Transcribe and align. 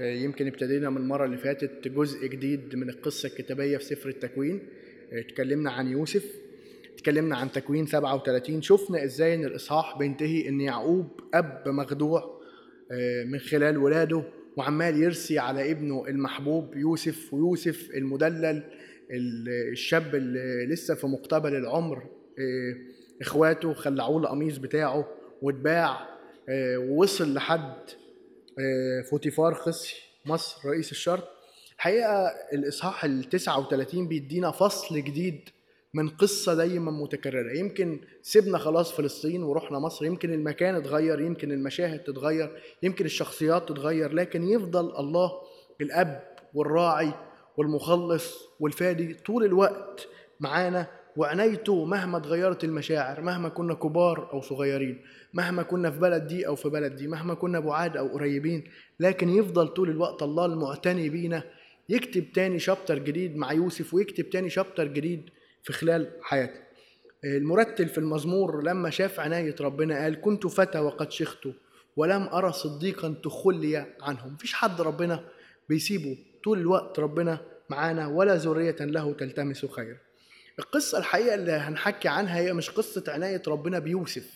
يمكن 0.00 0.46
ابتدينا 0.46 0.90
من 0.90 0.96
المرة 0.96 1.24
اللي 1.24 1.36
فاتت 1.36 1.88
جزء 1.88 2.26
جديد 2.26 2.76
من 2.76 2.88
القصة 2.88 3.26
الكتابية 3.26 3.76
في 3.76 3.84
سفر 3.84 4.08
التكوين. 4.08 4.60
اتكلمنا 5.12 5.70
عن 5.70 5.88
يوسف 5.88 6.24
اتكلمنا 6.94 7.36
عن 7.36 7.52
تكوين 7.52 7.86
37 7.86 8.62
شفنا 8.62 9.04
إزاي 9.04 9.34
إن 9.34 9.44
الإصحاح 9.44 9.98
بينتهي 9.98 10.48
إن 10.48 10.60
يعقوب 10.60 11.20
أب 11.34 11.62
مخدوع 11.66 12.40
آه، 12.92 13.24
من 13.24 13.38
خلال 13.38 13.78
ولاده 13.78 14.22
وعمال 14.56 15.02
يرسي 15.02 15.38
على 15.38 15.70
ابنه 15.70 16.06
المحبوب 16.08 16.76
يوسف 16.76 17.34
ويوسف 17.34 17.90
المدلل 17.94 18.62
الشاب 19.72 20.14
اللي 20.14 20.66
لسه 20.66 20.94
في 20.94 21.06
مقتبل 21.06 21.56
العمر 21.56 21.96
آه، 22.38 22.76
إخواته 23.20 23.72
خلعوه 23.72 24.18
القميص 24.18 24.56
بتاعه 24.56 25.08
واتباع 25.42 26.08
آه، 26.48 26.78
ووصل 26.78 27.34
لحد 27.34 27.74
فوتيفار 29.10 29.54
خصي 29.54 29.96
مصر 30.26 30.68
رئيس 30.68 30.92
الشرط 30.92 31.28
الحقيقة 31.76 32.26
الإصحاح 32.52 33.04
ال 33.04 33.24
39 33.24 34.08
بيدينا 34.08 34.50
فصل 34.50 34.94
جديد 34.94 35.48
من 35.94 36.08
قصة 36.08 36.54
دايما 36.54 36.90
متكررة. 36.90 37.52
يمكن 37.58 38.00
سيبنا 38.22 38.58
خلاص 38.58 38.92
فلسطين 38.92 39.42
ورحنا 39.42 39.78
مصر 39.78 40.04
يمكن 40.04 40.32
المكان 40.32 40.74
اتغير 40.74 41.20
يمكن 41.20 41.52
المشاهد 41.52 41.98
تتغير 41.98 42.62
يمكن 42.82 43.04
الشخصيات 43.04 43.68
تتغير 43.68 44.12
لكن 44.12 44.42
يفضل 44.48 44.96
الله 44.98 45.32
الأب 45.80 46.22
والراعي 46.54 47.12
والمخلص 47.56 48.34
والفادي 48.60 49.14
طول 49.14 49.44
الوقت 49.44 50.08
معانا 50.40 50.86
وعنايته 51.20 51.84
مهما 51.84 52.18
اتغيرت 52.18 52.64
المشاعر 52.64 53.20
مهما 53.20 53.48
كنا 53.48 53.74
كبار 53.74 54.32
أو 54.32 54.40
صغيرين 54.40 55.00
مهما 55.34 55.62
كنا 55.62 55.90
في 55.90 55.98
بلد 55.98 56.26
دي 56.26 56.46
أو 56.46 56.56
في 56.56 56.68
بلد 56.68 56.96
دي 56.96 57.06
مهما 57.06 57.34
كنا 57.34 57.60
بعاد 57.60 57.96
أو 57.96 58.08
قريبين 58.08 58.64
لكن 59.00 59.28
يفضل 59.28 59.68
طول 59.68 59.90
الوقت 59.90 60.22
الله 60.22 60.46
المعتني 60.46 61.08
بينا 61.08 61.42
يكتب 61.88 62.32
تاني 62.32 62.58
شابتر 62.58 62.98
جديد 62.98 63.36
مع 63.36 63.52
يوسف 63.52 63.94
ويكتب 63.94 64.30
تاني 64.30 64.50
شابتر 64.50 64.86
جديد 64.86 65.30
في 65.62 65.72
خلال 65.72 66.10
حياتنا 66.22 66.62
المرتل 67.24 67.88
في 67.88 67.98
المزمور 67.98 68.62
لما 68.62 68.90
شاف 68.90 69.20
عناية 69.20 69.54
ربنا 69.60 70.02
قال 70.02 70.20
كنت 70.20 70.46
فتى 70.46 70.78
وقد 70.78 71.10
شخت 71.10 71.48
ولم 71.96 72.22
أرى 72.22 72.52
صديقا 72.52 73.14
تخلي 73.22 73.86
عنهم. 74.00 74.32
مفيش 74.32 74.52
حد 74.54 74.80
ربنا 74.80 75.24
بيسيبه. 75.68 76.18
طول 76.44 76.58
الوقت 76.58 76.98
ربنا 76.98 77.40
معانا 77.70 78.06
ولا 78.06 78.36
ذرية 78.36 78.76
له 78.80 79.12
تلتمس 79.12 79.66
خير 79.66 80.09
القصة 80.60 80.98
الحقيقة 80.98 81.34
اللي 81.34 81.52
هنحكي 81.52 82.08
عنها 82.08 82.38
هي 82.38 82.52
مش 82.52 82.70
قصة 82.70 83.04
عناية 83.08 83.42
ربنا 83.48 83.78
بيوسف 83.78 84.30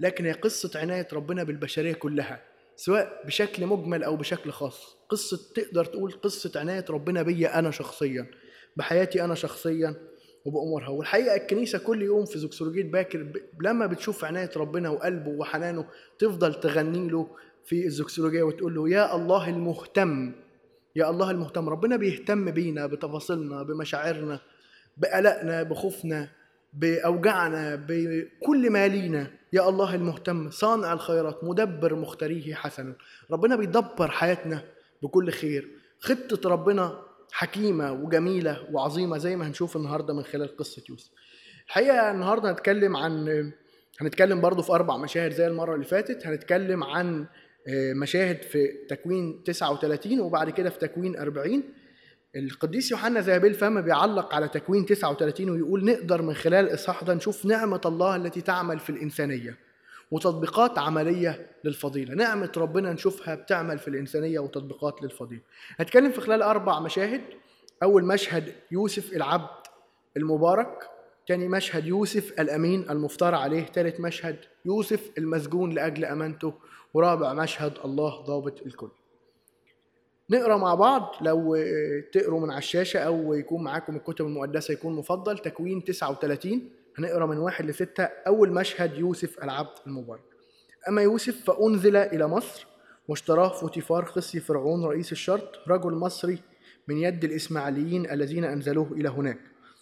لكن 0.00 0.26
هي 0.26 0.32
قصة 0.32 0.80
عناية 0.80 1.08
ربنا 1.12 1.44
بالبشرية 1.44 1.92
كلها 1.92 2.42
سواء 2.76 3.22
بشكل 3.26 3.66
مجمل 3.66 4.02
أو 4.04 4.16
بشكل 4.16 4.50
خاص. 4.50 4.96
قصة 5.08 5.40
تقدر 5.54 5.84
تقول 5.84 6.12
قصة 6.12 6.60
عناية 6.60 6.84
ربنا 6.90 7.22
بيا 7.22 7.58
أنا 7.58 7.70
شخصيا 7.70 8.26
بحياتي 8.76 9.24
أنا 9.24 9.34
شخصيا 9.34 9.94
وبأمورها. 10.44 10.88
والحقيقة 10.88 11.36
الكنيسة 11.36 11.78
كل 11.78 12.02
يوم 12.02 12.24
في 12.24 12.38
زوكسولوجية 12.38 12.82
باكر 12.82 13.26
لما 13.60 13.86
بتشوف 13.86 14.24
عناية 14.24 14.50
ربنا 14.56 14.88
وقلبه 14.88 15.30
وحنانه 15.30 15.86
تفضل 16.18 16.54
تغني 16.54 17.08
له 17.08 17.28
في 17.64 17.86
الزوكسولوجية 17.86 18.42
وتقول 18.42 18.74
له 18.74 18.88
يا 18.88 19.16
الله 19.16 19.48
المهتم 19.48 20.32
يا 20.96 21.10
الله 21.10 21.30
المهتم. 21.30 21.68
ربنا 21.68 21.96
بيهتم 21.96 22.50
بينا 22.50 22.86
بتفاصيلنا 22.86 23.62
بمشاعرنا 23.62 24.40
بقلقنا 24.96 25.62
بخوفنا 25.62 26.28
بأوجعنا 26.72 27.86
بكل 27.88 28.70
ما 28.70 28.88
لينا 28.88 29.30
يا 29.52 29.68
الله 29.68 29.94
المهتم 29.94 30.50
صانع 30.50 30.92
الخيرات 30.92 31.44
مدبر 31.44 31.94
مختاريه 31.94 32.54
حسنا. 32.54 32.94
ربنا 33.30 33.56
بيدبر 33.56 34.08
حياتنا 34.10 34.62
بكل 35.02 35.30
خير. 35.30 35.68
خطة 36.00 36.48
ربنا 36.50 37.02
حكيمة 37.32 37.92
وجميلة 37.92 38.66
وعظيمة 38.72 39.18
زي 39.18 39.36
ما 39.36 39.46
هنشوف 39.46 39.76
النهاردة 39.76 40.14
من 40.14 40.22
خلال 40.22 40.56
قصة 40.56 40.82
يوسف. 40.90 41.10
الحقيقة 41.66 42.10
النهاردة 42.10 42.50
هنتكلم 42.50 42.96
عن 42.96 43.52
هنتكلم 44.00 44.40
برضو 44.40 44.62
في 44.62 44.72
أربع 44.72 44.96
مشاهد 44.96 45.32
زي 45.32 45.46
المرة 45.46 45.74
اللي 45.74 45.84
فاتت. 45.86 46.26
هنتكلم 46.26 46.84
عن 46.84 47.26
آه، 47.68 47.92
مشاهد 47.92 48.42
في 48.42 48.68
تكوين 48.88 49.42
39 49.44 50.20
وبعد 50.20 50.50
كده 50.50 50.70
في 50.70 50.78
تكوين 50.78 51.16
40 51.16 51.62
القديس 52.36 52.90
يوحنا 52.90 53.20
ذهبي 53.20 53.48
الفم 53.48 53.80
بيعلق 53.80 54.34
على 54.34 54.48
تكوين 54.48 54.86
39 54.86 55.50
ويقول 55.50 55.84
نقدر 55.84 56.22
من 56.22 56.34
خلال 56.34 56.64
الإصحاح 56.64 57.04
ده 57.04 57.14
نشوف 57.14 57.46
نعمة 57.46 57.80
الله 57.86 58.16
التي 58.16 58.40
تعمل 58.40 58.78
في 58.78 58.90
الإنسانية 58.90 59.58
وتطبيقات 60.10 60.78
عملية 60.78 61.46
للفضيلة. 61.64 62.14
نعمة 62.14 62.52
ربنا 62.56 62.92
نشوفها 62.92 63.34
بتعمل 63.34 63.78
في 63.78 63.88
الإنسانية 63.88 64.38
وتطبيقات 64.38 65.02
للفضيلة. 65.02 65.40
هتكلم 65.76 66.12
في 66.12 66.20
خلال 66.20 66.42
أربع 66.42 66.80
مشاهد. 66.80 67.20
أول 67.82 68.04
مشهد 68.04 68.52
يوسف 68.70 69.12
العبد 69.12 69.66
المبارك 70.16 70.90
تاني 71.26 71.48
مشهد 71.48 71.86
يوسف 71.86 72.40
الأمين 72.40 72.90
المفترى 72.90 73.36
عليه 73.36 73.62
تالت 73.62 74.00
مشهد 74.00 74.36
يوسف 74.64 75.10
المسجون 75.18 75.70
لأجل 75.72 76.04
أمانته 76.04 76.54
ورابع 76.94 77.32
مشهد 77.32 77.72
الله 77.84 78.20
ضابط 78.20 78.62
الكل. 78.66 78.90
نقرا 80.32 80.56
مع 80.56 80.74
بعض 80.74 81.14
لو 81.20 81.56
تقروا 82.12 82.40
من 82.40 82.50
على 82.50 82.58
الشاشة 82.58 82.98
أو 83.00 83.34
يكون 83.34 83.64
معاكم 83.64 83.96
الكتب 83.96 84.26
المقدسة 84.26 84.72
يكون 84.72 84.96
مفضل 84.96 85.38
تكوين 85.38 85.84
39 85.84 86.70
هنقرا 86.98 87.26
من 87.26 87.38
واحد 87.38 87.64
لستة 87.64 88.04
أول 88.04 88.52
مشهد 88.52 88.98
يوسف 88.98 89.44
العبد 89.44 89.78
المبارك 89.86 90.22
أما 90.88 91.02
يوسف 91.02 91.44
فأنزل 91.44 91.96
إلى 91.96 92.26
مصر 92.28 92.66
واشتراه 93.08 93.48
فوتيفار 93.48 94.04
خصي 94.04 94.40
فرعون 94.40 94.84
رئيس 94.84 95.12
الشرط 95.12 95.48
رجل 95.68 95.92
مصري 95.92 96.38
من 96.88 96.96
يد 96.96 97.24
الإسماعيليين 97.24 98.10
الذين 98.10 98.44
أنزلوه 98.44 98.92
إلى 98.92 99.08
هناك. 99.08 99.38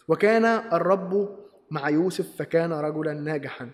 وكان 0.08 0.44
الرب 0.44 1.38
مع 1.70 1.88
يوسف 1.88 2.36
فكان 2.38 2.72
رجلا 2.72 3.12
ناجحا. 3.12 3.70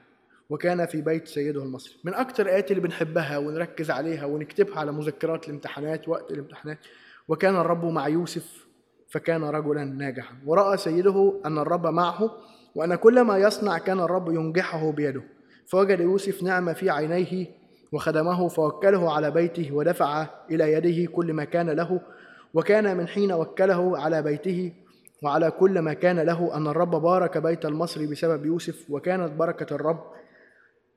وكان 0.50 0.86
في 0.86 1.00
بيت 1.00 1.28
سيده 1.28 1.62
المصري. 1.62 1.96
من 2.04 2.14
أكثر 2.14 2.42
الآيات 2.42 2.70
اللي 2.70 2.82
بنحبها 2.82 3.38
ونركز 3.38 3.90
عليها 3.90 4.26
ونكتبها 4.26 4.78
على 4.78 4.92
مذكرات 4.92 5.48
الامتحانات 5.48 6.08
وقت 6.08 6.30
الامتحانات 6.30 6.78
وكان 7.28 7.56
الرب 7.56 7.84
مع 7.84 8.08
يوسف 8.08 8.66
فكان 9.08 9.44
رجلا 9.44 9.84
ناجحا. 9.84 10.34
ورأى 10.46 10.76
سيده 10.76 11.40
أن 11.46 11.58
الرب 11.58 11.86
معه 11.86 12.30
وأن 12.74 12.94
كل 12.94 13.20
ما 13.20 13.38
يصنع 13.38 13.78
كان 13.78 14.00
الرب 14.00 14.28
ينجحه 14.28 14.92
بيده. 14.92 15.22
فوجد 15.66 16.00
يوسف 16.00 16.42
نعمة 16.42 16.72
في 16.72 16.90
عينيه 16.90 17.46
وخدمه 17.92 18.48
فوكله 18.48 19.12
على 19.12 19.30
بيته 19.30 19.72
ودفع 19.72 20.26
إلى 20.50 20.72
يده 20.72 21.12
كل 21.12 21.32
ما 21.32 21.44
كان 21.44 21.70
له 21.70 22.00
وكان 22.54 22.96
من 22.96 23.08
حين 23.08 23.32
وكله 23.32 23.98
على 23.98 24.22
بيته. 24.22 24.72
وعلى 25.22 25.50
كل 25.50 25.78
ما 25.78 25.92
كان 25.92 26.20
له 26.20 26.56
أن 26.56 26.66
الرب 26.66 26.90
بارك 26.90 27.38
بيت 27.38 27.64
المصري 27.64 28.06
بسبب 28.06 28.46
يوسف 28.46 28.90
وكانت 28.90 29.32
بركة 29.32 29.74
الرب 29.74 30.04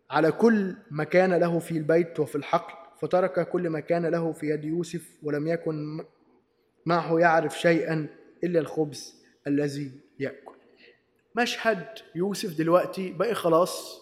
على 0.10 0.32
كل 0.32 0.76
ما 0.92 1.04
كان 1.04 1.34
له 1.34 1.60
في 1.60 1.72
البيت 1.72 2.20
وفي 2.20 2.36
الحقل 2.36 2.74
فترك 3.02 3.50
كل 3.50 3.70
ما 3.70 3.80
كان 3.80 4.06
له 4.06 4.32
في 4.32 4.46
يد 4.50 4.66
يوسف 4.66 5.02
ولم 5.24 5.48
يكن 5.48 6.06
معه 6.86 7.20
يعرف 7.20 7.60
شيئا 7.60 8.08
إلا 8.44 8.60
الخبز 8.60 9.16
الذي 9.48 9.92
يأكل. 10.20 10.56
مشهد 11.36 11.86
يوسف 12.16 12.58
دلوقتي 12.58 13.12
بقى 13.12 13.36
خلاص 13.36 14.02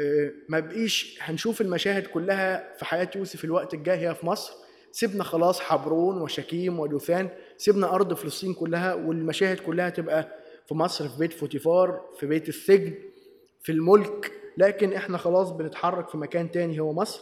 آه، 0.00 0.32
ما 0.48 0.60
بقيش 0.60 1.18
هنشوف 1.22 1.60
المشاهد 1.60 2.06
كلها 2.06 2.74
في 2.78 2.84
حياة 2.84 3.10
يوسف 3.16 3.44
الوقت 3.44 3.74
الجاي 3.74 3.96
هي 4.08 4.14
في 4.14 4.26
مصر. 4.26 4.52
سيبنا 4.92 5.24
خلاص 5.24 5.60
حبرون 5.60 6.20
وشكيم 6.20 6.80
ودوثان 6.80 7.28
سيبنا 7.56 7.94
أرض 7.94 8.14
فلسطين 8.14 8.54
كلها 8.54 8.94
والمشاهد 8.94 9.58
كلها 9.60 9.90
تبقى 9.90 10.28
في 10.68 10.74
مصر 10.74 11.08
في 11.08 11.18
بيت 11.18 11.32
فوتيفار 11.32 12.00
في 12.20 12.26
بيت 12.26 12.48
السجن 12.48 12.94
في 13.62 13.72
الملك 13.72 14.32
لكن 14.56 14.92
إحنا 14.92 15.18
خلاص 15.18 15.50
بنتحرك 15.50 16.08
في 16.08 16.18
مكان 16.18 16.50
تاني 16.50 16.80
هو 16.80 16.92
مصر. 16.92 17.20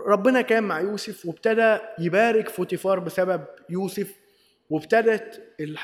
ربنا 0.00 0.40
كان 0.40 0.64
مع 0.64 0.80
يوسف 0.80 1.26
وابتدى 1.26 1.78
يبارك 1.98 2.48
فوتيفار 2.48 2.98
بسبب 2.98 3.44
يوسف 3.70 4.14
وابتدت 4.70 5.42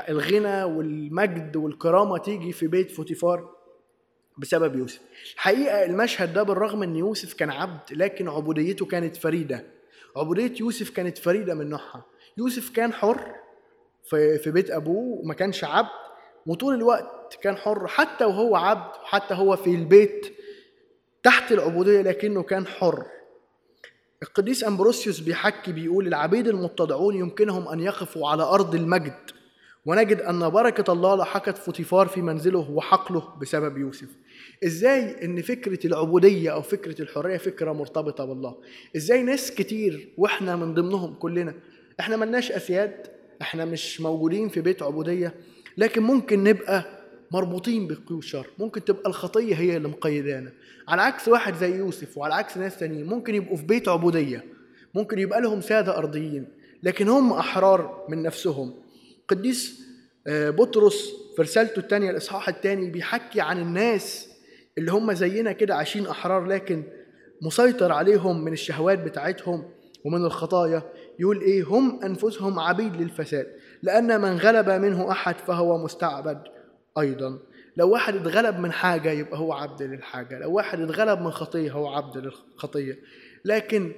الغنى 0.09 0.65
والمجد 0.65 1.57
والكرامة 1.57 2.19
تيجي 2.19 2.53
في 2.53 2.67
بيت 2.67 2.91
فوتيفار 2.91 3.51
بسبب 4.39 4.77
يوسف. 4.77 5.01
الحقيقة 5.35 5.85
المشهد 5.85 6.33
ده 6.33 6.43
بالرغم 6.43 6.83
إن 6.83 6.97
يوسف 6.97 7.35
كان 7.35 7.51
عبد 7.51 7.81
لكن 7.93 8.29
عبوديته 8.29 8.87
كانت 8.87 9.17
فريدة. 9.17 9.65
عبودية 10.17 10.55
يوسف 10.61 10.91
كانت 10.91 11.19
فريدة 11.19 11.55
من 11.55 11.69
نوعها. 11.69 12.05
يوسف 12.39 12.71
كان 12.71 12.93
حر 12.93 13.35
في 14.11 14.51
بيت 14.51 14.71
أبوه 14.71 15.21
وما 15.21 15.35
كانش 15.35 15.65
عبد. 15.65 15.89
وطول 16.47 16.75
الوقت 16.75 17.22
كان 17.37 17.57
حر 17.57 17.87
حتى 17.87 18.25
وهو 18.25 18.57
عبد 18.57 18.93
حتى 19.05 19.35
هو 19.35 19.57
في 19.57 19.71
البيت 19.71 20.37
تحت 21.23 21.53
العبودية 21.53 22.03
لكنه 22.03 22.43
كان 22.43 22.67
حر. 22.67 23.07
القديس 24.23 24.65
أمبروسيوس 24.65 25.21
بيحكي 25.21 25.73
بيقول 25.73 26.07
العبيد 26.07 26.49
المتضعون 26.49 27.15
يمكنهم 27.17 27.69
أن 27.69 27.81
يقفوا 27.81 28.29
على 28.29 28.43
أرض 28.43 28.75
المجد 28.75 29.31
ونجد 29.87 30.21
أن 30.21 30.51
بركة 30.51 30.93
الله 30.93 31.17
لحقت 31.17 31.59
فوتيفار 31.59 32.07
في 32.09 32.23
منزله 32.23 32.71
وحقله 32.71 33.35
بسبب 33.41 33.79
يوسف. 33.79 34.09
إزاي 34.65 35.25
إن 35.25 35.43
فكرة 35.43 35.87
العبودية 35.87 36.51
أو 36.53 36.63
فكرة 36.63 37.03
الحرية 37.03 37.37
فكرة 37.37 37.73
مرتبطة 37.73 38.25
بالله؟ 38.25 38.57
إزاي 38.97 39.23
ناس 39.23 39.51
كتير 39.55 40.09
وإحنا 40.19 40.57
من 40.57 40.75
ضمنهم 40.75 41.15
كلنا 41.15 41.55
إحنا 42.01 42.17
ملناش 42.17 42.53
أسياد 42.53 43.07
إحنا 43.43 43.65
مش 43.65 44.01
موجودين 44.01 44.49
في 44.49 44.61
بيت 44.61 44.83
عبودية 44.83 45.35
لكن 45.77 46.03
ممكن 46.03 46.45
نبقى 46.45 47.02
مربوطين 47.33 47.87
بقيود 47.89 48.19
الشر 48.23 48.47
ممكن 48.59 48.85
تبقى 48.85 49.11
الخطية 49.11 49.55
هي 49.55 49.77
اللي 49.77 49.89
مقيدانا. 49.89 50.53
على 50.89 51.03
عكس 51.03 51.29
واحد 51.29 51.55
زي 51.55 51.77
يوسف 51.77 52.19
وعلى 52.19 52.35
عكس 52.35 52.57
ناس 52.59 52.79
تانيين 52.79 53.07
ممكن 53.07 53.35
يبقوا 53.35 53.57
في 53.57 53.67
بيت 53.67 53.89
عبودية. 53.89 54.45
ممكن 54.95 55.19
يبقى 55.19 55.41
لهم 55.41 55.61
سادة 55.61 55.99
أرضيين 55.99 56.47
لكن 56.83 57.09
هم 57.09 57.33
أحرار 57.33 58.07
من 58.09 58.23
نفسهم. 58.23 58.75
قديس 59.29 59.83
آه، 60.27 60.51
بطرس 60.51 61.13
في 61.37 61.43
رسالته 61.43 61.79
الثانية 61.81 62.11
الإصحاح 62.11 62.49
الثاني 62.49 62.91
بيحكي 62.91 63.41
عن 63.41 63.59
الناس 63.59 64.29
اللي 64.79 64.93
هم 64.93 65.13
زينا 65.13 65.53
كده 65.53 65.75
عايشين 65.75 66.07
أحرار 66.07 66.47
لكن 66.47 66.83
مسيطر 67.43 67.93
عليهم 67.93 68.45
من 68.45 68.53
الشهوات 68.53 68.99
بتاعتهم 68.99 69.65
ومن 70.05 70.25
الخطايا. 70.25 70.83
يقول 71.19 71.41
إيه؟ 71.41 71.65
هم 71.65 72.03
أنفسهم 72.05 72.59
عبيد 72.59 72.97
للفساد 72.97 73.47
لأن 73.83 74.21
من 74.21 74.37
غلب 74.37 74.71
منه 74.71 75.11
أحد 75.11 75.35
فهو 75.39 75.79
مستعبد. 75.85 76.43
أيضا. 76.99 77.39
لو 77.77 77.91
واحد 77.91 78.17
اتغلب 78.17 78.59
من 78.59 78.73
حاجة 78.73 79.11
يبقى 79.11 79.39
هو 79.39 79.53
عبد 79.53 79.83
للحاجة. 79.83 80.39
لو 80.39 80.53
واحد 80.53 80.81
اتغلب 80.81 81.21
من 81.21 81.31
خطية 81.31 81.73
هو 81.73 81.89
عبد 81.89 82.19
للخطية. 82.19 82.99
لكن 83.45 83.93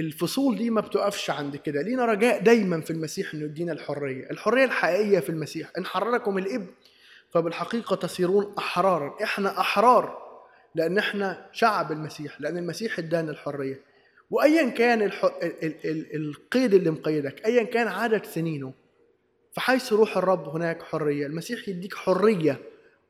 الفصول 0.00 0.56
دي 0.56 0.70
ما 0.70 0.80
بتقفش 0.80 1.30
عند 1.30 1.56
كده. 1.56 1.82
لينا 1.82 2.04
رجاء 2.04 2.42
دايما 2.42 2.80
في 2.80 2.90
المسيح 2.90 3.34
إنه 3.34 3.44
يدينا 3.44 3.72
الحرية. 3.72 4.30
الحرية 4.30 4.64
الحقيقية 4.64 5.18
في 5.20 5.30
المسيح. 5.30 5.70
إن 5.78 5.86
حرركم 5.86 6.38
الابن 6.38 6.66
فبالحقيقة 7.30 7.96
تصيرون 7.96 8.54
أحرارا. 8.58 9.16
إحنا 9.22 9.60
أحرار 9.60 10.30
لأن 10.74 10.98
إحنا 10.98 11.46
شعب 11.52 11.92
المسيح 11.92 12.40
لأن 12.40 12.58
المسيح 12.58 12.98
إدانا 12.98 13.30
الحرية. 13.30 13.80
وايا 14.30 14.68
كان. 14.70 15.10
القيد 16.14 16.74
اللي 16.74 16.90
مقيدك 16.90 17.46
ايا 17.46 17.62
كان 17.62 17.88
عدد 17.88 18.24
سنينه 18.24 18.72
فحيث 19.52 19.92
روح 19.92 20.16
الرب 20.16 20.48
هناك 20.48 20.82
حرية 20.82 21.26
المسيح 21.26 21.68
يديك 21.68 21.94
حرية 21.94 22.60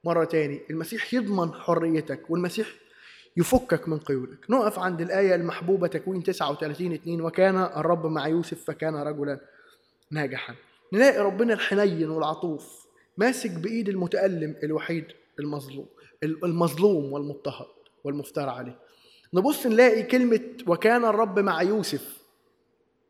مرة 0.04 0.25
تاني 0.25 0.60
المسيح 0.70 1.14
يضمن 1.14 1.52
حريتك 1.54 2.31
والمسيح 2.31 2.69
يفكك 3.37 3.88
من 3.88 3.98
قيودك. 3.98 4.50
نقف 4.50 4.78
عند 4.78 5.00
الآية 5.00 5.34
المحبوبة 5.34 5.87
تكوين 5.87 6.22
39 6.22 6.92
2 6.92 7.20
وكان 7.20 7.56
الرب 7.56 8.06
مع 8.06 8.28
يوسف 8.28 8.64
فكان 8.64 8.96
رجلا 8.96 9.40
ناجحا. 10.10 10.54
نلاقي 10.92 11.19
ربنا 11.19 11.54
الحنين 11.54 12.10
والعطوف 12.10 12.87
ماسك 13.16 13.50
بإيد 13.50 13.88
المتألم 13.88 14.56
الوحيد 14.62 15.04
المظلوم 15.40 15.87
المظلوم 16.22 17.12
والمضطهد 17.12 17.66
والمفترى 18.04 18.50
عليه. 18.50 18.78
نبص 19.34 19.66
نلاقي 19.66 20.02
كلمة 20.02 20.40
وكان 20.66 21.04
الرب 21.04 21.38
مع 21.38 21.62
يوسف 21.62 22.19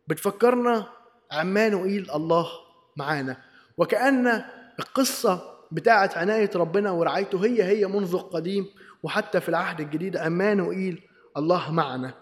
بتفكرنا 0.09 0.87
عمانوئيل 1.31 2.11
الله 2.11 2.49
معانا. 2.97 3.37
وكأن 3.77 4.43
القصة 4.79 5.43
بتاعت 5.73 6.17
عناية 6.17 6.51
ربنا 6.55 6.91
ورعايته 6.91 7.45
هي 7.47 7.63
هي 7.63 7.87
منذ 7.87 8.15
القديم 8.15 8.67
وحتى 9.03 9.41
في 9.41 9.49
العهد 9.49 9.81
الجديد 9.81 10.17
عمانوئيل 10.17 11.03
الله 11.37 11.73
معنا. 11.73 12.15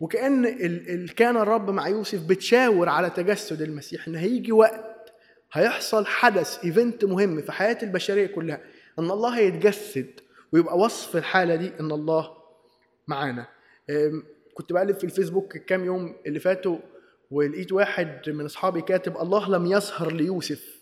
وكأن 0.00 0.46
ال 0.46 1.14
كان 1.14 1.36
الرب 1.36 1.70
مع 1.70 1.88
يوسف 1.88 2.22
بتشاور 2.26 2.88
على 2.88 3.10
تجسد 3.10 3.62
المسيح 3.62 4.08
إن 4.08 4.14
هيجي 4.14 4.52
وقت 4.52 5.12
هيحصل 5.52 6.06
حدث 6.06 6.64
إيفنت 6.64 7.04
مهم 7.04 7.40
في 7.42 7.52
حياة 7.52 7.78
البشرية 7.82 8.26
كلها 8.26 8.60
إن 8.98 9.10
الله 9.10 9.38
هيتجسد 9.38 10.10
ويبقى 10.52 10.78
وصف 10.78 11.16
الحالة 11.16 11.56
دي 11.56 11.72
إن 11.80 11.92
الله 11.92 12.30
معانا. 13.08 13.46
كنت 14.54 14.72
بقلب 14.72 14.96
في 14.98 15.04
الفيسبوك 15.04 15.56
كام 15.56 15.84
يوم 15.84 16.16
اللي 16.26 16.40
فاتوا 16.40 16.78
ولقيت 17.30 17.72
واحد 17.72 18.30
من 18.30 18.44
أصحابي 18.44 18.80
كاتب 18.80 19.16
الله 19.16 19.48
لم 19.48 19.66
يسهر 19.66 20.12
ليوسف 20.12 20.76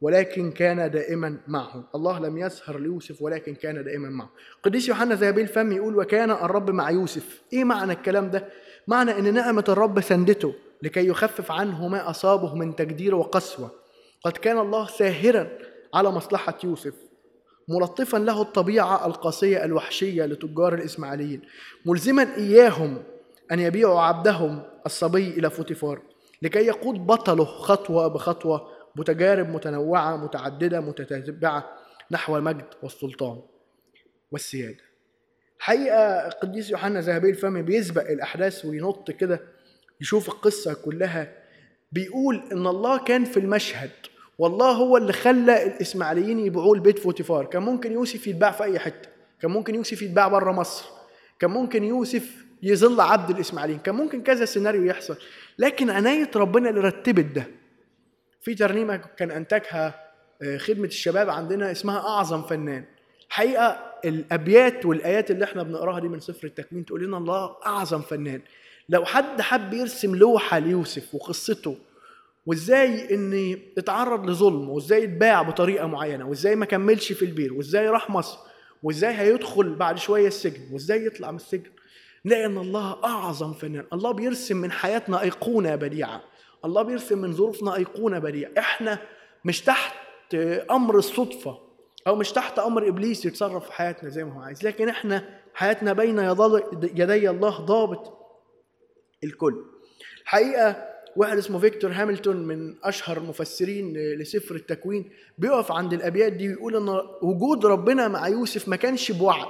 ولكن 0.00 0.50
كان 0.52 0.90
دائما 0.90 1.38
معه. 1.48 1.88
الله 1.94 2.18
لم 2.18 2.38
يسهر 2.38 2.78
ليوسف 2.78 3.22
ولكن 3.22 3.54
كان 3.54 3.84
دائما 3.84 4.08
معه. 4.08 4.30
قديس 4.62 4.88
يوحنا 4.88 5.14
ذهبي 5.14 5.42
الفم 5.42 5.72
يقول 5.72 5.96
وكان 5.96 6.30
الرب 6.30 6.70
مع 6.70 6.90
يوسف. 6.90 7.42
إيه 7.52 7.64
معنى 7.64 7.92
الكلام 7.92 8.30
ده؟ 8.30 8.48
معنى 8.86 9.18
إن 9.18 9.34
نعمة 9.34 9.64
الرب 9.68 10.00
سندته 10.00 10.54
لكي 10.82 11.06
يخفف 11.06 11.50
عنه 11.50 11.88
ما 11.88 12.10
أصابه 12.10 12.54
من 12.54 12.76
تجدير 12.76 13.14
وقسوة. 13.14 13.70
قد 14.24 14.32
كان 14.32 14.58
الله 14.58 14.86
ساهرا 14.86 15.48
على 15.94 16.10
مصلحة 16.10 16.58
يوسف 16.64 16.94
ملطفا 17.68 18.16
له 18.16 18.42
الطبيعة 18.42 19.06
القاسية 19.06 19.64
الوحشية 19.64 20.26
لتجار 20.26 20.74
الإسماعيليين 20.74 21.42
ملزما 21.86 22.36
إياهم 22.36 23.02
أن 23.52 23.60
يبيعوا 23.60 24.00
عبدهم 24.00 24.62
الصبي 24.86 25.28
إلى 25.28 25.50
فوتيفار 25.50 26.02
لكي 26.42 26.66
يقود 26.66 27.06
بطله 27.06 27.44
خطوة 27.44 28.08
بخطوة 28.08 28.68
بتجارب 28.96 29.48
متنوعة 29.48 30.16
متعددة 30.16 30.80
متتبعة 30.80 31.70
نحو 32.10 32.36
المجد 32.36 32.66
والسلطان 32.82 33.42
والسيادة. 34.32 34.84
حقيقة 35.58 36.26
القديس 36.26 36.70
يوحنا 36.70 37.00
ذهبي 37.00 37.30
الفم 37.30 37.62
بيسبق 37.62 38.10
الأحداث 38.10 38.64
وينط 38.64 39.10
كده 39.10 39.40
يشوف 40.00 40.28
القصة 40.28 40.74
كلها 40.74 41.32
بيقول 41.92 42.42
إن 42.52 42.66
الله 42.66 42.98
كان 42.98 43.24
في 43.24 43.36
المشهد 43.36 43.90
والله 44.38 44.70
هو 44.70 44.96
اللي 44.96 45.12
خلى 45.12 45.66
الإسماعيليين 45.66 46.38
يبيعوه 46.38 46.76
لبيت 46.76 46.98
فوتيفار. 46.98 47.46
كان 47.46 47.62
ممكن 47.62 47.92
يوسف 47.92 48.26
يتباع 48.26 48.50
في 48.50 48.64
أي 48.64 48.78
حتة 48.78 49.08
كان 49.40 49.50
ممكن 49.50 49.74
يوسف 49.74 50.02
يتباع 50.02 50.28
بره 50.28 50.52
مصر 50.52 50.84
كان 51.38 51.50
ممكن 51.50 51.84
يوسف 51.84 52.45
يظل 52.62 53.00
عبد 53.00 53.30
الإسماعيليين. 53.30 53.80
كان 53.80 53.94
ممكن 53.94 54.22
كذا 54.22 54.44
سيناريو 54.44 54.84
يحصل 54.84 55.16
لكن 55.58 55.90
عناية 55.90 56.30
ربنا 56.36 56.70
اللي 56.70 56.80
رتبت 56.80 57.24
ده. 57.24 57.46
في 58.40 58.54
ترنيمه 58.54 58.96
كان 58.96 59.30
أنتجها 59.30 60.06
آه، 60.42 60.56
خدمة 60.56 60.86
الشباب 60.86 61.30
عندنا 61.30 61.70
اسمها 61.70 61.98
أعظم 61.98 62.42
فنان. 62.42 62.84
حقيقة 63.28 63.92
الأبيات 64.04 64.86
والآيات 64.86 65.30
اللي 65.30 65.44
إحنا 65.44 65.62
بنقراها 65.62 66.00
دي 66.00 66.08
من 66.08 66.20
سفر 66.20 66.46
التكوين 66.46 66.84
تقول 66.84 67.04
لنا 67.04 67.18
الله 67.18 67.56
أعظم 67.66 68.00
فنان. 68.02 68.40
لو 68.88 69.04
حد 69.04 69.40
حب 69.40 69.72
يرسم 69.74 70.14
لوحة 70.16 70.58
ليوسف 70.58 71.14
وقصته 71.14 71.76
وإزاي 72.46 73.14
إن 73.14 73.58
اتعرض 73.78 74.30
لظلم 74.30 74.68
وإزاي 74.70 75.04
اتباع 75.04 75.42
بطريقة 75.42 75.86
معينة 75.86 76.28
وإزاي 76.28 76.56
ما 76.56 76.66
كملش 76.66 77.12
في 77.12 77.24
البير 77.24 77.52
وإزاي 77.54 77.88
راح 77.88 78.10
مصر 78.10 78.38
وإزاي 78.82 79.14
هيدخل 79.14 79.74
بعد 79.74 79.98
شوية 79.98 80.26
السجن 80.26 80.60
وإزاي 80.72 81.06
يطلع 81.06 81.30
من 81.30 81.36
السجن. 81.36 81.70
ان 82.32 82.58
الله 82.58 83.04
أعظم 83.04 83.52
فنان. 83.52 83.86
الله 83.92 84.12
بيرسم 84.12 84.56
من 84.56 84.70
حياتنا 84.70 85.22
أيقونة 85.22 85.76
بديعة. 85.76 86.22
الله 86.64 86.82
بيرسم 86.82 87.18
من 87.18 87.32
ظروفنا 87.32 87.76
أيقونة 87.76 88.18
بريئة 88.18 88.58
إحنا 88.58 88.98
مش 89.44 89.60
تحت 89.60 89.94
أمر 90.70 90.98
الصدفة 90.98 91.58
أو 92.06 92.16
مش 92.16 92.32
تحت 92.32 92.58
أمر 92.58 92.88
إبليس 92.88 93.26
يتصرف 93.26 93.64
في 93.66 93.72
حياتنا 93.72 94.10
زي 94.10 94.24
ما 94.24 94.34
هو 94.34 94.40
عايز. 94.40 94.64
لكن 94.64 94.88
إحنا 94.88 95.40
حياتنا 95.54 95.92
بين 95.92 96.18
يدي 96.82 97.30
الله 97.30 97.60
ضابط 97.60 98.12
الكل. 99.24 99.64
الحقيقة 100.22 100.86
واحد 101.16 101.38
اسمه 101.38 101.58
فيكتور 101.58 101.90
هاملتون 101.92 102.36
من 102.36 102.74
أشهر 102.84 103.16
المفسرين 103.16 103.94
لسفر 103.96 104.54
التكوين 104.54 105.10
بيقف 105.38 105.72
عند 105.72 105.92
الأبيات 105.92 106.32
دي 106.32 106.48
ويقول 106.48 106.76
إن 106.76 107.00
وجود 107.22 107.66
ربنا 107.66 108.08
مع 108.08 108.28
يوسف 108.28 108.68
ما 108.68 108.76
كانش 108.76 109.12
بوعد. 109.12 109.46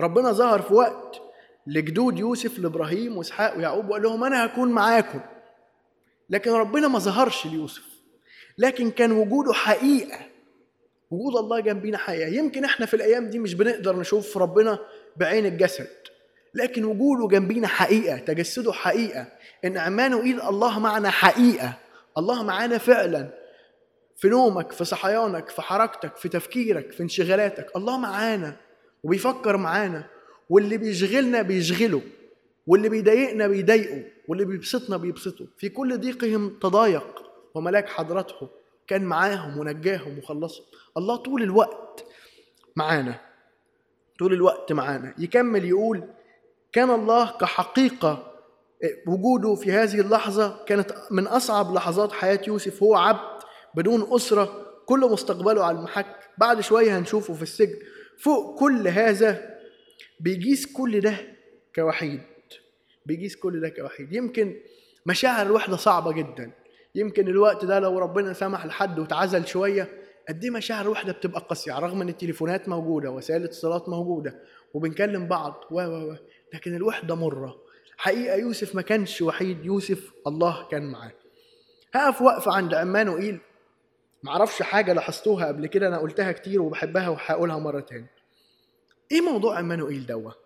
ربنا 0.00 0.32
ظهر 0.32 0.62
في 0.62 0.74
وقت 0.74 1.22
لجدود 1.66 2.18
يوسف 2.18 2.58
لإبراهيم 2.58 3.16
وإسحاق 3.16 3.56
ويعقوب 3.56 3.88
وقال 3.88 4.02
لهم 4.02 4.24
أنا 4.24 4.46
هكون 4.46 4.68
معاكم. 4.72 5.20
لكن 6.30 6.50
ربنا 6.50 6.88
ما 6.88 6.98
ظهرش 6.98 7.46
ليوسف. 7.46 7.84
لكن 8.58 8.90
كان 8.90 9.12
وجوده 9.12 9.52
حقيقة. 9.52 10.18
وجود 11.10 11.36
الله 11.36 11.60
جنبينا 11.60 11.98
حقيقة. 11.98 12.28
يمكن 12.28 12.64
إحنا 12.64 12.86
في 12.86 12.94
الأيام 12.94 13.30
دي 13.30 13.38
مش 13.38 13.54
بنقدر 13.54 13.96
نشوف 13.96 14.38
ربنا 14.38 14.78
بعين 15.16 15.46
الجسد. 15.46 15.88
لكن 16.54 16.84
وجوده 16.84 17.28
جنبينا 17.28 17.68
حقيقة. 17.68 18.18
تجسده 18.18 18.72
حقيقة. 18.72 19.26
إن 19.64 19.78
عمانه 19.78 20.22
ايد 20.22 20.40
الله 20.40 20.78
معنا 20.78 21.10
حقيقة. 21.10 21.74
الله 22.18 22.42
معانا 22.42 22.78
فعلا. 22.78 23.28
في 24.16 24.28
نومك 24.28 24.72
في 24.72 24.84
صحيانك 24.84 25.48
في 25.48 25.62
حركتك 25.62 26.16
في 26.16 26.28
تفكيرك 26.28 26.92
في 26.92 27.02
انشغالاتك. 27.02 27.76
الله 27.76 27.98
معانا. 27.98 28.56
وبيفكر 29.02 29.56
معانا. 29.56 30.04
واللي 30.48 30.76
بيشغلنا 30.76 31.42
بيشغله 31.42 32.02
واللي 32.66 32.88
بيضايقنا 32.88 33.46
بيضايقه 33.46 34.04
واللي 34.28 34.44
بيبسطنا 34.44 34.96
بيبسطه. 34.96 35.46
في 35.58 35.68
كل 35.68 35.98
ضيقهم 35.98 36.58
تضايق 36.60 37.22
وملاك 37.54 37.88
حضرته 37.88 38.48
كان 38.86 39.04
معاهم 39.04 39.58
ونجاهم 39.58 40.18
وخلصهم. 40.18 40.64
الله 40.96 41.16
طول 41.16 41.42
الوقت 41.42 42.04
معانا 42.76 43.20
طول 44.18 44.32
الوقت 44.32 44.72
معانا. 44.72 45.14
يكمل 45.18 45.64
يقول 45.64 46.04
كان 46.72 46.90
الله 46.90 47.30
كحقيقة 47.30 48.32
وجوده 49.06 49.54
في 49.54 49.72
هذه 49.72 50.00
اللحظة 50.00 50.64
كانت 50.64 50.94
من 51.10 51.26
أصعب 51.26 51.74
لحظات 51.74 52.12
حياة 52.12 52.40
يوسف. 52.46 52.82
هو 52.82 52.94
عبد 52.94 53.42
بدون 53.74 54.06
أسرة 54.10 54.66
كل 54.86 55.00
مستقبله 55.00 55.64
على 55.64 55.78
المحك. 55.78 56.16
بعد 56.38 56.60
شوية 56.60 56.98
هنشوفه 56.98 57.34
في 57.34 57.42
السجن. 57.42 57.76
فوق 58.18 58.58
كل 58.58 58.88
هذا 58.88 59.51
بيجيز 60.22 60.66
كل 60.72 61.00
ده 61.00 61.14
كوحيد 61.76 62.20
بيجيز 63.06 63.36
كل 63.36 63.60
ده 63.60 63.68
كوحيد. 63.68 64.12
يمكن 64.12 64.56
مشاعر 65.06 65.46
الوحدة 65.46 65.76
صعبة 65.76 66.12
جدا. 66.12 66.50
يمكن 66.94 67.28
الوقت 67.28 67.64
ده 67.64 67.78
لو 67.80 67.98
ربنا 67.98 68.32
سمح 68.32 68.66
لحد 68.66 68.98
واتعزل 68.98 69.46
شوية 69.46 69.88
قد 70.28 70.44
إيه 70.44 70.50
مشاعر 70.50 70.84
الوحدة 70.84 71.12
بتبقى 71.12 71.40
قاسية؟ 71.40 71.78
رغم 71.78 72.00
إن 72.02 72.08
التليفونات 72.08 72.68
موجودة 72.68 73.10
وسائل 73.10 73.40
الاتصالات 73.40 73.88
موجودة 73.88 74.40
وبنكلم 74.74 75.26
بعض 75.28 75.64
و 75.70 75.80
و 75.80 76.10
و 76.12 76.16
لكن 76.54 76.74
الوحدة 76.76 77.14
مرة. 77.14 77.56
حقيقة 77.96 78.36
يوسف 78.36 78.74
ما 78.74 78.82
كانش 78.82 79.22
وحيد 79.22 79.64
يوسف 79.64 80.10
الله 80.26 80.68
كان 80.70 80.90
معاه. 80.92 81.12
هقف 81.94 82.22
وقفة 82.22 82.52
عند 82.52 82.74
عمانوئيل 82.74 83.38
معرفش 84.22 84.62
حاجة 84.62 84.92
لاحظتوها 84.92 85.46
قبل 85.46 85.66
كده 85.66 85.88
أنا 85.88 85.98
قلتها 85.98 86.32
كتير 86.32 86.62
وبحبها 86.62 87.08
وهقولها 87.08 87.58
مرة 87.58 87.80
تاني. 87.80 88.06
إيه 89.12 89.20
موضوع 89.20 89.58
عمانوئيل 89.58 90.06
دوت؟ 90.06 90.36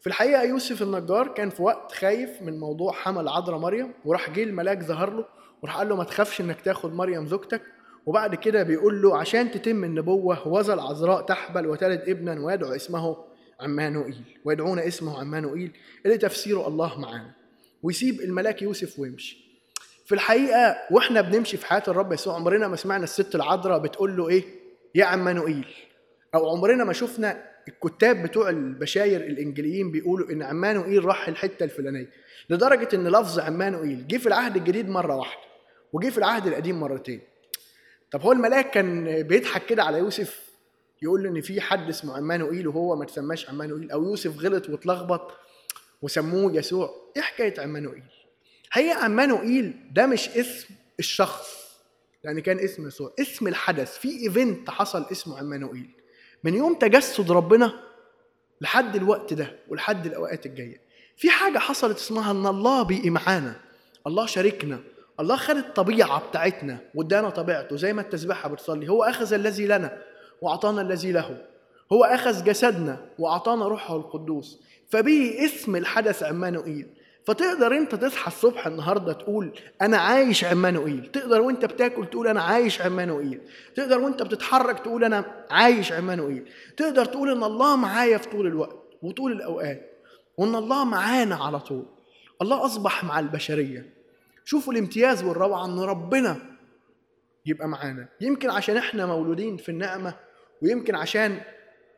في 0.00 0.06
الحقيقة 0.06 0.42
يوسف 0.42 0.82
النجار 0.82 1.28
كان 1.28 1.50
في 1.50 1.62
وقت 1.62 1.92
خايف 1.92 2.42
من 2.42 2.60
موضوع 2.60 2.92
حمل 2.92 3.28
عذراء 3.28 3.58
مريم 3.58 3.92
وراح 4.04 4.30
جه 4.30 4.42
الملاك 4.42 4.82
ظهر 4.82 5.10
له 5.10 5.24
وراح 5.62 5.76
قال 5.76 5.88
له 5.88 5.96
ما 5.96 6.04
تخافش 6.04 6.40
إنك 6.40 6.60
تاخد 6.60 6.94
مريم 6.94 7.26
زوجتك. 7.26 7.62
وبعد 8.06 8.34
كده 8.34 8.62
بيقول 8.62 9.02
له 9.02 9.18
عشان 9.18 9.50
تتم 9.50 9.84
النبوة 9.84 10.34
هوذا 10.34 10.74
العذراء 10.74 11.22
تحبل 11.22 11.66
وتلد 11.66 12.00
ابنا 12.08 12.40
ويدعو 12.44 12.74
اسمه 12.74 13.16
عمانوئيل 13.60 14.38
ويدعون 14.44 14.78
اسمه 14.78 15.20
عمانوئيل 15.20 15.72
اللي 16.06 16.18
تفسيره 16.18 16.68
الله 16.68 17.00
معانا. 17.00 17.34
ويسيب 17.82 18.20
الملاك 18.20 18.62
يوسف 18.62 18.98
ويمشي. 18.98 19.48
في 20.06 20.14
الحقيقة 20.14 20.76
وإحنا 20.90 21.20
بنمشي 21.20 21.56
في 21.56 21.66
حياة 21.66 21.82
الرب 21.88 22.12
يسوع 22.12 22.34
عمرنا 22.34 22.68
ما 22.68 22.76
سمعنا 22.76 23.04
الست 23.04 23.34
العذراء 23.34 23.78
بتقول 23.78 24.16
له 24.16 24.28
إيه؟ 24.28 24.44
يا 24.94 25.04
عمانوئيل. 25.04 25.66
أو 26.34 26.48
عمرنا 26.50 26.84
ما 26.84 26.92
شفنا 26.92 27.44
الكتاب 27.68 28.22
بتوع 28.22 28.48
البشاير 28.48 29.20
الإنجليين 29.20 29.90
بيقولوا 29.90 30.30
إن 30.30 30.42
عمانوئيل 30.42 31.04
راح 31.04 31.28
الحتة 31.28 31.64
الفلانية 31.64 32.10
لدرجة 32.50 32.88
إن 32.94 33.08
لفظ 33.08 33.38
عمانوئيل 33.38 34.06
جه 34.06 34.16
في 34.16 34.26
العهد 34.26 34.56
الجديد 34.56 34.88
مرة 34.88 35.16
واحدة 35.16 35.42
وجه 35.92 36.08
في 36.10 36.18
العهد 36.18 36.46
القديم 36.46 36.80
مرتين. 36.80 37.20
طب 38.10 38.20
هو 38.22 38.32
الملاك 38.32 38.70
كان 38.70 39.22
بيضحك 39.22 39.66
كده 39.66 39.82
على 39.84 39.98
يوسف 39.98 40.48
يقول 41.02 41.22
له 41.22 41.28
إن 41.30 41.40
في 41.40 41.60
حد 41.60 41.88
اسمه 41.88 42.16
عمانوئيل 42.16 42.68
وهو 42.68 42.96
ما 42.96 43.04
تسماش 43.04 43.48
عمانوئيل 43.48 43.90
أو 43.90 44.02
يوسف 44.04 44.38
غلط 44.38 44.68
واتلخبط 44.68 45.32
وسموه 46.02 46.56
يسوع 46.56 46.94
إيه 47.16 47.22
حكاية 47.22 47.54
عمانوئيل؟ 47.60 48.02
هي 48.72 48.90
عمانوئيل 48.90 49.74
ده 49.92 50.06
مش 50.06 50.28
اسم 50.28 50.74
الشخص 50.98 51.68
يعني 52.24 52.40
كان 52.40 52.58
اسم 52.58 52.86
يسوع 52.86 53.12
اسم 53.20 53.46
الحدث 53.46 53.98
في 53.98 54.08
إيفنت 54.22 54.70
حصل 54.70 55.06
اسمه 55.12 55.38
عمانوئيل. 55.38 55.90
من 56.44 56.54
يوم 56.54 56.74
تجسد 56.74 57.30
ربنا 57.32 57.72
لحد 58.60 58.96
الوقت 58.96 59.34
ده 59.34 59.56
ولحد 59.68 60.06
الأوقات 60.06 60.46
الجاية. 60.46 60.80
في 61.16 61.30
حاجة 61.30 61.58
حصلت 61.58 61.96
اسمها 61.96 62.30
إن 62.30 62.46
الله 62.46 62.82
بقي 62.82 63.10
معانا 63.10 63.54
الله 64.06 64.26
شاركنا. 64.26 64.78
الله 65.20 65.36
خد 65.36 65.56
الطبيعة 65.56 66.28
بتاعتنا 66.28 66.78
وادانا 66.94 67.30
طبيعته 67.30 67.76
زي 67.76 67.92
ما 67.92 68.00
التسبيحة 68.00 68.48
بتصلي. 68.48 68.88
هو 68.88 69.04
أخذ 69.04 69.32
الذي 69.32 69.66
لنا 69.66 70.02
وأعطانا 70.42 70.80
الذي 70.80 71.12
له. 71.12 71.44
هو 71.92 72.04
أخذ 72.04 72.44
جسدنا 72.44 73.06
وأعطانا 73.18 73.68
روحه 73.68 73.96
القدوس. 73.96 74.60
فبيه 74.88 75.44
اسم 75.44 75.76
الحدث 75.76 76.22
عمانوئيل. 76.22 76.86
فتقدر 77.28 77.76
انت 77.76 77.94
تصحى 77.94 78.26
الصبح 78.26 78.66
النهارده 78.66 79.12
تقول 79.12 79.52
أنا 79.82 79.96
عايش 79.96 80.44
عمانوئيل. 80.44 81.10
تقدر 81.12 81.40
وانت 81.40 81.64
بتاكل 81.64 82.06
تقول 82.06 82.28
أنا 82.28 82.42
عايش 82.42 82.82
عمانوئيل. 82.82 83.40
تقدر 83.74 83.98
وانت 83.98 84.22
بتتحرك 84.22 84.78
تقول 84.78 85.04
أنا 85.04 85.24
عايش 85.50 85.92
عمانوئيل. 85.92 86.48
تقدر 86.76 87.04
تقول 87.04 87.30
إن 87.30 87.42
الله 87.42 87.76
معايا 87.76 88.18
في 88.18 88.28
طول 88.28 88.46
الوقت 88.46 88.76
وطول 89.02 89.32
الأوقات 89.32 89.90
وإن 90.36 90.54
الله 90.54 90.84
معانا 90.84 91.34
على 91.34 91.60
طول. 91.60 91.86
الله 92.42 92.64
أصبح 92.64 93.04
مع 93.04 93.18
البشرية. 93.20 93.94
شوفوا 94.44 94.72
الامتياز 94.72 95.22
والروعة 95.24 95.64
إن 95.64 95.78
ربنا 95.78 96.36
يبقى 97.46 97.68
معانا. 97.68 98.08
يمكن 98.20 98.50
عشان 98.50 98.76
إحنا 98.76 99.06
مولودين 99.06 99.56
في 99.56 99.68
النعمة 99.68 100.14
ويمكن 100.62 100.94
عشان 100.94 101.40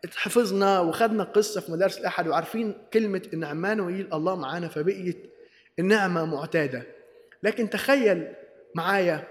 اتحفظنا 0.04 0.80
وخدنا 0.80 1.24
قصة 1.24 1.60
في 1.60 1.72
مدارس 1.72 1.98
الأحد 1.98 2.28
وعارفين 2.28 2.74
كلمة 2.92 3.22
إن 3.34 3.44
عمانوئيل 3.44 4.08
الله 4.14 4.34
معانا 4.36 4.68
فبقيت 4.68 5.30
النعمة 5.78 6.24
معتادة. 6.24 6.82
لكن 7.42 7.70
تخيل 7.70 8.28
معايا 8.74 9.28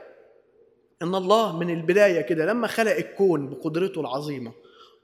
إن 1.02 1.16
الله 1.16 1.58
من 1.58 1.70
البداية 1.70 2.22
كده 2.22 2.46
لما 2.46 2.68
خلق 2.68 2.96
الكون 2.96 3.50
بقدرته 3.50 4.02
العظيمة 4.02 4.52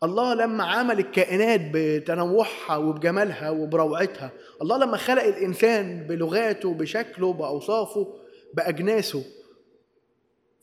الله 0.03 0.33
لما 0.33 0.63
عمل 0.63 0.99
الكائنات 0.99 1.61
بتنوعها 1.73 2.77
وبجمالها 2.77 3.49
وبروعتها 3.49 4.31
الله 4.61 4.77
لما 4.77 4.97
خلق 4.97 5.23
الإنسان 5.23 6.07
بلغاته 6.07 6.73
بشكله 6.73 7.33
بأوصافه 7.33 8.13
بأجناسه 8.53 9.23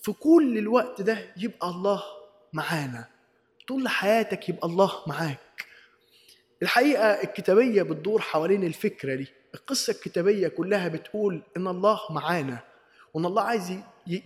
في 0.02 0.12
كل 0.12 0.58
الوقت 0.58 1.00
ده 1.02 1.18
يبقى 1.36 1.68
الله 1.70 2.02
معانا. 2.52 3.04
طول 3.68 3.88
حياتك 3.88 4.48
يبقى 4.48 4.68
الله 4.68 4.92
معاك. 5.06 5.38
الحقيقة 6.62 7.04
الكتابية 7.04 7.82
بتدور 7.82 8.20
حوالين 8.20 8.64
الفكرة 8.64 9.14
دي. 9.14 9.26
القصة 9.54 9.90
الكتابية 9.90 10.48
كلها 10.48 10.88
بتقول 10.88 11.42
إن 11.56 11.66
الله 11.68 12.00
معانا 12.10 12.58
وإن 13.14 13.24
الله 13.26 13.42
عايز. 13.42 13.72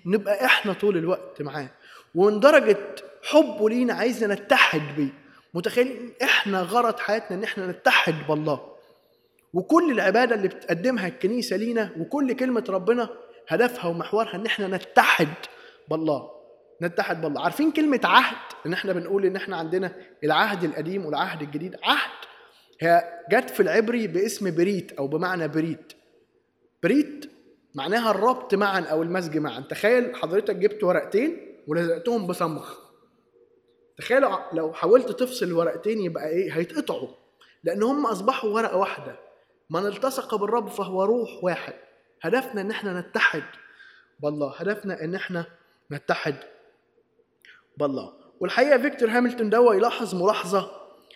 نبقى 0.06 0.44
إحنا 0.44 0.72
طول 0.72 0.96
الوقت 0.96 1.42
معاه. 1.42 1.68
ومن 2.14 2.40
درجة 2.40 2.78
حبه 3.24 3.68
لينا 3.68 3.94
عايزنا 3.94 4.34
نتحد 4.34 4.96
بيه. 4.96 5.12
متخيل 5.54 6.12
إحنا 6.22 6.60
غرض 6.62 6.98
حياتنا 6.98 7.36
إن 7.36 7.44
إحنا 7.44 7.66
نتحد 7.66 8.26
بالله. 8.28 8.72
وكل 9.54 9.90
العبادة 9.92 10.34
اللي 10.34 10.48
بتقدمها 10.48 11.06
الكنيسة 11.08 11.56
لينا 11.56 11.90
وكل 11.98 12.32
كلمة 12.32 12.64
ربنا 12.68 13.08
هدفها 13.48 13.86
ومحورها 13.86 14.34
إن 14.34 14.46
إحنا 14.46 14.66
نتحد 14.66 15.28
بالله. 15.90 16.35
نتحد 16.82 17.20
بالله. 17.20 17.42
عارفين 17.42 17.72
كلمة 17.72 18.00
عهد؟ 18.04 18.36
إن 18.66 18.72
إحنا 18.72 18.92
بنقول 18.92 19.24
إن 19.24 19.36
إحنا 19.36 19.56
عندنا 19.56 19.92
العهد 20.24 20.64
القديم 20.64 21.06
والعهد 21.06 21.42
الجديد. 21.42 21.76
عهد 21.82 22.10
هي 22.80 23.22
جت 23.30 23.50
في 23.50 23.60
العبري 23.60 24.06
باسم 24.06 24.54
ברית 24.56 24.92
أو 24.92 25.06
بمعنى 25.06 25.48
ברית. 25.48 25.92
ברית 26.82 27.30
معناها 27.74 28.10
الربط 28.10 28.54
معا 28.54 28.80
أو 28.80 29.02
المزج 29.02 29.38
معا. 29.38 29.60
تخيل 29.60 30.16
حضرتك 30.16 30.56
جبت 30.56 30.84
ورقتين 30.84 31.56
ولزقتهم 31.66 32.26
بصمغ 32.26 32.68
تخيل 33.98 34.22
لو 34.52 34.72
حاولت 34.72 35.12
تفصل 35.12 35.46
الورقتين 35.46 36.00
يبقى 36.00 36.28
إيه؟ 36.28 36.52
هيتقطعوا. 36.52 37.08
لأن 37.64 37.82
هم 37.82 38.06
أصبحوا 38.06 38.50
ورقة 38.50 38.76
واحدة. 38.76 39.16
من 39.70 39.86
التصق 39.86 40.34
بالرب 40.34 40.68
فهو 40.68 41.04
روح 41.04 41.44
واحد. 41.44 41.74
هدفنا 42.22 42.60
إن 42.60 42.70
إحنا 42.70 43.00
نتحد 43.00 43.42
بالله. 44.20 44.54
هدفنا 44.56 45.04
إن 45.04 45.14
إحنا 45.14 45.46
نتحد 45.92 46.36
بالله. 47.76 48.12
والحقيقة 48.40 48.78
فيكتور 48.78 49.08
هامilton 49.10 49.42
دوا 49.42 49.74
يلاحظ 49.74 50.14
ملاحظة 50.22 50.70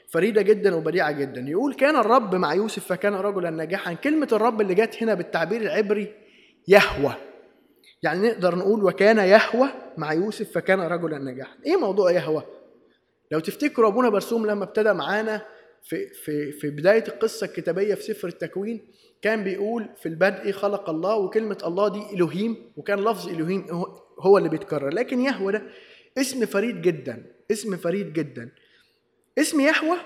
فريدة 0.09 0.43
جدا 0.43 0.75
وبديعه 0.75 1.11
جدا. 1.13 1.41
يقول 1.41 1.75
كان 1.75 1.97
الرب 1.97 2.35
مع 2.35 2.55
يوسف 2.55 2.87
فكان 2.87 3.15
رجلا 3.15 3.51
ناجحا. 3.51 3.93
كلمة 3.93 4.29
الرب 4.33 4.61
اللي 4.61 4.75
جت 4.75 5.03
هنا 5.03 5.15
بالتعبير 5.15 5.61
العبري 5.61 6.15
يهوى. 6.69 7.15
يعني 8.03 8.29
نقدر 8.29 8.55
نقول 8.55 8.85
وكان 8.85 9.19
يهوى 9.19 9.69
مع 9.97 10.13
يوسف 10.13 10.53
فكان 10.53 10.81
رجلا 10.81 11.19
ناجحا. 11.19 11.57
إيه 11.67 11.77
موضوع 11.77 12.11
يهوى؟ 12.11 12.43
لو 13.31 13.41
تفتكروا 13.41 13.89
أبونا 13.91 14.09
برسوم 14.09 14.47
لما 14.47 14.65
ابتدى 14.65 14.93
معانا 14.93 15.43
في 15.83 16.07
في 16.09 16.53
في 16.53 16.71
بداية 16.71 17.05
القصة 17.09 17.45
الكتابية 17.45 17.95
في 17.95 18.03
سفر 18.03 18.29
التكوين 18.29 18.81
كان 19.23 19.45
بيقول 19.45 19.89
في 20.03 20.09
البدء 20.09 20.53
خلق 20.53 20.91
الله 20.91 21.17
وكلمة 21.17 21.59
الله 21.67 21.89
دي 21.89 22.03
الوهيم 22.15 22.73
وكان 22.77 22.99
لفظ 22.99 23.29
الوهيم 23.29 23.67
هو 24.21 24.39
اللي 24.39 24.49
بيتكرر. 24.49 24.89
لكن 24.89 25.21
يهوى 25.21 25.53
ده 25.53 25.63
اسم 26.19 26.47
فريد 26.47 26.83
جدا 26.83 27.23
اسم 27.51 27.77
فريد 27.77 28.13
جدا. 28.13 28.49
اسم 29.39 29.61
يهوى 29.61 29.97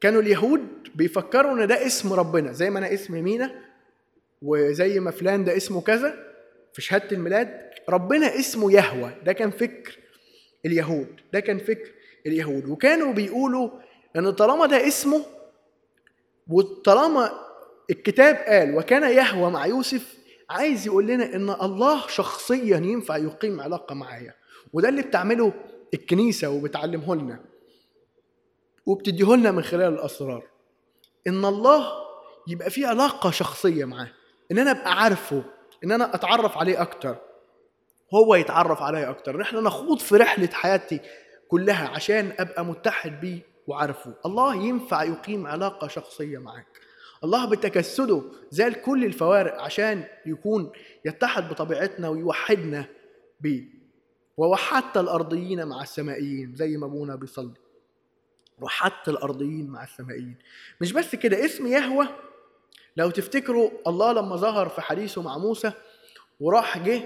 كانوا 0.00 0.22
اليهود 0.22 0.60
بيفكروا 0.94 1.52
إن 1.52 1.66
ده 1.66 1.86
اسم 1.86 2.12
ربنا 2.12 2.52
زي 2.52 2.70
ما 2.70 2.78
أنا 2.78 2.94
اسمي 2.94 3.22
مينا 3.22 3.62
وزي 4.42 5.00
ما 5.00 5.10
فلان 5.10 5.44
ده 5.44 5.56
اسمه 5.56 5.80
كذا. 5.80 6.26
في 6.72 6.82
شهادة 6.82 7.16
الميلاد 7.16 7.70
ربنا 7.88 8.38
اسمه 8.38 8.72
يهوى 8.72 9.10
ده 9.24 9.32
كان 9.32 9.50
فكر 9.50 9.98
اليهود 10.66 11.20
ده 11.32 11.40
كان 11.40 11.58
فكر 11.58 11.90
اليهود. 12.26 12.68
وكانوا 12.68 13.12
بيقولوا 13.12 13.70
إن 14.16 14.30
طالما 14.30 14.66
ده 14.66 14.86
اسمه 14.88 15.24
وطالما 16.48 17.32
الكتاب 17.90 18.36
قال 18.36 18.74
وكان 18.74 19.02
يهوى 19.02 19.50
مع 19.50 19.66
يوسف 19.66 20.15
عايز 20.50 20.86
يقول 20.86 21.06
لنا 21.06 21.24
إن 21.34 21.50
الله 21.50 22.06
شخصيا 22.06 22.76
ينفع 22.76 23.16
يقيم 23.16 23.60
علاقة 23.60 23.94
معايا. 23.94 24.34
وده 24.72 24.88
اللي 24.88 25.02
بتعمله 25.02 25.52
الكنيسة 25.94 26.48
وبتعلمه 26.48 27.14
لنا. 27.16 27.44
وبتديه 28.86 29.34
لنا 29.36 29.50
من 29.50 29.62
خلال 29.62 29.94
الأسرار. 29.94 30.42
إن 31.26 31.44
الله 31.44 31.92
يبقى 32.48 32.70
في 32.70 32.84
علاقة 32.84 33.30
شخصية 33.30 33.84
معاه. 33.84 34.10
إن 34.52 34.58
أنا 34.58 34.70
أبقى 34.70 34.92
عارفه. 35.02 35.44
إن 35.84 35.92
أنا 35.92 36.14
أتعرف 36.14 36.58
عليه 36.58 36.82
أكتر. 36.82 37.16
هو 38.14 38.34
يتعرف 38.34 38.82
عليا 38.82 39.10
أكتر. 39.10 39.34
إن 39.34 39.40
إحنا 39.40 39.60
نخوض 39.60 39.98
في 39.98 40.16
رحلة 40.16 40.48
حياتي 40.52 41.00
كلها 41.48 41.88
عشان 41.88 42.32
أبقى 42.38 42.64
متحد 42.64 43.20
بيه 43.20 43.40
وعارفه. 43.66 44.14
الله 44.26 44.54
ينفع 44.54 45.02
يقيم 45.02 45.46
علاقة 45.46 45.88
شخصية 45.88 46.38
معاك. 46.38 46.66
الله 47.24 47.46
بتجسده 47.50 48.22
زال 48.50 48.82
كل 48.82 49.04
الفوارق 49.04 49.60
عشان 49.62 50.04
يكون 50.26 50.72
يتحد 51.04 51.48
بطبيعتنا 51.48 52.08
ويوحدنا 52.08 52.86
بيه. 53.40 53.64
ووحدت 54.36 54.96
الأرضيين 54.96 55.66
مع 55.66 55.82
السمائيين 55.82 56.54
زي 56.54 56.76
ما 56.76 56.86
أبونا 56.86 57.14
بيصلي. 57.16 57.54
وحدت 58.60 59.08
الأرضيين 59.08 59.66
مع 59.66 59.84
السمائيين. 59.84 60.36
مش 60.80 60.92
بس 60.92 61.14
كده 61.14 61.44
اسم 61.44 61.66
يهوه 61.66 62.08
لو 62.96 63.10
تفتكروا 63.10 63.70
الله 63.86 64.12
لما 64.12 64.36
ظهر 64.36 64.68
في 64.68 64.80
حديثه 64.80 65.22
مع 65.22 65.38
موسى 65.38 65.72
وراح 66.40 66.78
جه 66.78 67.02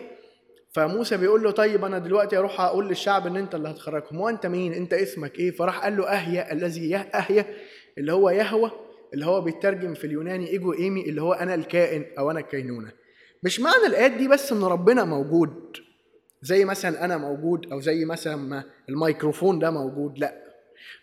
فموسى 0.73 1.17
بيقول 1.17 1.43
له 1.43 1.50
طيب 1.50 1.85
أنا 1.85 1.99
دلوقتي 1.99 2.37
أروح 2.38 2.61
أقول 2.61 2.88
للشعب 2.88 3.26
إن 3.26 3.37
أنت 3.37 3.55
اللي 3.55 3.69
هتخرجهم. 3.71 4.21
وانت 4.21 4.47
مين؟ 4.47 4.73
أنت 4.73 4.93
اسمك 4.93 5.38
إيه؟ 5.38 5.50
فراح 5.50 5.79
قال 5.85 5.97
له 5.97 6.09
أهيأ 6.09 6.52
الذي 6.52 6.97
اهيا 6.97 7.55
اللي 7.99 8.12
هو 8.12 8.31
يهوه. 8.31 8.89
اللي 9.14 9.26
هو 9.26 9.40
بيترجم 9.40 9.95
في 9.95 10.05
اليوناني 10.07 10.49
إيجو 10.50 10.73
إيمي 10.73 11.09
اللي 11.09 11.23
هو 11.23 11.33
أنا 11.33 11.55
الكائن 11.55 12.05
أو 12.19 12.31
أنا 12.31 12.40
الكينونة. 12.40 12.93
مش 13.43 13.61
معنى 13.61 13.87
الآيات 13.87 14.11
دي 14.11 14.29
بس 14.29 14.52
إن 14.52 14.64
ربنا 14.64 15.05
موجود 15.05 15.76
زي 16.43 16.64
مثلا 16.64 17.05
أنا 17.05 17.17
موجود 17.17 17.73
أو 17.73 17.81
زي 17.81 18.05
مثلا 18.05 18.37
ما 18.37 18.64
الميكروفون 18.88 19.59
ده 19.59 19.71
موجود 19.71 20.19
لأ. 20.19 20.35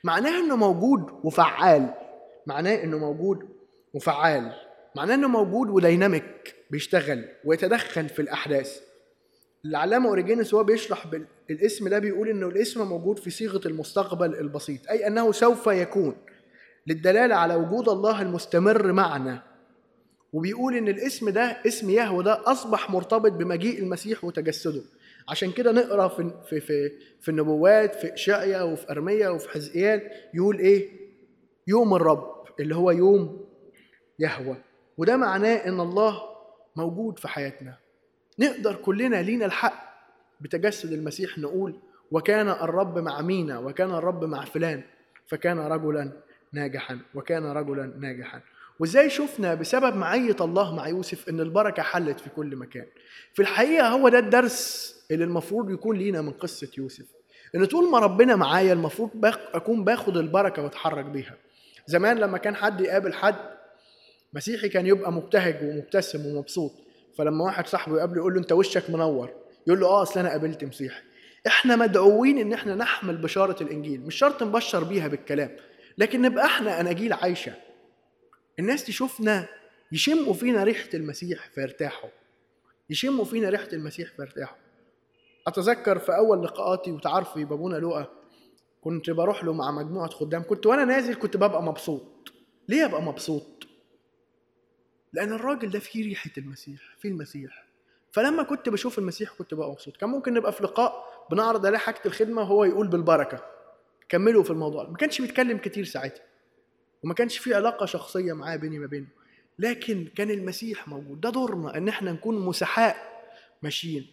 معناه 0.03 0.39
إنه 0.39 0.55
موجود 0.55 1.01
وفعال. 1.23 1.93
معناه 2.47 2.83
إنه 2.83 2.97
موجود 2.97 3.39
وفعال. 3.93 4.51
معناه 4.95 5.15
إنه 5.15 5.27
موجود 5.27 5.69
وديناميك 5.69 6.55
بيشتغل 6.71 7.25
ويتدخل 7.45 8.09
في 8.09 8.21
الأحداث. 8.21 8.79
العلامة 9.65 10.09
أوريجينوس 10.09 10.53
وهو 10.53 10.63
بيشرح 10.63 11.07
الاسم 11.49 11.87
ده 11.89 11.99
بيقول 11.99 12.29
إنه 12.29 12.47
الاسم 12.47 12.87
موجود 12.87 13.19
في 13.19 13.29
صيغة 13.29 13.67
المستقبل 13.67 14.35
البسيط 14.35 14.89
أي 14.89 15.07
أنه 15.07 15.31
سوف 15.31 15.67
يكون. 15.67 16.15
للدلالة 16.87 17.35
على 17.35 17.55
وجود 17.55 17.89
الله 17.89 18.21
المستمر 18.21 18.91
معنا. 18.91 19.43
وبيقول 20.33 20.75
إن 20.75 20.87
الاسم 20.87 21.29
ده 21.29 21.57
اسم 21.67 21.89
يهوه 21.89 22.23
ده 22.23 22.51
أصبح 22.51 22.89
مرتبط 22.89 23.31
بمجيء 23.31 23.79
المسيح 23.79 24.23
وتجسده. 24.23 24.81
عشان 25.29 25.51
كده 25.51 25.71
نقرأ 25.71 26.07
في 26.07 26.31
في 26.49 26.59
في, 26.59 26.91
في 27.21 27.29
النبوات 27.29 27.95
في 27.95 28.13
إشعيا 28.13 28.61
وفي 28.61 28.91
أرميا 28.91 29.29
وفي 29.29 29.49
حزقيال 29.49 30.01
يقول 30.33 30.59
إيه؟ 30.59 30.89
يوم 31.67 31.93
الرب 31.93 32.43
اللي 32.59 32.75
هو 32.75 32.91
يوم 32.91 33.45
يهوه. 34.19 34.57
وده 34.97 35.17
معناه 35.17 35.55
إن 35.55 35.79
الله 35.79 36.21
موجود 36.75 37.19
في 37.19 37.27
حياتنا. 37.27 37.77
نقدر 38.39 38.75
كلنا 38.75 39.21
لينا 39.21 39.45
الحق 39.45 39.87
بتجسد 40.41 40.91
المسيح 40.91 41.37
نقول 41.37 41.79
وكان 42.11 42.49
الرب 42.49 42.97
مع 42.99 43.21
مينا 43.21 43.59
وكان 43.59 43.91
الرب 43.91 44.23
مع 44.23 44.45
فلان 44.45 44.83
فكان 45.27 45.59
رجلا. 45.59 46.11
ناجحا 46.53 46.99
وكان 47.15 47.45
رجلا 47.45 47.93
ناجحا. 47.99 48.41
وإزاي 48.79 49.09
شفنا؟ 49.09 49.53
بسبب 49.53 49.95
معية 49.95 50.35
الله 50.41 50.75
مع 50.75 50.87
يوسف 50.87 51.29
إن 51.29 51.39
البركة 51.39 51.83
حلت 51.83 52.19
في 52.19 52.29
كل 52.29 52.55
مكان. 52.55 52.85
في 53.33 53.41
الحقيقة 53.41 53.87
هو 53.87 54.09
ده 54.09 54.19
الدرس 54.19 54.95
اللي 55.11 55.23
المفروض 55.23 55.71
يكون 55.71 55.97
لينا 55.97 56.21
من 56.21 56.31
قصة 56.31 56.69
يوسف. 56.77 57.05
إن 57.55 57.65
طول 57.65 57.91
ما 57.91 57.99
ربنا 57.99 58.35
معايا 58.35 58.73
المفروض 58.73 59.09
باخ 59.13 59.37
أكون 59.53 59.83
باخد 59.83 60.17
البركة 60.17 60.63
وأتحرك 60.63 61.05
بيها. 61.05 61.35
زمان 61.87 62.17
لما 62.17 62.37
كان 62.37 62.55
حد 62.55 62.81
يقابل 62.81 63.13
حد 63.13 63.35
مسيحي 64.33 64.69
كان 64.69 64.87
يبقى 64.87 65.11
مبتهج 65.11 65.57
ومبتسم 65.63 66.25
ومبسوط. 66.25 66.71
فلما 67.17 67.45
واحد 67.45 67.67
صاحبه 67.67 67.97
يقابله 67.97 68.17
يقول 68.17 68.33
له 68.33 68.39
أنت 68.39 68.51
وشك 68.51 68.89
منور. 68.89 69.29
يقول 69.67 69.79
له 69.79 69.87
آه 69.87 70.01
أصل 70.01 70.19
أنا 70.19 70.29
قابلت 70.29 70.63
مسيحي. 70.63 71.01
إحنا 71.47 71.75
مدعوين 71.75 72.37
إن 72.37 72.53
إحنا 72.53 72.75
نحمل 72.75 73.17
بشارة 73.17 73.63
الإنجيل. 73.63 74.01
مش 74.01 74.15
شرط 74.15 74.43
نبشر 74.43 74.83
بيها 74.83 75.07
بالكلام. 75.07 75.51
لكن 75.97 76.21
نبقى 76.21 76.45
إحنا 76.45 76.79
اناجيل 76.79 77.13
عايشة. 77.13 77.53
الناس 78.59 78.83
تشوفنا 78.83 79.47
يشموا 79.91 80.33
فينا 80.33 80.63
ريحة 80.63 80.89
المسيح 80.93 81.49
فيرتاحوا 81.49 82.09
يشموا 82.89 83.25
فينا 83.25 83.49
ريحة 83.49 83.67
المسيح 83.73 84.11
فيرتاحوا 84.15 84.57
أتذكر 85.47 85.99
في 85.99 86.15
أول 86.15 86.43
لقاءاتي 86.43 86.91
وتعرفي 86.91 87.45
بابونا 87.45 87.77
لؤى 87.77 88.05
كنت 88.81 89.09
بروح 89.09 89.43
له 89.43 89.53
مع 89.53 89.71
مجموعة 89.71 90.09
خدام. 90.09 90.43
كنت 90.43 90.65
وأنا 90.65 90.85
نازل 90.85 91.15
كنت 91.15 91.37
ببقى 91.37 91.63
مبسوط. 91.63 92.33
ليه 92.67 92.85
أبقى 92.85 93.01
مبسوط؟ 93.01 93.67
لأن 95.13 95.33
الراجل 95.33 95.69
ده 95.69 95.79
فيه 95.79 96.03
ريحة 96.03 96.31
المسيح 96.37 96.95
فيه 96.99 97.09
المسيح. 97.09 97.65
فلما 98.11 98.43
كنت 98.43 98.69
بشوف 98.69 98.99
المسيح 98.99 99.33
كنت 99.33 99.53
بقى 99.53 99.71
مبسوط. 99.71 99.97
كان 99.97 100.09
ممكن 100.09 100.33
نبقى 100.33 100.51
في 100.53 100.63
لقاء 100.63 101.05
بنعرض 101.31 101.65
عليه 101.65 101.77
حاجة 101.77 102.01
الخدمة 102.05 102.41
وهو 102.41 102.63
يقول 102.63 102.87
بالبركة. 102.87 103.45
كملوا 104.09 104.43
في 104.43 104.51
الموضوع. 104.51 104.89
ما 104.89 104.97
كانش 104.97 105.21
بيتكلم 105.21 105.57
كتير 105.57 105.83
ساعتها 105.83 106.23
وما 107.03 107.13
كانش 107.13 107.37
في 107.37 107.53
علاقة 107.53 107.85
شخصية 107.85 108.33
معاه 108.33 108.55
بيني 108.55 108.79
ما 108.79 108.87
بينه. 108.87 109.07
لكن 109.59 110.07
كان 110.15 110.31
المسيح 110.31 110.87
موجود. 110.87 111.21
ده 111.21 111.29
دورنا 111.29 111.77
إن 111.77 111.87
إحنا 111.87 112.11
نكون 112.11 112.45
مسحاء 112.45 112.95
ماشيين 113.61 114.07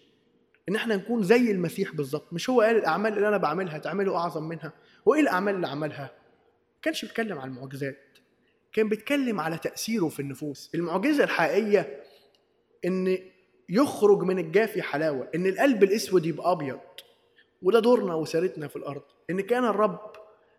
إن 0.69 0.77
إحنا 0.77 0.97
نكون 0.97 1.23
زي 1.23 1.51
المسيح 1.51 1.93
بالظبط. 1.95 2.33
مش 2.33 2.51
هو 2.51 2.61
قال 2.61 2.77
الأعمال 2.77 3.13
اللي 3.17 3.29
أنا 3.29 3.37
بعملها 3.37 3.79
تعملوا 3.79 4.17
أعظم 4.19 4.43
منها؟ 4.49 4.73
وإيه 5.07 5.21
الأعمال 5.21 5.55
اللي 5.55 5.67
عملها؟ 5.69 6.03
ما 6.75 6.81
كانش 6.83 7.05
بيتكلم 7.05 7.39
عن 7.39 7.49
المعجزات. 7.49 7.99
كان 8.73 8.89
بيتكلم 8.89 9.41
على 9.41 9.59
تأثيره 9.59 10.09
في 10.09 10.21
النفوس. 10.21 10.71
المعجزة 10.75 11.25
الحقيقية 11.25 12.03
إن 12.85 13.19
يخرج 13.69 14.23
من 14.23 14.39
الجافي 14.39 14.83
حلاوة 14.83 15.29
إن 15.35 15.47
القلب 15.47 15.83
الأسود 15.83 16.27
يبقى 16.27 16.53
أبيض. 16.53 16.81
وده 17.65 17.81
دورنا 17.81 18.15
وسيرتنا 18.15 18.69
في 18.69 18.77
الأرض 18.77 19.03
إن 19.31 19.41
كان 19.41 19.65
الرب 19.65 20.01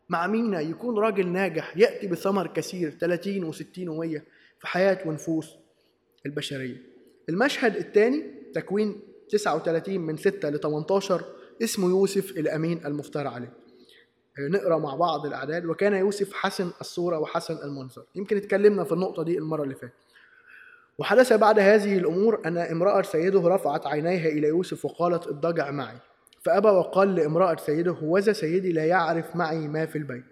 مع 0.09 0.27
مينا 0.27 0.61
يكون 0.61 0.97
راجل 0.97 1.27
ناجح 1.27 1.77
يأتي 1.77 2.07
بثمر 2.07 2.47
كثير 2.47 2.89
30 2.89 3.53
و60 3.53 3.57
و100 3.57 4.21
في 4.59 4.67
حياة 4.67 5.07
ونفوس 5.07 5.55
البشرية. 6.25 6.77
المشهد 7.29 7.75
الثاني 7.75 8.23
تكوين 8.53 9.01
39 9.29 9.99
من 9.99 10.17
6 10.17 10.49
ل 10.49 10.59
18 10.59 11.21
اسمه 11.63 11.89
يوسف 11.89 12.31
الأمين 12.31 12.85
المفترى 12.85 13.27
عليه. 13.27 13.53
نقرأ 14.39 14.77
مع 14.77 14.95
بعض 14.95 15.25
الأعداد. 15.25 15.65
وكان 15.65 15.93
يوسف 15.93 16.33
حسن 16.33 16.71
الصورة 16.81 17.19
وحسن 17.19 17.57
المنظر. 17.63 18.03
يمكن 18.15 18.37
اتكلمنا 18.37 18.83
في 18.83 18.91
النقطة 18.91 19.23
دي 19.23 19.37
المرة 19.37 19.63
اللي 19.63 19.75
فاتت. 19.75 19.93
وحدث 20.97 21.33
بعد 21.33 21.59
هذه 21.59 21.97
الأمور 21.97 22.41
أن 22.45 22.57
امرأة 22.57 23.01
سيده 23.01 23.47
رفعت 23.47 23.87
عينيها 23.87 24.27
إلى 24.29 24.47
يوسف 24.47 24.85
وقالت 24.85 25.27
اضطجع 25.27 25.71
معي. 25.71 25.97
فأبى 26.45 26.69
وقال 26.69 27.15
لامرأة 27.15 27.55
سيده 27.55 27.91
هوذا 27.91 28.33
سيدي 28.33 28.71
لا 28.71 28.85
يعرف 28.85 29.35
معي 29.35 29.67
ما 29.67 29.85
في 29.85 29.97
البيت 29.97 30.23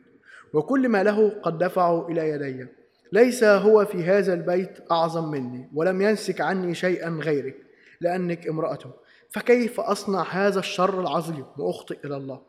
وكل 0.54 0.90
ما 0.90 1.04
له 1.04 1.30
قد 1.30 1.58
دفعه 1.58 2.08
إلى 2.10 2.30
يدي. 2.30 2.68
ليس 3.12 3.44
هو 3.44 3.86
في 3.86 4.04
هذا 4.04 4.34
البيت 4.34 4.92
أعظم 4.92 5.32
مني 5.32 5.70
ولم 5.74 6.02
ينسك 6.02 6.42
عني 6.42 6.76
شيئا 6.76 7.10
غيرك 7.10 7.56
لأنك 8.02 8.48
امرأته. 8.48 8.90
فكيف 9.30 9.80
أصنع 9.80 10.24
هذا 10.24 10.60
الشر 10.60 11.00
العظيم؟ 11.00 11.46
وأخطئ 11.58 11.98
إلى 12.06 12.18
الله. 12.18 12.42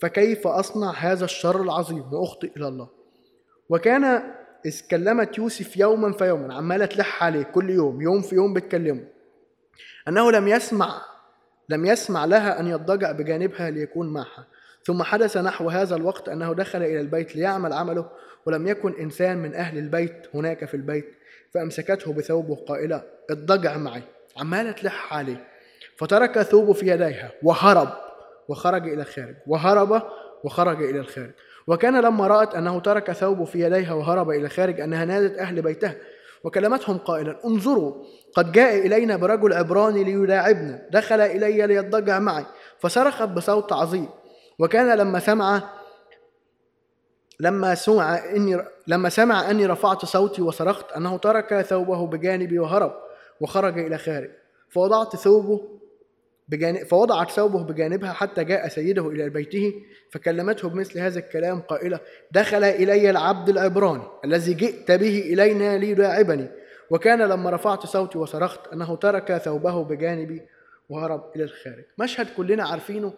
فكيف 0.00 0.46
أصنع 0.46 0.90
هذا 0.90 1.24
الشر 1.24 1.62
العظيم؟ 1.62 2.12
وأخطئ 2.12 2.50
إلى 2.56 2.68
الله. 2.68 2.88
وكان 3.68 4.04
إذ 4.66 4.80
كلمت 4.90 5.38
يوسف 5.38 5.76
يوما 5.76 6.12
فيوما 6.12 6.54
عمالة 6.54 6.86
تلح 6.86 7.24
عليه 7.24 7.42
كل 7.42 7.70
يوم 7.70 8.02
يوم 8.02 8.20
في 8.20 8.34
يوم 8.34 8.54
بتكلمه 8.54 9.04
أنه 10.08 10.30
لم 10.30 10.48
يسمع 10.48 11.11
لم 11.68 11.86
يسمع 11.86 12.24
لها 12.24 12.60
أن 12.60 12.66
يضجع 12.66 13.12
بجانبها 13.12 13.70
ليكون 13.70 14.12
معها. 14.12 14.46
ثم 14.84 15.02
حدث 15.02 15.36
نحو 15.36 15.68
هذا 15.70 15.96
الوقت 15.96 16.28
أنه 16.28 16.52
دخل 16.54 16.82
إلى 16.82 17.00
البيت 17.00 17.36
ليعمل 17.36 17.72
عمله 17.72 18.10
ولم 18.46 18.66
يكن 18.66 18.94
إنسان 19.00 19.38
من 19.38 19.54
أهل 19.54 19.78
البيت 19.78 20.26
هناك 20.34 20.64
في 20.64 20.74
البيت 20.74 21.06
فأمسكته 21.54 22.12
بثوبه 22.12 22.54
قائلة 22.54 23.02
اضجع 23.30 23.76
معي. 23.76 24.02
عمالة 24.36 24.72
تلح 24.72 25.14
عليه. 25.14 25.44
فترك 25.96 26.42
ثوبه 26.42 26.72
في 26.72 26.86
يديها 26.86 27.30
وهرب 27.42 27.88
وخرج 28.48 28.88
إلى 28.88 29.02
الخارج 29.02 29.34
وهرب 29.46 30.02
وخرج 30.44 30.82
إلى 30.82 30.98
الخارج. 30.98 31.30
وكان 31.66 32.00
لما 32.00 32.26
رأت 32.26 32.54
أنه 32.54 32.80
ترك 32.80 33.12
ثوبه 33.12 33.44
في 33.44 33.60
يديها 33.60 33.94
وهرب 33.94 34.30
إلى 34.30 34.46
الخارج 34.46 34.80
أنها 34.80 35.04
نادت 35.04 35.38
أهل 35.38 35.62
بيتها. 35.62 35.94
وكلمتهم 36.44 36.98
قائلا 36.98 37.36
انظروا 37.44 38.04
قد 38.34 38.52
جاء 38.52 38.86
إلينا 38.86 39.16
برجل 39.16 39.52
عبراني 39.52 40.04
ليلاعبنا 40.04 40.88
دخل 40.90 41.20
إلي 41.20 41.66
ليضجع 41.66 42.18
معي 42.18 42.44
فصرخت 42.78 43.28
بصوت 43.28 43.72
عظيم 43.72 44.08
وكان 44.58 44.98
لما 44.98 45.18
سمع 45.18 45.62
لما 47.40 47.74
سمع 47.74 48.18
إني 48.36 48.64
لما 48.86 49.08
سمع 49.08 49.50
أني 49.50 49.66
رفعت 49.66 50.04
صوتي 50.04 50.42
وصرخت 50.42 50.92
أنه 50.92 51.16
ترك 51.16 51.60
ثوبه 51.60 52.06
بجانبي 52.06 52.58
وهرب 52.58 52.92
وخرج 53.40 53.78
إلى 53.78 53.98
خارج 53.98 54.30
فوضعت 54.70 55.16
ثوبه 55.16 55.81
بجانب 56.48 56.82
فوضعت 56.86 57.30
ثوبه 57.30 57.62
بجانبها 57.62 58.12
حتى 58.12 58.44
جاء 58.44 58.68
سيده 58.68 59.08
إلى 59.08 59.28
بيته 59.28 59.74
فكلمته 60.10 60.68
بمثل 60.68 60.98
هذا 60.98 61.18
الكلام 61.18 61.60
قائلة 61.60 62.00
دخل 62.30 62.64
إلي 62.64 63.10
العبد 63.10 63.48
العبراني 63.48 64.04
الذي 64.24 64.54
جئت 64.54 64.90
به 64.90 65.18
إلينا 65.18 65.78
ليداعبني 65.78 66.48
وكان 66.90 67.22
لما 67.22 67.50
رفعت 67.50 67.86
صوتي 67.86 68.18
وصرخت 68.18 68.72
أنه 68.72 68.96
ترك 68.96 69.36
ثوبه 69.36 69.84
بجانبي 69.84 70.42
وهرب 70.88 71.30
إلى 71.36 71.44
الخارج. 71.44 71.84
مشهد 71.98 72.26
كلنا 72.36 72.64
عارفينه 72.64 73.12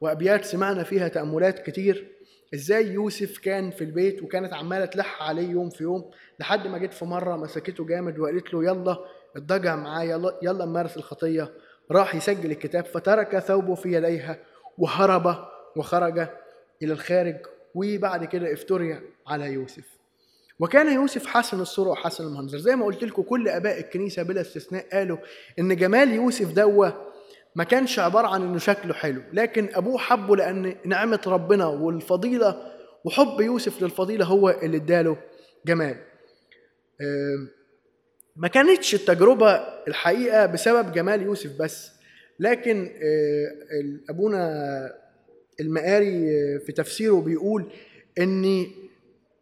وأبيات 0.00 0.44
سمعنا 0.44 0.82
فيها 0.82 1.08
تأملات 1.08 1.58
كتير. 1.58 2.06
إزاي 2.54 2.86
يوسف 2.86 3.38
كان 3.38 3.70
في 3.70 3.84
البيت 3.84 4.22
وكانت 4.22 4.52
عمالة 4.52 4.84
تلح 4.84 5.22
عليه 5.22 5.50
يوم 5.50 5.70
في 5.70 5.84
يوم 5.84 6.10
لحد 6.40 6.66
ما 6.66 6.78
جيت 6.78 6.94
في 6.94 7.04
مرة 7.04 7.36
مسكته 7.36 7.86
جامد 7.86 8.18
وقالت 8.18 8.54
له 8.54 8.64
يلا 8.64 8.98
اتضجع 9.36 9.76
معايا 9.76 10.10
يلا, 10.10 10.38
يلا 10.42 10.64
نمارس 10.64 10.96
الخطية. 10.96 11.50
راح 11.90 12.14
يسجل 12.14 12.50
الكتاب 12.50 12.84
فترك 12.84 13.38
ثوبه 13.38 13.74
في 13.74 13.92
يديها 13.92 14.36
وهرب 14.78 15.36
وخرج 15.76 16.18
إلى 16.82 16.92
الخارج 16.92 17.36
وبعد 17.74 18.24
كده 18.24 18.52
افتري 18.52 19.00
على 19.26 19.52
يوسف. 19.52 19.84
وكان 20.60 20.94
يوسف 20.94 21.26
حسن 21.26 21.60
الصورة 21.60 21.88
وحسن 21.90 22.24
المنظر. 22.24 22.58
زي 22.58 22.76
ما 22.76 22.84
قلت 22.84 23.04
لكم 23.04 23.22
كل 23.22 23.48
آباء 23.48 23.78
الكنيسة 23.80 24.22
بلا 24.22 24.40
استثناء 24.40 24.86
قالوا 24.92 25.16
إن 25.58 25.76
جمال 25.76 26.12
يوسف 26.12 26.52
دوة 26.52 27.06
ما 27.54 27.64
كانش 27.64 27.98
عبارة 27.98 28.26
عن 28.26 28.42
إنه 28.42 28.58
شكله 28.58 28.94
حلو 28.94 29.22
لكن 29.32 29.68
أبوه 29.74 29.98
حبه 29.98 30.36
لأن 30.36 30.74
نعمة 30.84 31.20
ربنا 31.26 31.66
والفضيلة 31.66 32.72
وحب 33.04 33.40
يوسف 33.40 33.82
للفضيلة 33.82 34.24
هو 34.24 34.50
اللي 34.50 34.76
اداله 34.76 35.16
جمال. 35.66 35.96
ما 38.36 38.48
كانتش 38.48 38.94
التجربة 38.94 39.52
الحقيقة 39.88 40.46
بسبب 40.46 40.92
جمال 40.92 41.22
يوسف 41.22 41.50
بس 41.60 41.90
لكن 42.40 42.90
أبونا 44.10 44.60
المقاري 45.60 46.28
في 46.66 46.72
تفسيره 46.72 47.20
بيقول 47.20 47.72
إن 48.18 48.66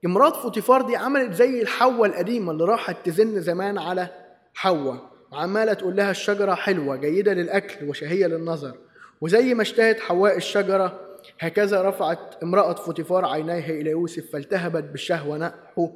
امرات 0.06 0.36
فوتيفار 0.36 0.82
دي 0.82 0.96
عملت 0.96 1.32
زي 1.34 1.62
الحية 1.62 2.08
القديمة 2.10 2.52
اللي 2.52 2.64
راحت 2.64 2.96
تزن 3.06 3.40
زمان 3.40 3.78
على 3.78 4.08
حواء 4.54 5.10
وعمالة 5.32 5.72
تقول 5.72 5.96
لها 5.96 6.10
الشجرة 6.10 6.54
حلوة 6.54 6.96
جيدة 6.96 7.32
للأكل 7.34 7.88
وشهية 7.88 8.26
للنظر 8.26 8.76
وزي 9.20 9.54
ما 9.54 9.62
اشتهت 9.62 10.00
حواء 10.00 10.36
الشجرة 10.36 11.00
هكذا 11.40 11.82
رفعت 11.82 12.42
امرأة 12.42 12.74
فوتيفار 12.74 13.24
عينيها 13.24 13.70
إلى 13.70 13.90
يوسف 13.90 14.32
فالتهبت 14.32 14.84
بالشهوة 14.84 15.38
نحو 15.38 15.90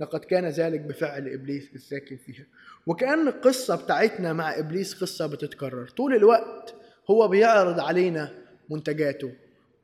لقد 0.00 0.20
كان 0.20 0.48
ذلك 0.48 0.80
بفعل 0.80 1.28
إبليس 1.28 1.68
الساكن 1.74 2.16
فيها. 2.16 2.44
وكأن 2.86 3.28
القصة 3.28 3.76
بتاعتنا 3.76 4.32
مع 4.32 4.58
إبليس 4.58 4.94
قصة 4.94 5.26
بتتكرر. 5.26 5.88
طول 5.88 6.14
الوقت 6.14 6.74
هو 7.10 7.28
بيعرض 7.28 7.80
علينا 7.80 8.32
منتجاته. 8.70 9.32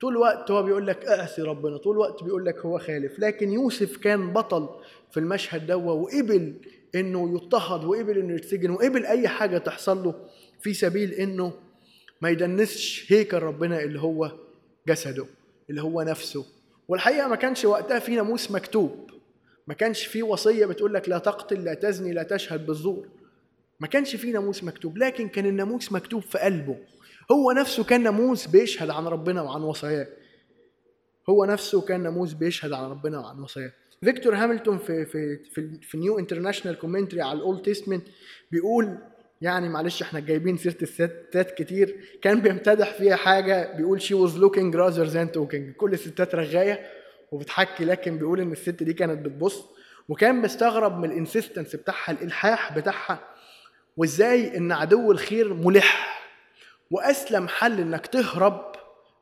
طول 0.01 0.13
الوقت 0.13 0.51
هو 0.51 0.63
بيقول 0.63 0.87
لك 0.87 1.05
اعصي 1.05 1.43
ربنا. 1.43 1.77
طول 1.77 1.93
الوقت 1.93 2.25
بيقول 2.25 2.47
لك 2.47 2.59
هو 2.59 2.79
خالف. 2.79 3.19
لكن 3.19 3.53
يوسف 3.53 3.97
كان 3.97 4.33
بطل 4.33 4.69
في 5.11 5.21
المشهد 5.21 5.67
ده 5.67 5.77
وقبل 5.77 6.55
إنه 6.95 7.35
يضطهد 7.35 7.85
وقبل 7.85 8.19
إنه 8.19 8.35
يتسجن 8.35 8.71
وقبل 8.71 9.07
أي 9.07 9.29
حاجة 9.29 9.59
تحصل 9.59 10.05
له 10.05 10.15
في 10.61 10.75
سبيل 10.75 11.13
إنه 11.13 11.53
ما 12.21 12.31
يدنسش 12.31 13.13
هيكل 13.13 13.39
ربنا 13.39 13.83
اللي 13.83 14.01
هو 14.01 14.33
جسده 14.89 15.27
اللي 15.71 15.83
هو 15.83 16.03
نفسه. 16.03 16.45
والحقيقة 16.89 17.29
ما 17.29 17.37
كانش 17.37 17.65
وقتها 17.65 17.99
في 17.99 18.17
ناموس 18.17 18.51
مكتوب. 18.51 19.11
ما 19.71 19.75
كانش 19.75 20.07
في 20.07 20.23
وصية 20.23 20.67
بتقول 20.67 20.95
لك 20.95 21.09
لا 21.09 21.19
تقتل 21.19 21.65
لا 21.65 21.75
تزني 21.75 22.13
لا 22.13 22.23
تشهد 22.23 22.67
بالزور. 22.67 23.09
ما 23.81 23.87
كانش 23.87 24.17
في 24.17 24.33
ناموس 24.33 24.65
مكتوب 24.65 24.99
لكن 24.99 25.29
كان 25.29 25.47
الناموس 25.47 25.93
مكتوب 25.93 26.23
في 26.23 26.39
قلبه. 26.39 26.77
هو 27.33 27.53
نفسه 27.53 27.85
كان 27.85 28.03
ناموس 28.03 28.47
بيشهد 28.47 28.91
عن 28.91 29.07
ربنا 29.07 29.43
وعن 29.43 29.63
وصاياه. 29.63 30.07
هو 31.29 31.45
نفسه 31.45 31.81
كان 31.81 32.03
ناموس 32.03 32.33
بيشهد 32.33 32.73
عن 32.73 32.91
ربنا 32.91 33.19
وعن 33.19 33.39
وصاياه. 33.39 33.73
فيكتور 34.05 34.35
هاملتون 34.35 34.79
في 34.79 35.05
في 35.05 35.37
في, 35.37 35.79
في 35.83 35.99
New 35.99 36.19
International 36.19 36.79
Commentary 36.79 37.23
على 37.23 37.39
ال 37.39 37.45
Old 37.45 37.63
Testament 37.63 38.07
بيقول 38.51 38.99
يعني 39.41 39.69
معلش 39.69 40.03
إحنا 40.03 40.21
جايبين 40.21 40.57
سيرة 40.57 40.83
الستات 40.83 41.51
كتير 41.51 41.97
كان 42.23 42.41
بيمتدح 42.41 42.93
فيها 42.93 43.17
حاجة 43.17 43.77
بيقول 43.77 44.03
she 44.03 44.15
was 44.15 44.39
looking 44.39 44.77
rather 44.77 45.05
than 45.05 45.33
talking 45.33 45.75
كل 45.75 45.93
الستات 45.93 46.35
رغاية. 46.35 47.00
وبتحكي 47.33 47.85
لكن 47.85 48.19
بيقول 48.19 48.41
إن 48.41 48.53
الست 48.53 48.83
دي 48.83 48.93
كانت 48.93 49.25
بتبص 49.27 49.65
وكان 50.09 50.43
بيستغرب 50.43 50.99
من 50.99 51.05
ال 51.11 51.17
insistence 51.17 51.77
بتاعها 51.77 52.11
الإلحاح 52.11 52.79
بتاعها 52.79 53.21
وإزاي 53.97 54.57
إن 54.57 54.73
عدو 54.73 55.13
الخير 55.13 55.55
ملح 55.55 56.21
وأسلم 56.91 57.49
حل 57.49 57.81
إنك 57.81 58.07
تهرب 58.07 58.73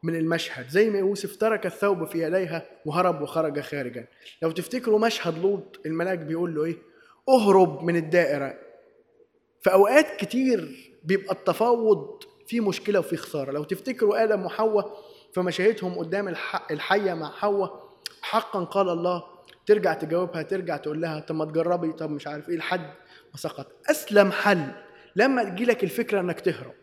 من 0.03 0.16
المشهد 0.16 0.68
زي 0.68 0.90
ما 0.90 0.99
يوسف 0.99 1.37
ترك 1.37 1.66
الثوب 1.66 2.05
في 2.05 2.23
يديها 2.23 2.66
وهرب 2.87 3.23
وخرج 3.23 3.61
خارجا. 3.61 4.07
لو 4.42 4.51
تفتكروا 4.51 4.99
مشهد 4.99 5.38
لوط 5.38 5.81
الملاك 5.87 6.18
بيقول 6.18 6.55
له 6.55 6.64
إيه؟ 6.64 6.77
أهرب 7.29 7.83
من 7.85 7.97
الدائرة. 7.97 8.55
في 9.61 9.73
أوقات 9.73 10.16
كتير 10.16 10.90
بيبقى 11.05 11.35
التفاوض 11.35 12.23
فيه 12.47 12.61
مشكلة 12.61 12.99
وفيه 12.99 13.16
خسارة. 13.16 13.53
لو 13.53 13.64
تفتكروا 13.64 14.25
آدم 14.25 14.44
وحواء 14.47 14.97
في 15.35 15.40
مشاهدهم 15.40 15.94
قدام 15.99 16.29
الحية 16.71 17.14
مع 17.14 17.31
حواء 17.31 17.88
حقا 18.23 18.64
قال 18.64 18.88
الله 18.88 19.25
ترجع 19.66 19.94
تجاوبها 19.94 20.42
ترجع 20.42 20.77
تقول 20.77 21.01
لها 21.03 21.21
طب 21.21 21.35
ما 21.35 21.44
تجربي 21.44 21.92
طب 21.92 22.11
مش 22.11 22.27
عارف 22.27 22.49
إيه 22.49 22.57
لحد 22.57 22.81
ما 23.33 23.37
سقط 23.37 23.73
أسلم 23.90 24.33
حل. 24.33 24.66
لما 25.16 25.44
تجيلك 25.44 25.85
الفكرة 25.85 26.21
إنك 26.21 26.40
تهرب. 26.40 26.75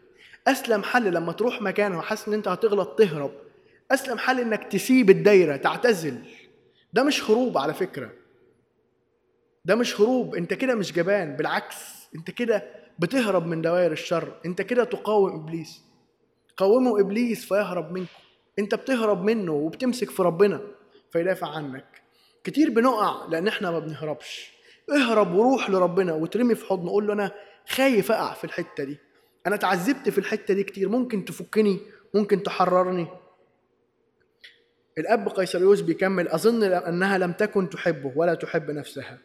أسلم 0.48 0.84
حل. 0.84 1.14
لما 1.14 1.32
تروح 1.32 1.62
مكان 1.62 1.96
وحاسس 1.96 2.28
إن 2.28 2.34
أنت 2.34 2.48
هتغلط 2.48 2.90
تهرب. 3.00 3.32
أسلم 3.92 4.18
حل 4.18 4.40
إنك 4.40 4.64
تسيب 4.72 5.10
الدايرة 5.10 5.56
تعتزل. 5.56 6.18
ده 6.94 7.04
مش 7.04 7.32
هروب 7.32 7.58
على 7.58 7.74
فكرة. 7.74 8.12
ده 9.66 9.76
مش 9.76 10.02
هروب. 10.02 10.36
أنت 10.36 10.54
كده 10.54 10.76
مش 10.76 10.94
جبان. 10.94 11.36
بالعكس 11.36 11.76
أنت 12.16 12.32
كده 12.32 12.64
بتهرب 13.00 13.48
من 13.48 13.62
دوائر 13.62 13.92
الشر. 13.92 14.34
أنت 14.46 14.62
كده 14.62 14.84
تقاوم 14.84 15.34
إبليس. 15.36 15.82
قاوموا 16.58 17.00
إبليس 17.00 17.46
فيهرب 17.46 17.92
منكم. 17.92 18.12
أنت 18.60 18.76
بتهرب 18.76 19.24
منه 19.24 19.52
وبتمسك 19.54 20.10
في 20.10 20.24
ربنا. 20.24 20.62
فيدافع 21.15 21.47
عنك. 21.47 21.86
كتير 22.43 22.69
بنقع 22.69 23.25
لأن 23.30 23.47
إحنا 23.47 23.71
ما 23.71 23.80
بنهربش. 23.80 24.51
اهرب 24.91 25.36
وروح 25.36 25.69
لربنا 25.69 26.13
وترمي 26.13 26.56
في 26.56 26.65
حضنه 26.65 26.91
قول 26.91 27.08
له 27.08 27.13
أنا 27.13 27.32
خايف 27.67 28.12
أقع 28.12 28.34
في 28.34 28.43
الحتة 28.43 28.84
دي. 28.84 28.97
أنا 29.47 29.56
اتعذبت 29.56 30.10
في 30.10 30.17
الحتة 30.17 30.54
دي 30.54 30.63
كتير. 30.63 30.89
ممكن 30.89 31.25
تفكني 31.25 31.80
ممكن 32.13 32.43
تحررني. 32.43 33.08
الأب 34.97 35.30
قيصريوس 35.30 35.82
بيكمل 35.82 36.28
أظن 36.28 36.63
أنها 36.63 37.17
لم 37.17 37.32
تكن 37.32 37.69
تحبه 37.69 38.12
ولا 38.15 38.34
تحب 38.34 38.71
نفسها. 38.71 39.17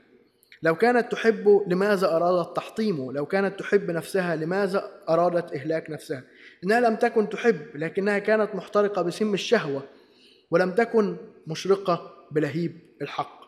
لو 0.63 0.75
كانت 0.75 1.13
تحبه 1.13 1.65
لماذا 1.67 2.17
أرادت 2.17 2.57
تحطيمه؟ 2.57 3.13
لو 3.13 3.27
كانت 3.27 3.61
تحب 3.61 3.91
نفسها 3.91 4.37
لماذا 4.37 4.91
أرادت 5.09 5.53
إهلاك 5.53 5.91
نفسها؟ 5.91 6.23
إنها 6.65 6.81
لم 6.81 6.97
تكن 6.97 7.29
تحب 7.29 7.67
لكنها 7.75 8.19
كانت 8.19 8.55
محترقة 8.55 9.03
بسم 9.03 9.35
الشهوة. 9.35 9.83
ولم 10.51 10.71
تكن 10.75 11.17
مشرقة 11.47 12.15
بلهيب 12.31 12.81
الحق. 13.03 13.41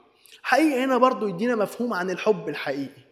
حقيقي 0.43 0.85
هنا 0.85 0.99
برضو 0.99 1.29
يدينا 1.29 1.57
مفهوم 1.57 1.93
عن 1.95 2.11
الحب 2.11 2.49
الحقيقي. 2.49 3.03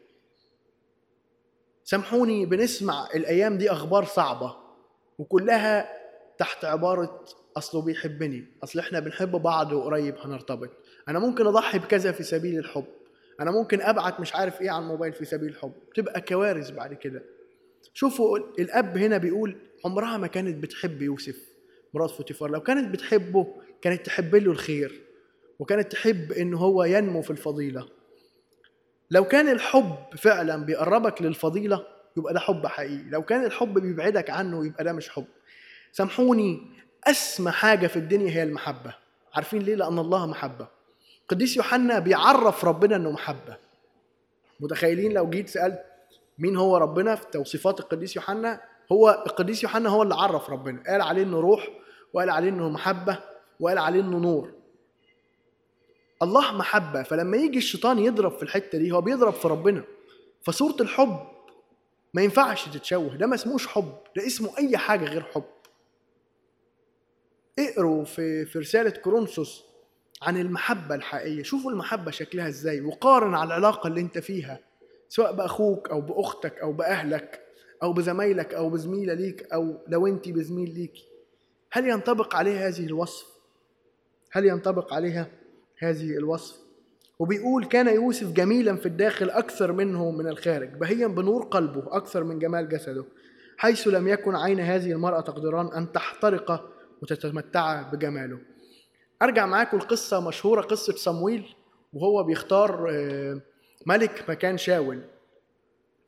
سامحوني 1.85 2.47
بنسمع 2.47 3.09
الأيام 3.15 3.59
دي 3.59 3.73
أخبار 3.73 4.05
صعبة 4.05 4.57
وكلها 5.19 5.89
تحت 6.39 6.65
عبارة 6.65 7.25
أصله 7.57 7.83
بيحبني 7.83 8.47
أصل 8.65 8.79
إحنا 8.79 9.01
بنحب 9.01 9.31
بعض 9.31 9.73
وقريب 9.73 10.15
هنرتبط. 10.19 10.71
أنا 11.09 11.19
ممكن 11.19 11.47
أضحي 11.47 11.79
بكذا 11.79 12.13
في 12.13 12.23
سبيل 12.23 12.59
الحب. 12.59 12.85
أنا 13.41 13.51
ممكن 13.51 13.81
أبعت 13.81 14.21
مش 14.21 14.35
عارف 14.35 14.61
إيه 14.61 14.71
على 14.71 14.83
الموبايل 14.83 15.13
في 15.13 15.25
سبيل 15.25 15.49
الحب. 15.49 15.73
تبقى 15.95 16.21
كوارث 16.21 16.71
بعد 16.71 16.95
كده. 16.95 17.23
شوفوا 17.95 18.39
الأب 18.39 18.97
هنا 18.99 19.19
بيقول 19.19 19.57
عمرها 19.85 20.17
ما 20.17 20.27
كانت 20.27 20.63
بتحب 20.63 21.03
يوسف 21.03 21.37
مرات 21.95 22.11
فوتيفار. 22.11 22.51
لو 22.51 22.61
كانت 22.61 22.93
بتحبه 22.93 23.47
كانت 23.83 24.07
تحب 24.07 24.35
له 24.35 24.51
الخير 24.51 25.01
وكانت 25.59 25.93
تحب 25.93 26.33
ان 26.33 26.55
هو 26.55 26.85
ينمو 26.85 27.23
في 27.23 27.31
الفضيلة. 27.31 27.89
لو 29.11 29.25
كان 29.25 29.49
الحب 29.49 29.97
فعلا 30.17 30.65
بيقربك 30.65 31.23
للفضيلة 31.23 31.87
يبقى 32.17 32.35
ده 32.35 32.41
حب 32.41 32.67
حقيقي. 32.67 33.11
لو 33.11 33.23
كان 33.23 33.45
الحب 33.45 33.79
بيبعدك 33.79 34.31
عنه 34.31 34.67
يبقى 34.67 34.85
ده 34.85 34.93
مش 34.93 35.09
حب. 35.09 35.25
سامحوني 35.93 36.61
أسمى 37.05 37.51
حاجة 37.51 37.87
في 37.87 37.97
الدنيا 37.97 38.31
هي 38.31 38.43
المحبة. 38.43 38.95
عارفين 39.35 39.63
ليه؟ 39.63 39.75
لأن 39.75 39.99
الله 39.99 40.27
محبة. 40.27 40.69
قديس 41.29 41.57
يوحنا 41.57 41.99
بيعرف 41.99 42.65
ربنا 42.65 42.97
إنه 42.97 43.11
محبة. 43.11 43.57
متخيلين 44.61 45.13
لو 45.13 45.31
جيت 45.31 45.49
سألت 45.49 45.83
مين 46.39 46.57
هو 46.57 46.77
ربنا 46.77 47.15
في 47.15 47.27
توصيفات 47.33 47.81
القديس 47.81 48.17
يوحنا؟ 48.17 48.61
هو 48.93 49.25
القديس 49.27 49.63
يوحنا 49.63 49.89
هو 49.89 50.03
اللي 50.03 50.15
عرف 50.15 50.51
ربنا. 50.51 50.83
قال 50.87 51.01
عليه 51.01 51.23
إنه 51.23 51.41
روح 51.41 51.69
وقال 52.13 52.31
عليه 52.31 52.49
إنه 52.49 52.69
محبة. 52.69 53.19
وقال 53.61 53.79
عليه 53.79 54.01
إنه 54.01 54.19
نور. 54.19 54.53
الله 56.23 56.53
محبة 56.57 57.03
فلما 57.03 57.37
يجي 57.37 57.59
الشيطان 57.59 57.99
يضرب 57.99 58.33
في 58.33 58.43
الحتة 58.43 58.79
دي 58.79 58.93
هو 58.93 59.01
بيضرب 59.01 59.33
في 59.33 59.49
ربنا. 59.49 59.85
فصورة 60.43 60.77
الحب 60.83 61.19
ما 62.15 62.23
ينفعش 62.23 62.69
تتشوه. 62.69 63.17
ده 63.17 63.27
ما 63.27 63.35
اسموش 63.35 63.67
حب 63.67 63.95
ده 64.17 64.27
اسمه 64.27 64.59
أي 64.59 64.77
حاجة 64.77 65.05
غير 65.05 65.23
حب. 65.23 65.45
اقروا 67.59 68.05
في 68.05 68.47
في 68.47 68.59
رسالة 68.59 68.91
كورنثوس 68.91 69.65
عن 70.23 70.37
المحبة 70.41 70.95
الحقيقية. 70.95 71.43
شوفوا 71.43 71.71
المحبة 71.71 72.11
شكلها 72.11 72.49
إزاي 72.49 72.81
وقارن 72.81 73.35
على 73.35 73.47
العلاقة 73.49 73.87
اللي 73.87 74.01
أنت 74.01 74.19
فيها 74.19 74.61
سواء 75.09 75.33
بأخوك 75.33 75.91
أو 75.91 76.01
بأختك 76.01 76.59
أو 76.59 76.73
بأهلك 76.73 77.47
أو 77.83 77.93
بزمايلك 77.93 78.55
أو 78.55 78.71
بزميلة 78.71 79.15
ليك 79.15 79.53
أو 79.53 79.79
لو 79.89 80.07
انت 80.07 80.29
بزميل 80.29 80.75
ليك. 80.75 80.95
هل 81.73 81.89
ينطبق 81.89 82.37
عليها 82.37 82.69
هذه 82.69 82.87
الوصف؟ 82.87 83.40
هل 84.33 84.47
ينطبق 84.47 84.95
عليها 84.95 85.27
هذه 85.79 86.11
الوصف؟ 86.11 86.57
وبيقول 87.19 87.65
كان 87.65 87.89
يوسف 87.95 88.33
جميلا 88.33 88.77
في 88.77 88.87
الداخل 88.87 89.31
أكثر 89.31 89.73
منه 89.73 90.11
من 90.11 90.27
الخارج 90.27 90.69
بهيا 90.69 91.07
بنور 91.07 91.43
قلبه 91.43 91.97
أكثر 91.97 92.25
من 92.25 92.39
جمال 92.39 92.69
جسده 92.69 93.05
حيث 93.57 93.89
لم 93.89 94.09
يكن 94.09 94.37
عين 94.37 94.61
هذه 94.61 94.93
المرأة 94.93 95.21
تقدران 95.21 95.67
أن 95.67 95.93
تحترق 95.93 96.71
وتتمتع 97.03 97.83
بجماله. 97.83 98.39
أرجع 99.23 99.47
معاكم 99.47 99.77
القصة 99.77 100.29
مشهورة 100.29 100.61
قصة 100.61 100.93
صمويل 100.93 101.55
وهو 101.93 102.23
بيختار 102.23 102.91
آه، 102.91 103.41
ملك 103.87 104.31
مكان 104.31 104.59
شاول. 104.59 105.03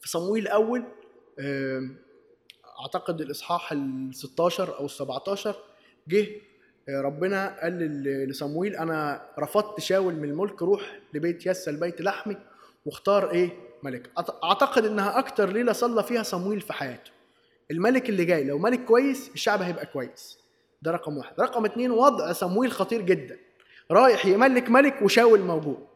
في 0.00 0.08
صمويل 0.08 0.42
الأول 0.42 0.84
آه، 1.38 1.80
أعتقد 2.82 3.20
الإصحاح 3.20 3.72
ال 3.72 4.10
16 4.12 4.78
أو 4.78 4.84
ال 4.84 4.90
17 4.90 5.56
جه 6.08 6.26
ربنا 6.88 7.60
قال 7.62 7.78
لصمويل 8.28 8.76
أنا 8.76 9.22
رفضت 9.38 9.80
شاول 9.80 10.14
من 10.14 10.28
الملك 10.28 10.62
روح 10.62 10.98
لبيت 11.14 11.46
يسى 11.46 11.70
البيت 11.70 12.00
لحمي 12.00 12.36
واختار 12.86 13.30
إيه؟ 13.30 13.50
ملك. 13.82 14.10
أعتقد 14.44 14.84
إنها 14.84 15.18
أكتر 15.18 15.48
ليلة 15.52 15.72
صلى 15.72 16.02
فيها 16.02 16.22
صمويل 16.22 16.60
في 16.60 16.72
حياته. 16.72 17.10
الملك 17.70 18.08
اللي 18.08 18.24
جاي 18.24 18.44
لو 18.44 18.58
ملك 18.58 18.84
كويس 18.84 19.30
الشعب 19.34 19.62
هيبقى 19.62 19.86
كويس. 19.86 20.38
ده 20.82 20.90
رقم 20.90 21.18
واحد. 21.18 21.40
رقم 21.40 21.64
اتنين 21.64 21.90
وضع 21.90 22.32
صمويل 22.32 22.70
خطير 22.72 23.00
جدا. 23.00 23.38
رايح 23.90 24.26
يملك 24.26 24.70
ملك 24.70 25.02
وشاول 25.02 25.40
موجود. 25.40 25.86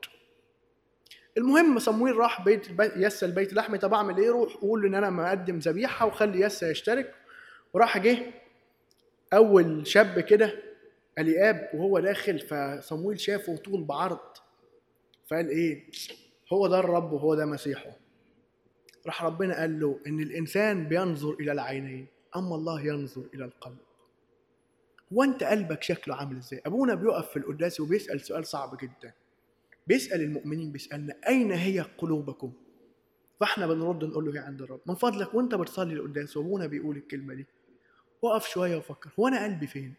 المهم 1.39 1.79
صمويل 1.79 2.17
راح 2.17 2.45
بيت 2.45 2.69
يسى 2.97 3.27
البيت 3.27 3.53
لحمي 3.53 3.79
طب 3.79 3.95
أعمل 3.95 4.19
إيه؟ 4.19 4.31
روح 4.31 4.55
قول 4.55 4.87
إن 4.87 4.95
أنا 4.95 5.11
مقدم 5.11 5.59
ذبيحة 5.59 6.07
وخلي 6.07 6.41
يسى 6.41 6.67
يشترك. 6.67 7.15
وراح 7.75 7.99
جه 7.99 8.19
أول 9.33 9.87
شاب 9.87 10.21
كده 10.21 10.66
الياب 11.19 11.71
وهو 11.75 12.01
داخل 12.01 12.39
فصمويل 12.39 13.21
شافه 13.21 13.57
طول 13.57 13.85
بعرض. 13.85 14.37
فقال 15.31 15.49
إيه 15.49 15.85
هو 16.53 16.67
ده 16.67 16.79
الرب 16.79 17.13
وهو 17.13 17.35
ده 17.35 17.47
مسيحه. 17.47 17.97
راح 19.07 19.25
ربنا 19.25 19.61
قال 19.61 19.81
له 19.81 20.01
إن 20.07 20.21
الإنسان 20.21 20.89
بينظر 20.89 21.35
إلى 21.35 21.53
العينين 21.53 22.07
أما 22.37 22.55
الله 22.55 22.87
ينظر 22.87 23.23
إلى 23.35 23.45
القلب. 23.45 23.79
هو 25.13 25.23
أنت 25.23 25.45
قلبك 25.45 25.83
شكله 25.83 26.15
عامل 26.15 26.37
إزاي؟ 26.37 26.61
أبونا 26.67 26.95
بيقف 26.95 27.31
في 27.31 27.37
القداس 27.37 27.81
وبيسأل 27.81 28.21
سؤال 28.21 28.47
صعب 28.47 28.77
جدا. 28.77 29.13
بيسأل 29.87 30.21
المؤمنين 30.21 30.73
بيسألنا 30.73 31.15
أين 31.29 31.53
هي 31.53 31.81
قلوبكم؟ 31.81 32.53
فإحنا 33.41 33.67
بنرد 33.67 34.05
نقول 34.05 34.25
له 34.25 34.35
هي 34.35 34.39
عند 34.39 34.63
الرب. 34.63 34.81
من 34.87 34.95
فضلك 34.95 35.35
وأنت 35.35 35.55
بتصلي 35.55 35.93
القداس 35.95 36.37
وأبونا 36.37 36.67
بيقول 36.67 36.97
الكلمة 36.97 37.35
دي. 37.35 37.47
وقف 38.23 38.49
شوية 38.49 38.77
وفكر 38.77 39.11
هو 39.21 39.29
أنا 39.29 39.45
قلبي 39.45 39.67
فين؟ 39.67 39.95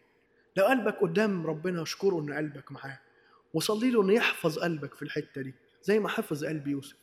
لو 0.58 0.64
قلبك 0.64 0.94
قدام 1.00 1.46
ربنا 1.46 1.82
اشكره 1.82 2.20
ان 2.20 2.32
قلبك 2.32 2.72
معاه. 2.72 3.00
وصلي 3.54 3.90
له 3.90 4.02
إنه 4.02 4.12
يحفظ 4.12 4.58
قلبك 4.58 4.94
في 4.94 5.02
الحتة 5.02 5.42
دي 5.42 5.54
زي 5.82 5.98
ما 5.98 6.08
حفظ 6.08 6.44
قلب 6.44 6.68
يوسف. 6.68 6.96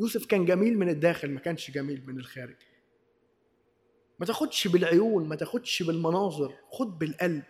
يوسف 0.00 0.26
كان 0.26 0.44
جميل 0.44 0.78
من 0.78 0.88
الداخل 0.88 1.30
ما 1.30 1.40
كانش 1.40 1.70
جميل 1.70 2.02
من 2.06 2.18
الخارج. 2.18 2.56
ما 4.18 4.26
تاخدش 4.26 4.68
بالعيون 4.68 5.28
ما 5.28 5.36
تاخدش 5.36 5.82
بالمناظر 5.82 6.54
خد 6.70 6.98
بالقلب. 6.98 7.42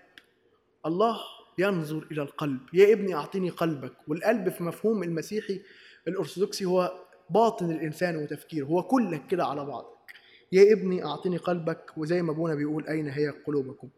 الله 0.86 1.20
ينظر 1.58 2.06
إلى 2.10 2.22
القلب. 2.22 2.60
يا 2.72 2.92
ابني 2.92 3.14
أعطيني 3.14 3.50
قلبك. 3.50 3.96
والقلب 4.08 4.48
في 4.48 4.62
مفهوم 4.62 5.02
المسيحي 5.02 5.60
الأرثوذكسي 6.08 6.64
هو 6.64 7.00
باطن 7.30 7.70
الإنسان 7.70 8.16
وتفكيره. 8.16 8.64
هو 8.66 8.82
كلك 8.82 9.26
كده 9.26 9.44
على 9.44 9.64
بعضك. 9.64 10.12
يا 10.52 10.72
ابني 10.72 11.04
أعطيني 11.04 11.36
قلبك 11.36 11.90
وزي 11.96 12.22
ما 12.22 12.32
أبونا 12.32 12.54
بيقول 12.54 12.86
أين 12.86 13.08
هي 13.08 13.28
قلوبكم؟ 13.28 13.88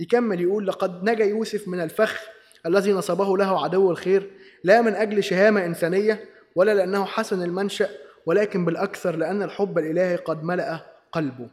يكمل 0.00 0.40
يقول 0.40 0.66
لقد 0.66 1.04
نجا 1.10 1.24
يوسف 1.24 1.68
من 1.68 1.80
الفخ 1.80 2.20
الذي 2.66 2.92
نصبه 2.92 3.36
له 3.36 3.64
عدو 3.64 3.90
الخير 3.90 4.30
لا 4.64 4.80
من 4.80 4.94
أجل 4.94 5.24
شهامة 5.24 5.64
إنسانية 5.64 6.24
ولا 6.56 6.74
لأنه 6.74 7.04
حسن 7.04 7.42
المنشأ 7.42 7.88
ولكن 8.26 8.64
بالأكثر 8.64 9.16
لأن 9.16 9.42
الحب 9.42 9.78
الإلهي 9.78 10.16
قد 10.16 10.42
ملأ 10.44 10.80
قلبه. 11.12 11.48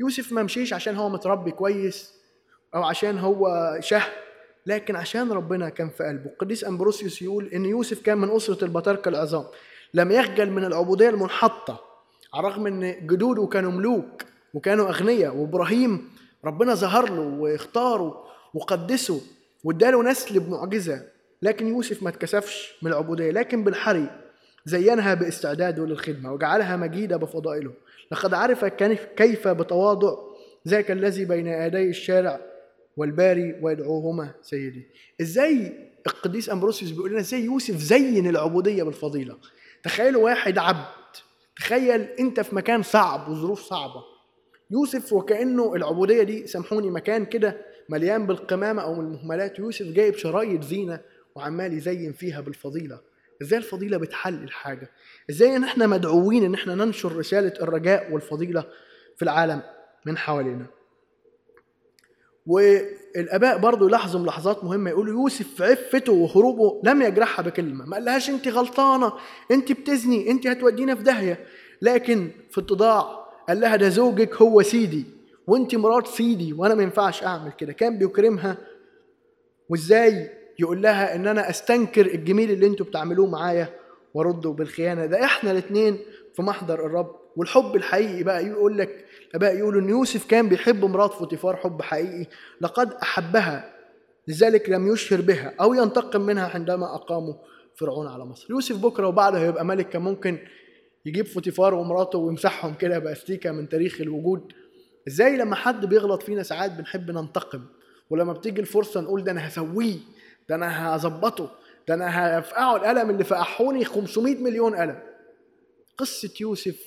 يوسف 0.00 0.32
ما 0.32 0.42
مشيش 0.42 0.72
عشان 0.72 0.96
هو 0.96 1.08
متربي 1.08 1.50
كويس 1.50 2.14
أو 2.74 2.82
عشان 2.82 3.18
هو 3.18 3.76
شه 3.80 4.02
لكن 4.66 4.96
عشان 4.96 5.32
ربنا 5.32 5.68
كان 5.68 5.88
في 5.88 6.04
قلبه. 6.04 6.30
القديس 6.30 6.64
أمبروسيوس 6.64 7.22
يقول 7.22 7.46
إن 7.54 7.64
يوسف 7.64 8.02
كان 8.02 8.18
من 8.18 8.30
أسرة 8.30 8.64
البطاركه 8.64 9.08
العظام. 9.08 9.44
لم 9.94 10.12
يخجل 10.12 10.50
من 10.50 10.64
العبودية 10.64 11.08
المنحطة 11.08 11.80
على 12.34 12.46
الرغم 12.46 12.66
إن 12.66 13.06
جدوده 13.06 13.46
كانوا 13.46 13.72
ملوك 13.72 14.22
وكانوا 14.54 14.88
أغنياء 14.88 15.36
وإبراهيم 15.36 16.10
ربنا 16.46 16.74
ظهر 16.74 17.10
له 17.10 17.20
واختاره 17.20 18.24
وقدسه 18.54 19.20
واداله 19.64 20.02
نسل 20.02 20.40
بمعجزة. 20.40 21.02
لكن 21.42 21.68
يوسف 21.68 22.02
ما 22.02 22.08
اتكسفش 22.08 22.74
من 22.82 22.90
العبودية 22.90 23.30
لكن 23.30 23.64
بالحري 23.64 24.10
زينها 24.64 25.14
باستعداده 25.14 25.86
للخدمة 25.86 26.32
وجعلها 26.32 26.76
مجيدة 26.76 27.16
بفضائله. 27.16 27.72
لقد 28.12 28.34
عرف 28.34 28.64
كيف 29.16 29.48
بتواضع 29.48 30.16
ذاك 30.68 30.90
الذي 30.90 31.24
بين 31.24 31.46
يدي 31.46 31.88
الشارع 31.88 32.40
والباري 32.96 33.58
ويدعوهما 33.62 34.30
سيدي. 34.42 34.86
إزاي 35.20 35.72
القديس 36.06 36.50
أمبروسيوس 36.50 36.90
بيقول 36.90 37.10
لنا 37.10 37.20
إزاي 37.20 37.44
يوسف 37.44 37.76
زين 37.76 38.28
العبودية 38.28 38.82
بالفضيلة؟ 38.82 39.36
تخيلوا 39.82 40.24
واحد 40.24 40.58
عبد 40.58 40.86
تخيل 41.56 42.00
أنت 42.00 42.40
في 42.40 42.54
مكان 42.54 42.82
صعب 42.82 43.28
وظروف 43.28 43.60
صعبة. 43.60 44.15
يوسف 44.70 45.12
وكأنه 45.12 45.74
العبودية 45.74 46.22
دي 46.22 46.46
سامحوني 46.46 46.90
مكان 46.90 47.24
كده 47.24 47.56
مليان 47.88 48.26
بالقمامة 48.26 48.82
أو 48.82 49.00
المهملات. 49.00 49.58
يوسف 49.58 49.86
جايب 49.86 50.14
شرايط 50.16 50.62
زينة 50.64 51.00
وعمال 51.34 51.72
يزين 51.72 52.12
فيها 52.12 52.40
بالفضيلة. 52.40 53.00
إزاي 53.42 53.58
الفضيلة 53.58 53.96
بتحل 53.98 54.34
الحاجة؟ 54.34 54.90
إزاي 55.30 55.56
إن 55.56 55.64
إحنا 55.64 55.86
مدعوين 55.86 56.44
إن 56.44 56.54
إحنا 56.54 56.74
ننشر 56.74 57.16
رسالة 57.16 57.52
الرجاء 57.62 58.12
والفضيلة 58.12 58.64
في 59.16 59.22
العالم 59.22 59.62
من 60.06 60.18
حوالينا؟ 60.18 60.66
والآباء 62.46 63.58
برضو 63.58 63.88
يلاحظوا 63.88 64.20
ملاحظات 64.20 64.64
مهمة. 64.64 64.90
يقولوا 64.90 65.12
يوسف 65.22 65.54
في 65.54 65.64
عفته 65.64 66.12
وهروبه 66.12 66.80
لم 66.84 67.02
يجرحها 67.02 67.42
بكلمة. 67.42 67.86
ما 67.86 67.96
قالهاش 67.96 68.30
أنت 68.30 68.48
غلطانة 68.48 69.12
أنت 69.50 69.72
بتزني 69.72 70.30
أنت 70.30 70.46
هتودينا 70.46 70.94
في 70.94 71.02
داهية. 71.02 71.46
لكن 71.82 72.30
في 72.50 72.60
اتضاع 72.60 73.25
قال 73.48 73.60
لها 73.60 73.76
ده 73.76 73.88
زوجك 73.88 74.34
هو 74.42 74.62
سيدي 74.62 75.04
وأنت 75.46 75.74
مرات 75.74 76.06
سيدي 76.06 76.52
وأنا 76.52 76.74
ما 76.74 76.82
ينفعش 76.82 77.22
أعمل 77.22 77.52
كده. 77.52 77.72
كان 77.72 77.98
بيكرمها 77.98 78.56
وإزاي 79.68 80.30
يقول 80.58 80.82
لها 80.82 81.14
إن 81.14 81.26
أنا 81.26 81.50
أستنكر 81.50 82.06
الجميل 82.06 82.50
اللي 82.50 82.66
أنتوا 82.66 82.86
بتعملوه 82.86 83.26
معايا 83.26 83.68
وأرده 84.14 84.50
بالخيانة؟ 84.50 85.06
ده 85.06 85.24
إحنا 85.24 85.50
الاثنين 85.50 85.98
في 86.34 86.42
محضر 86.42 86.86
الرب 86.86 87.16
والحب 87.36 87.76
الحقيقي 87.76 88.22
بقى 88.22 88.46
يقول 88.46 88.78
لك 88.78 89.04
الاباء 89.30 89.56
يقولوا 89.56 89.80
إن 89.80 89.88
يوسف 89.88 90.26
كان 90.26 90.48
بيحب 90.48 90.84
مرات 90.84 91.12
فوتيفار 91.12 91.56
حب 91.56 91.82
حقيقي 91.82 92.26
لقد 92.60 92.92
أحبها 92.92 93.74
لذلك 94.28 94.68
لم 94.70 94.92
يشهر 94.92 95.20
بها 95.20 95.54
أو 95.60 95.74
ينتقم 95.74 96.20
منها 96.20 96.50
عندما 96.54 96.94
اقاموا 96.94 97.34
فرعون 97.74 98.06
على 98.06 98.24
مصر. 98.24 98.46
يوسف 98.50 98.76
بكرة 98.76 99.06
وبعده 99.08 99.38
هيبقى 99.38 99.64
ملك 99.64 99.88
كان 99.88 100.02
ممكن 100.02 100.38
يجيب 101.06 101.26
فوتيفار 101.26 101.74
ومراته 101.74 102.18
ويمسحهم 102.18 102.74
كده 102.74 102.98
باستيكه 102.98 103.52
من 103.52 103.68
تاريخ 103.68 104.00
الوجود. 104.00 104.52
إزاي 105.08 105.36
لما 105.36 105.56
حد 105.56 105.86
بيغلط 105.86 106.22
فينا 106.22 106.42
ساعات 106.42 106.72
بنحب 106.72 107.10
ننتقم؟ 107.10 107.64
ولما 108.10 108.32
بتيجي 108.32 108.60
الفرصة 108.60 109.00
نقول 109.00 109.24
ده 109.24 109.32
أنا 109.32 109.48
هسويه 109.48 109.96
ده 110.48 110.54
أنا 110.54 110.96
هظبطه 110.96 111.50
ده 111.88 111.94
أنا 111.94 112.38
هفقعه 112.38 112.76
القلم 112.76 113.10
اللي 113.10 113.24
فقحوني 113.24 113.84
500 113.84 114.36
مليون 114.36 114.76
قلم 114.76 114.98
قصة 115.98 116.30
يوسف 116.40 116.80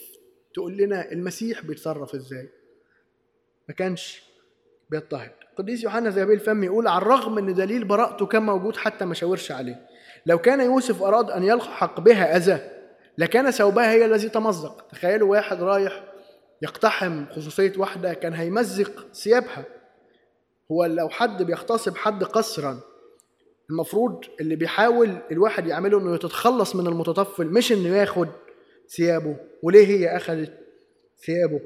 تقول 0.53 0.77
لنا 0.77 1.11
المسيح 1.11 1.61
بيتصرف 1.61 2.15
إزاي؟ 2.15 2.49
ما 3.67 3.73
كانش 3.73 4.23
بيضطهد. 4.89 5.31
القديس 5.51 5.83
يوحنا 5.83 6.09
زي 6.09 6.23
الفم 6.23 6.63
يقول 6.63 6.87
على 6.87 7.01
الرغم 7.01 7.37
إن 7.37 7.53
دليل 7.53 7.83
براءته 7.85 8.25
كان 8.25 8.43
موجود 8.43 8.77
حتى 8.77 9.05
ما 9.05 9.13
شاورش 9.13 9.51
عليه. 9.51 9.85
لو 10.25 10.37
كان 10.37 10.61
يوسف 10.61 11.03
أراد 11.03 11.31
أن 11.31 11.43
يلحق 11.43 11.99
بها 11.99 12.37
اذى 12.37 12.78
لكان 13.19 13.51
ثوبها 13.51 13.91
هي 13.91 14.05
الذي 14.05 14.29
تمزق. 14.29 14.87
تخيلوا 14.91 15.31
واحد 15.31 15.63
رايح 15.63 16.03
يقتحم 16.61 17.25
خصوصية 17.25 17.73
واحدة 17.77 18.13
كان 18.13 18.33
هيمزق 18.33 19.13
ثيابها. 19.13 19.65
هو 20.71 20.85
لو 20.85 21.09
حد 21.09 21.43
بيغتصب 21.43 21.97
حد 21.97 22.23
قسرا 22.23 22.79
المفروض 23.69 24.25
اللي 24.41 24.55
بيحاول 24.55 25.17
الواحد 25.31 25.67
يعمله 25.67 25.99
إنه 25.99 26.15
يتخلص 26.15 26.75
من 26.75 26.87
المتطفل 26.87 27.45
مش 27.47 27.71
إنه 27.71 27.97
ياخد 27.97 28.27
ثيابه. 28.89 29.35
وليه 29.63 29.87
هي 29.87 30.17
أخذت 30.17 30.53
ثيابه؟ 31.25 31.61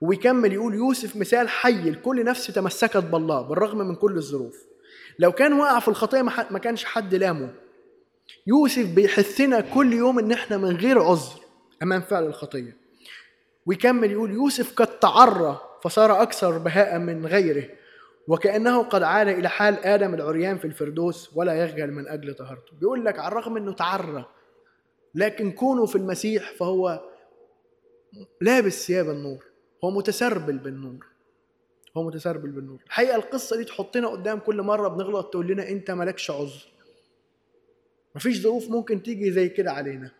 ويكمل 0.00 0.52
يقول 0.52 0.74
يوسف 0.74 1.16
مثال 1.16 1.48
حي 1.48 1.90
لكل 1.90 2.24
نفس 2.24 2.46
تمسكت 2.46 2.96
بالله 2.96 3.42
بالرغم 3.42 3.78
من 3.78 3.94
كل 3.94 4.16
الظروف. 4.16 4.66
لو 5.18 5.32
كان 5.32 5.52
وقع 5.52 5.80
في 5.80 5.88
الخطية 5.88 6.22
ما 6.22 6.58
كانش 6.58 6.84
حد 6.84 7.14
لامه. 7.14 7.65
يوسف 8.46 8.94
بيحثنا 8.94 9.60
كل 9.60 9.92
يوم 9.92 10.18
إن 10.18 10.32
إحنا 10.32 10.56
من 10.56 10.76
غير 10.76 11.02
عذر 11.02 11.40
أمام 11.82 12.00
فعل 12.00 12.26
الخطية. 12.26 12.76
ويكمل 13.66 14.10
يقول 14.10 14.30
يوسف 14.30 14.74
قد 14.74 14.98
تعرى 14.98 15.60
فصار 15.84 16.22
أكثر 16.22 16.58
بهاء 16.58 16.98
من 16.98 17.26
غيره 17.26 17.68
وكأنه 18.28 18.82
قد 18.82 19.02
عاد 19.02 19.28
إلى 19.28 19.48
حال 19.48 19.84
آدم 19.84 20.14
العريان 20.14 20.58
في 20.58 20.64
الفردوس 20.64 21.30
ولا 21.34 21.54
يخجل 21.64 21.90
من 21.90 22.08
أجل 22.08 22.34
طهارته 22.34 22.72
بيقول 22.80 23.04
لك 23.04 23.18
على 23.18 23.28
الرغم 23.28 23.56
أنه 23.56 23.72
تعرى 23.72 24.24
لكن 25.14 25.50
كونه 25.52 25.86
في 25.86 25.96
المسيح 25.96 26.52
فهو 26.52 27.00
لابس 28.40 28.86
ثياب 28.86 29.10
النور 29.10 29.44
هو 29.84 29.90
متسربل 29.90 30.58
بالنور 30.58 31.06
هو 31.96 32.02
متسربل 32.02 32.50
بالنور. 32.50 32.78
الحقيقة 32.86 33.16
القصة 33.16 33.56
دي 33.56 33.64
تحطنا 33.64 34.08
قدام 34.08 34.38
كل 34.38 34.62
مرة 34.62 34.88
بنغلط 34.88 35.26
تقول 35.26 35.46
لنا 35.46 35.68
أنت 35.68 35.90
مالكش 35.90 36.30
عذر. 36.30 36.66
مفيش 38.16 38.40
ظروف 38.40 38.70
ممكن 38.70 39.02
تيجي 39.02 39.32
زي 39.32 39.48
كده 39.48 39.72
علينا. 39.72 40.10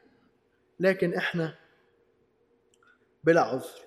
لكن 0.80 1.14
إحنا 1.14 1.54
بلا 3.24 3.40
عذر. 3.40 3.86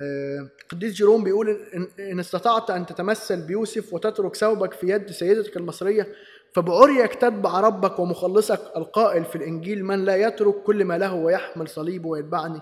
آه، 0.00 0.50
قديس 0.68 0.92
جيروم 0.94 1.24
بيقول 1.24 1.50
إن 1.98 2.20
استطعت 2.20 2.70
أن 2.70 2.86
تتمثل 2.86 3.46
بيوسف 3.46 3.94
وتترك 3.94 4.36
ثوبك 4.36 4.72
في 4.72 4.88
يد 4.88 5.10
سيدتك 5.10 5.56
المصرية 5.56 6.14
فبعريك 6.52 7.14
تتبع 7.14 7.60
ربك 7.60 7.98
ومخلصك 7.98 8.60
القائل 8.76 9.24
في 9.24 9.36
الإنجيل 9.36 9.84
من 9.84 10.04
لا 10.04 10.16
يترك 10.16 10.54
كل 10.54 10.84
ما 10.84 10.98
له 10.98 11.14
ويحمل 11.14 11.68
صليبه 11.68 12.08
ويتبعني 12.08 12.60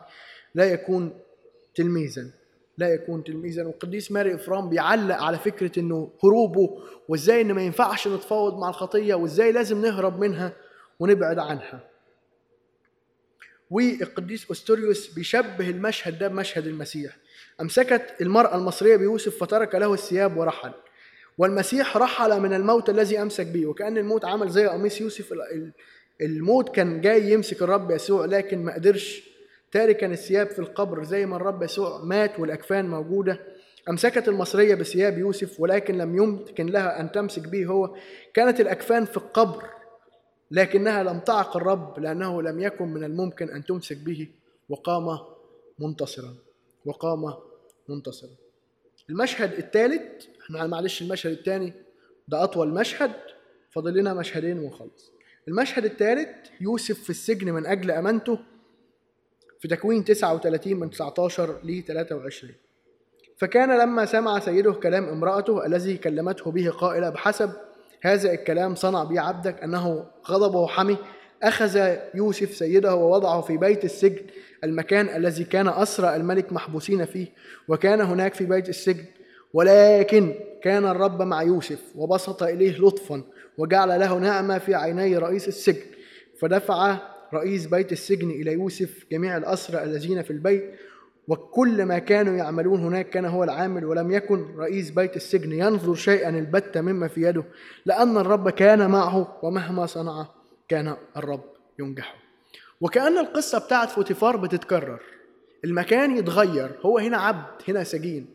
لا 0.54 0.64
يكون 0.64 1.20
تلميذا. 1.74 2.30
لا 2.80 2.88
يكون 2.88 3.24
تلميذا. 3.24 3.64
والقديس 3.64 4.12
ماري 4.12 4.34
إفرام 4.34 4.68
بيعلق 4.68 5.16
على 5.16 5.38
فكرة 5.38 5.80
إنه 5.80 6.10
هروبه 6.24 6.82
وإزاي 7.08 7.40
إن 7.40 7.52
ما 7.52 7.62
ينفعش 7.62 8.08
نتفاوض 8.08 8.58
مع 8.58 8.68
الخطية 8.68 9.14
وإزاي 9.14 9.52
لازم 9.52 9.82
نهرب 9.82 10.20
منها 10.20 10.52
ونبعد 11.00 11.38
عنها. 11.38 11.80
والقديس 13.70 14.50
أستوريوس 14.50 15.14
بيشبه 15.14 15.70
المشهد 15.70 16.18
ده 16.18 16.28
بمشهد 16.28 16.66
المسيح. 16.66 17.16
أمسكت 17.60 18.14
المرأة 18.20 18.56
المصرية 18.56 18.96
بيوسف 18.96 19.38
فترك 19.40 19.74
له 19.74 19.94
الثياب 19.94 20.36
ورحل. 20.36 20.72
والمسيح 21.38 21.96
رحل 21.96 22.40
من 22.40 22.54
الموت 22.54 22.90
الذي 22.90 23.22
أمسك 23.22 23.46
به 23.46 23.66
وكأن 23.66 23.98
الموت 23.98 24.24
عمل 24.24 24.48
زي 24.48 24.66
قميص 24.66 25.00
يوسف. 25.00 25.34
الموت 26.20 26.74
كان 26.74 27.00
جاي 27.00 27.32
يمسك 27.32 27.62
الرب 27.62 27.90
يسوع 27.90 28.24
لكن 28.24 28.64
ما 28.64 28.74
قدرش 28.74 29.29
تاركا 29.72 30.06
الثياب 30.06 30.46
في 30.50 30.58
القبر 30.58 31.04
زي 31.04 31.26
ما 31.26 31.36
الرب 31.36 31.62
يسوع 31.62 32.04
مات 32.04 32.40
والأكفان 32.40 32.88
موجودة 32.88 33.40
أمسكت 33.88 34.28
المصرية 34.28 34.74
بثياب 34.74 35.18
يوسف 35.18 35.60
ولكن 35.60 35.98
لم 35.98 36.16
يمكن 36.16 36.66
لها 36.66 37.00
أن 37.00 37.12
تمسك 37.12 37.48
به 37.48 37.66
هو؟ 37.66 37.96
كانت 38.34 38.60
الأكفان 38.60 39.04
في 39.04 39.16
القبر 39.16 39.64
لكنها 40.50 41.02
لم 41.02 41.20
تعق 41.20 41.56
الرب 41.56 41.98
لأنه 41.98 42.42
لم 42.42 42.60
يكن 42.60 42.88
من 42.88 43.04
الممكن 43.04 43.50
أن 43.50 43.64
تمسك 43.64 43.96
به 43.96 44.28
وقام 44.68 45.18
منتصرا 45.78 46.34
وقام 46.84 47.34
منتصرا. 47.88 48.30
المشهد 49.10 49.52
الثالث 49.52 50.02
إحنا 50.44 50.66
معلش 50.66 51.02
المشهد 51.02 51.32
الثاني 51.32 51.72
ده 52.28 52.44
أطول 52.44 52.68
مشهد 52.74 53.12
فاضل 53.70 53.94
لنا 53.94 54.14
مشهدين 54.14 54.58
ونخلص 54.58 55.12
المشهد 55.48 55.84
الثالث 55.84 56.28
يوسف 56.60 57.02
في 57.02 57.10
السجن 57.10 57.52
من 57.52 57.66
أجل 57.66 57.90
أمانته 57.90 58.38
في 59.60 59.68
تكوين 59.68 60.04
39 60.04 60.74
من 60.74 60.90
19 60.90 61.58
ل 61.64 61.82
23 61.82 62.54
فكان 63.36 63.78
لما 63.78 64.06
سمع 64.06 64.38
سيده 64.38 64.72
كلام 64.72 65.08
امرأته 65.08 65.66
الذي 65.66 65.96
كلمته 65.96 66.50
به 66.50 66.70
قائلة 66.70 67.10
بحسب 67.10 67.50
هذا 68.02 68.32
الكلام 68.32 68.74
صنع 68.74 69.04
بي 69.04 69.18
عبدك 69.18 69.62
أنه 69.62 70.06
غضبه 70.26 70.66
حمي 70.66 70.96
أخذ 71.42 71.96
يوسف 72.14 72.54
سيده 72.54 72.94
ووضعه 72.94 73.40
في 73.40 73.56
بيت 73.56 73.84
السجن 73.84 74.26
المكان 74.64 75.08
الذي 75.08 75.44
كان 75.44 75.68
أسرى 75.68 76.16
الملك 76.16 76.52
محبوسين 76.52 77.04
فيه 77.04 77.26
وكان 77.68 78.00
هناك 78.00 78.34
في 78.34 78.44
بيت 78.44 78.68
السجن. 78.68 79.04
ولكن 79.54 80.34
كان 80.62 80.86
الرب 80.86 81.22
مع 81.22 81.42
يوسف 81.42 81.78
وبسط 81.94 82.42
إليه 82.42 82.78
لطفا 82.78 83.22
وجعل 83.58 84.00
له 84.00 84.18
نعمة 84.18 84.58
في 84.58 84.74
عيني 84.74 85.16
رئيس 85.16 85.48
السجن. 85.48 85.82
فدفع 86.40 86.96
رئيس 87.34 87.66
بيت 87.66 87.92
السجن 87.92 88.30
إلى 88.30 88.52
يوسف 88.52 89.04
جميع 89.12 89.36
الأسرى 89.36 89.82
الذين 89.82 90.22
في 90.22 90.30
البيت 90.30 90.74
وكل 91.28 91.84
ما 91.84 91.98
كانوا 91.98 92.36
يعملون 92.36 92.80
هناك 92.80 93.10
كان 93.10 93.24
هو 93.24 93.44
العامل 93.44 93.84
ولم 93.84 94.10
يكن 94.10 94.46
رئيس 94.56 94.90
بيت 94.90 95.16
السجن 95.16 95.52
ينظر 95.52 95.94
شيئا 95.94 96.28
البتة 96.28 96.80
مما 96.80 97.08
في 97.08 97.22
يده 97.22 97.44
لأن 97.86 98.16
الرب 98.16 98.50
كان 98.50 98.90
معه 98.90 99.38
ومهما 99.42 99.86
صنع 99.86 100.26
كان 100.68 100.96
الرب 101.16 101.44
ينجحه. 101.78 102.14
وكأن 102.80 103.18
القصة 103.18 103.58
بتاعت 103.58 103.90
فوتيفار 103.90 104.36
بتتكرر 104.36 105.00
المكان 105.64 106.16
يتغير 106.16 106.70
هو 106.82 106.98
هنا 106.98 107.16
عبد 107.16 107.62
هنا 107.68 107.84
سجين 107.84 108.26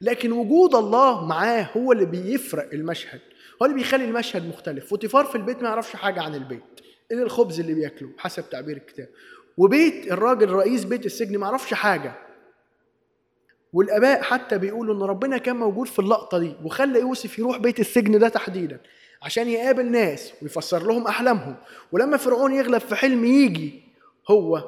لكن 0.00 0.32
وجود 0.32 0.74
الله 0.74 1.26
معاه 1.26 1.68
هو 1.76 1.92
اللي 1.92 2.04
بيفرق 2.06 2.68
المشهد 2.72 3.20
هو 3.62 3.66
اللي 3.66 3.76
بيخلي 3.76 4.04
المشهد 4.04 4.48
مختلف. 4.48 4.86
فوتيفار 4.86 5.24
في 5.24 5.36
البيت 5.36 5.62
ما 5.62 5.68
يعرفش 5.68 5.96
حاجة 5.96 6.22
عن 6.22 6.34
البيت. 6.34 6.71
الخبز 7.18 7.60
اللي 7.60 7.74
بياكله 7.74 8.08
حسب 8.18 8.50
تعبير 8.50 8.76
الكتاب. 8.76 9.08
وبيت 9.56 10.12
الراجل 10.12 10.50
رئيس 10.50 10.84
بيت 10.84 11.06
السجن 11.06 11.38
ما 11.38 11.46
يعرفش 11.46 11.74
حاجة. 11.74 12.12
والآباء 13.72 14.22
حتى 14.22 14.58
بيقولوا 14.58 14.94
إن 14.94 15.02
ربنا 15.02 15.38
كان 15.38 15.56
موجود 15.56 15.86
في 15.86 15.98
اللقطة 15.98 16.38
دي 16.38 16.54
وخلى 16.64 17.00
يوسف 17.00 17.38
يروح 17.38 17.58
بيت 17.58 17.80
السجن 17.80 18.18
ده 18.18 18.28
تحديدا 18.28 18.80
عشان 19.22 19.48
يقابل 19.48 19.90
ناس 19.90 20.32
ويفسر 20.42 20.82
لهم 20.86 21.06
أحلامهم. 21.06 21.56
ولما 21.92 22.16
فرعون 22.16 22.52
يغلب 22.52 22.80
في 22.80 22.94
حلم 22.94 23.24
يجي 23.24 23.82
هو 24.30 24.64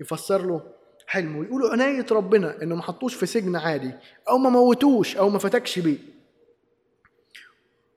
يفسر 0.00 0.46
له 0.46 0.62
حلمه 1.06 1.38
ويقولوا 1.38 1.70
عناية 1.70 2.06
ربنا 2.10 2.62
إنه 2.62 2.74
ما 2.74 2.82
حطوش 2.82 3.14
في 3.14 3.26
سجن 3.26 3.56
عادي 3.56 3.90
أو 4.28 4.38
ما 4.38 4.50
موتوش 4.50 5.16
أو 5.16 5.28
ما 5.28 5.38
فتكش 5.38 5.78
بيه. 5.78 5.96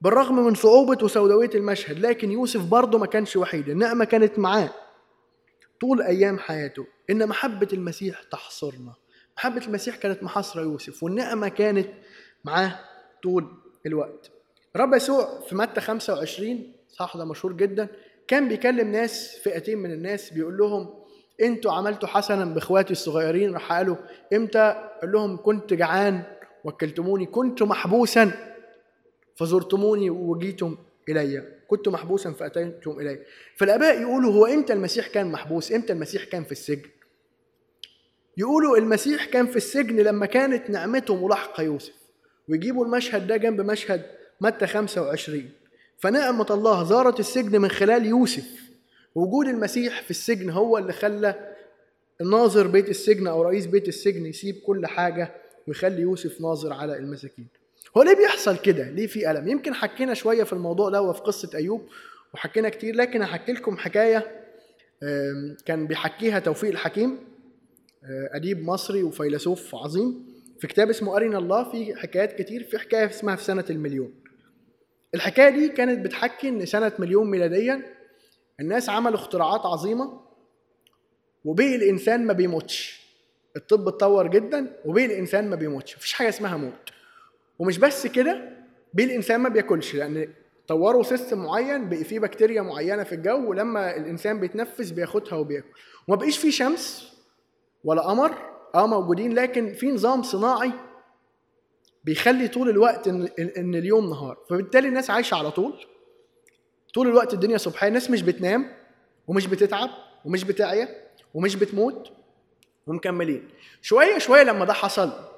بالرغم 0.02 0.46
من 0.46 0.56
صعوبة 0.56 0.98
وسوداوية 1.06 1.50
المشهد 1.56 2.00
لكن 2.00 2.32
يوسف 2.32 2.66
برضه 2.66 2.98
ما 2.98 3.06
كانش 3.06 3.36
وحيد. 3.36 3.70
النعمة 3.70 4.06
كانت 4.06 4.40
معاه 4.40 4.70
طول 5.82 6.02
أيام 6.02 6.40
حياته. 6.40 6.86
إن 7.10 7.28
محبة 7.28 7.68
المسيح 7.74 8.24
تحصرنا. 8.24 8.94
محبة 9.38 9.66
المسيح 9.68 9.96
كانت 9.96 10.24
محاصرة 10.24 10.62
يوسف 10.62 11.04
والنعمة 11.04 11.48
كانت 11.48 11.88
معاه 12.46 12.80
طول 13.24 13.48
الوقت. 13.86 14.32
رب 14.76 14.94
يسوع 14.94 15.40
في 15.50 15.56
متى 15.56 15.82
25 15.82 16.74
صح 16.90 17.18
ده 17.18 17.26
مشهور 17.26 17.54
جدا. 17.54 17.88
كان 18.28 18.48
بيكلم 18.48 18.92
ناس 18.92 19.38
فئتين 19.44 19.78
من 19.78 19.92
الناس 19.92 20.34
بيقول 20.34 20.58
لهم 20.58 20.94
أنتوا 21.42 21.72
عملتوا 21.72 22.10
حسنا 22.10 22.46
بإخواتي 22.46 22.92
الصغيرين. 22.92 23.54
راح 23.54 23.74
قالوا 23.74 23.96
إمتى؟ 24.34 24.90
قال 25.02 25.12
لهم 25.12 25.38
كنت 25.38 25.74
جعان 25.74 26.24
وكلتموني 26.64 27.26
كنت 27.26 27.64
محبوسا. 27.64 28.51
فزرتموني 29.42 30.10
وجيتم 30.10 30.78
إلي. 31.10 31.44
كنت 31.68 31.88
محبوسا 31.88 32.32
فأتيتم 32.32 33.00
إلي. 33.00 33.20
فالآباء 33.56 34.02
يقولوا 34.02 34.34
هو 34.34 34.46
إمتى 34.46 34.74
المسيح 34.74 35.08
كان 35.08 35.32
محبوس؟ 35.32 35.72
إمتى 35.72 35.94
المسيح 35.94 36.24
كان 36.24 36.44
في 36.44 36.52
السجن؟ 36.52 36.90
يقولوا 38.38 38.78
المسيح 38.78 39.26
كان 39.26 39.48
في 39.48 39.56
السجن 39.56 39.96
لما 39.96 40.26
كانت 40.26 40.70
نعمته 40.70 41.26
ملاحقة 41.26 41.64
يوسف. 41.64 41.94
ويجيبوا 42.50 42.86
المشهد 42.86 43.28
ده 43.28 43.38
جنب 43.38 43.62
مشهد 43.62 44.06
متى 44.42 44.68
25 44.68 45.52
فنعمة 45.98 46.48
الله 46.52 46.84
زارت 46.84 47.20
السجن 47.20 47.62
من 47.62 47.70
خلال 47.70 48.06
يوسف. 48.06 48.50
وجود 49.16 49.48
المسيح 49.48 50.02
في 50.02 50.12
السجن 50.12 50.50
هو 50.50 50.78
اللي 50.78 50.94
خلى 50.94 51.56
ناظر 52.32 52.68
بيت 52.68 52.90
السجن 52.90 53.28
أو 53.28 53.42
رئيس 53.42 53.66
بيت 53.66 53.88
السجن 53.88 54.26
يسيب 54.26 54.56
كل 54.66 54.88
حاجة 54.88 55.32
ويخلي 55.68 56.02
يوسف 56.02 56.42
ناظر 56.42 56.74
على 56.74 56.98
المساكين. 56.98 57.61
هو 57.98 58.04
ليه 58.04 58.16
بيحصل 58.16 58.58
كده؟ 58.58 58.90
ليه 58.90 59.08
في 59.08 59.32
ألم؟ 59.32 59.48
يمكن 59.48 59.74
حكينا 59.74 60.14
شوية 60.14 60.44
في 60.44 60.54
الموضوع 60.54 60.90
ده 60.90 61.02
وفي 61.02 61.22
قصة 61.22 61.50
أيوب 61.58 61.88
وحكينا 62.34 62.70
كتير 62.70 62.96
لكن 62.96 63.22
هحكي 63.22 63.52
لكم 63.52 63.78
حكاية 63.78 64.42
كان 65.66 65.88
بيحكيها 65.88 66.40
توفيق 66.40 66.70
الحكيم 66.70 67.20
آه، 68.04 68.30
أديب 68.36 68.64
مصري 68.64 69.04
وفيلسوف 69.04 69.76
عظيم 69.76 70.26
في 70.60 70.68
كتاب 70.68 70.90
اسمه 70.90 71.16
أرنا 71.18 71.38
الله 71.38 71.72
في 71.72 71.96
حكايات 71.96 72.42
كتير 72.42 72.64
في 72.64 72.80
حكاية 72.80 73.06
اسمها 73.06 73.36
في 73.36 73.44
سنة 73.44 73.66
المليون 73.70 74.14
الحكاية 75.16 75.50
دي 75.50 75.70
كانت 75.70 76.06
بتحكي 76.06 76.50
إن 76.50 76.66
سنة 76.66 76.92
مليون 77.00 77.32
ميلاديا 77.32 77.82
الناس 78.60 78.90
عملوا 78.90 79.16
اختراعات 79.16 79.66
عظيمة 79.66 80.22
وبقي 81.46 81.76
الإنسان 81.76 82.26
ما 82.26 82.34
بيموتش 82.34 83.02
الطب 83.56 83.88
اتطور 83.88 84.28
جدا 84.28 84.78
وبقي 84.86 85.06
الإنسان 85.06 85.50
ما 85.50 85.56
بيموتش 85.56 85.98
مفيش 85.98 86.14
حاجة 86.14 86.30
اسمها 86.30 86.58
موت 86.58 86.90
ومش 87.62 87.78
بس 87.78 88.08
كده 88.08 88.50
بقي 88.94 89.04
الإنسان 89.06 89.42
ما 89.42 89.50
بياكلش 89.50 89.96
لأن 89.96 90.34
طوروا 90.68 91.04
سيستم 91.04 91.44
معين 91.44 91.90
بقي 91.90 92.04
فيه 92.04 92.20
بكتيريا 92.20 92.62
معينة 92.62 93.04
في 93.04 93.16
الجو 93.16 93.50
ولما 93.50 93.96
الإنسان 93.96 94.40
بيتنفس 94.40 94.92
بياخدها 94.92 95.34
وبياكل. 95.34 95.68
وما 96.08 96.18
بقيش 96.18 96.38
فيه 96.38 96.52
شمس 96.52 97.14
ولا 97.84 98.02
قمر 98.02 98.38
آه 98.76 98.88
موجودين 98.88 99.34
لكن 99.34 99.74
في 99.74 99.92
نظام 99.92 100.24
صناعي 100.24 100.72
بيخلي 102.04 102.48
طول 102.48 102.70
الوقت 102.70 103.08
إن, 103.08 103.30
إن 103.58 103.76
اليوم 103.76 104.10
نهار. 104.10 104.38
فبالتالي 104.50 104.88
الناس 104.88 105.10
عايشة 105.10 105.36
على 105.36 105.52
طول. 105.52 105.86
طول 106.94 107.08
الوقت 107.08 107.34
الدنيا 107.34 107.58
سبحان 107.58 107.88
الناس 107.88 108.10
مش 108.10 108.22
بتنام 108.22 108.72
ومش 109.28 109.48
بتتعب 109.48 109.90
ومش 110.26 110.44
بتعيا 110.44 110.88
ومش 111.34 111.56
بتموت 111.56 112.12
ومكملين. 112.88 113.50
شوية 113.82 114.18
شوية 114.18 114.44
لما 114.44 114.66
ده 114.66 114.74
حصل 114.74 115.31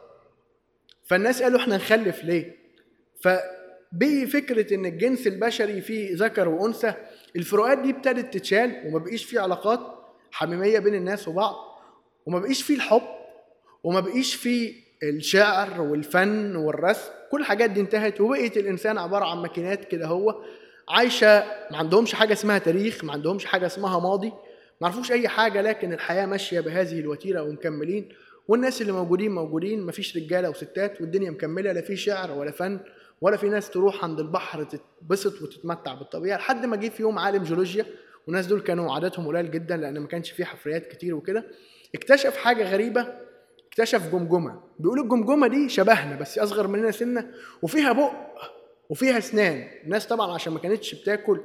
فالناس 1.05 1.43
قالوا 1.43 1.59
إحنا 1.59 1.75
نخلف 1.75 2.23
ليه؟ 2.23 2.55
فبقي 3.21 4.25
فكره 4.27 4.73
إن 4.75 4.85
الجنس 4.85 5.27
البشري 5.27 5.81
فيه 5.81 6.09
ذكر 6.15 6.47
وأنثى 6.49 6.93
الفروقات 7.35 7.77
دي 7.77 7.89
ابتدت 7.89 8.33
تتشال 8.33 8.81
وما 8.85 8.99
بقيش 8.99 9.25
فيه 9.25 9.39
علاقات 9.39 9.79
حميمية 10.31 10.79
بين 10.79 10.95
الناس 10.95 11.27
وبعض 11.27 11.55
وما 12.25 12.39
بقيش 12.39 12.63
فيه 12.63 12.75
الحب 12.75 13.01
وما 13.83 13.99
بقيش 13.99 14.35
فيه 14.35 14.83
الشعر 15.03 15.81
والفن 15.81 16.55
والرسم 16.55 17.11
كل 17.31 17.39
الحاجات 17.41 17.69
دي 17.69 17.79
انتهت 17.81 18.21
وبقيت 18.21 18.57
الإنسان 18.57 18.97
عبارة 18.97 19.25
عن 19.25 19.37
ماكينات 19.37 19.85
كده 19.85 20.07
هو 20.07 20.43
عايشة 20.89 21.39
ما 21.71 21.77
عندهمش 21.77 22.15
حاجة 22.15 22.33
اسمها 22.33 22.57
تاريخ 22.57 23.03
ما 23.03 23.13
عندهمش 23.13 23.45
حاجة 23.45 23.65
اسمها 23.65 23.99
ماضي 23.99 24.33
ما 24.81 24.87
عرفوش 24.87 25.11
أي 25.11 25.27
حاجة 25.27 25.61
لكن 25.61 25.93
الحياة 25.93 26.25
ماشية 26.25 26.59
بهذه 26.59 26.99
الوتيرة 26.99 27.41
ومكملين 27.41 28.09
والناس 28.47 28.81
اللي 28.81 28.91
موجودين 28.91 29.31
موجودين 29.31 29.85
مفيش 29.85 30.17
رجالة 30.17 30.49
وستات 30.49 31.01
والدنيا 31.01 31.31
مكملة 31.31 31.71
لا 31.71 31.81
في 31.81 31.95
شعر 31.95 32.31
ولا 32.31 32.51
فن 32.51 32.79
ولا 33.21 33.37
في 33.37 33.49
ناس 33.49 33.69
تروح 33.69 34.03
عند 34.03 34.19
البحر 34.19 34.63
تتبسط 34.63 35.41
وتتمتع 35.41 35.93
بالطبيعة. 35.93 36.37
لحد 36.37 36.65
ما 36.65 36.75
جه 36.75 36.89
في 36.89 37.01
يوم 37.01 37.19
عالم 37.19 37.43
جيولوجيا 37.43 37.85
والناس 38.27 38.47
دول 38.47 38.61
كانوا 38.61 38.95
عددهم 38.95 39.27
قليل 39.27 39.51
جدا 39.51 39.77
لأن 39.77 39.99
ما 39.99 40.07
كانش 40.07 40.31
في 40.31 40.45
حفريات 40.45 40.87
كتير 40.87 41.15
وكده 41.15 41.45
اكتشف 41.95 42.37
حاجة 42.37 42.71
غريبة 42.71 43.07
اكتشف 43.67 44.11
جمجمة. 44.11 44.61
بيقول 44.79 44.99
الجمجمة 44.99 45.47
دي 45.47 45.69
شبهنا 45.69 46.15
بس 46.15 46.39
أصغر 46.39 46.67
مننا 46.67 46.91
سنة 46.91 47.31
وفيها 47.61 47.91
بق 47.91 48.11
وفيها 48.89 49.17
أسنان. 49.17 49.67
الناس 49.83 50.07
طبعا 50.07 50.33
عشان 50.33 50.53
ما 50.53 50.59
كانتش 50.59 50.95
بتاكل 50.95 51.39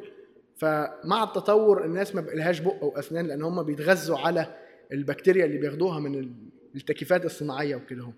فمع 0.57 1.23
التطور 1.25 1.85
الناس 1.85 2.15
ما 2.15 2.21
بقلهاش 2.21 2.59
بق 2.61 2.85
واسنان 2.85 3.27
لأن 3.27 3.43
هم 3.43 3.63
بيتغذوا 3.63 4.19
على 4.19 4.47
البكتيريا 4.93 5.45
اللي 5.45 5.59
بياخدوها 5.59 6.01
من 6.01 6.33
التكييفات 6.77 7.25
الصناعية 7.25 7.77
وكده 7.77 8.13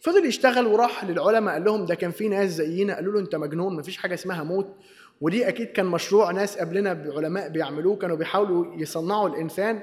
فضل 0.00 0.26
يشتغل 0.26 0.66
وراح 0.66 1.04
للعلماء 1.04 1.54
قال 1.54 1.64
لهم 1.64 1.86
ده 1.86 1.94
كان 1.94 2.10
في 2.10 2.28
ناس 2.28 2.50
زينا 2.50 2.94
قالوا 2.94 3.12
له 3.12 3.20
انت 3.20 3.34
مجنون 3.36 3.76
مفيش 3.76 3.96
حاجة 3.96 4.14
اسمها 4.14 4.42
موت. 4.42 4.76
ودي 5.20 5.48
أكيد 5.48 5.66
كان 5.66 5.86
مشروع 5.86 6.30
ناس 6.30 6.58
قبلنا 6.58 6.92
بعلماء 6.92 7.48
بيعملوه 7.48 7.96
كانوا 7.96 8.16
بيحاولوا 8.16 8.80
يصنعوا 8.82 9.28
الإنسان 9.28 9.82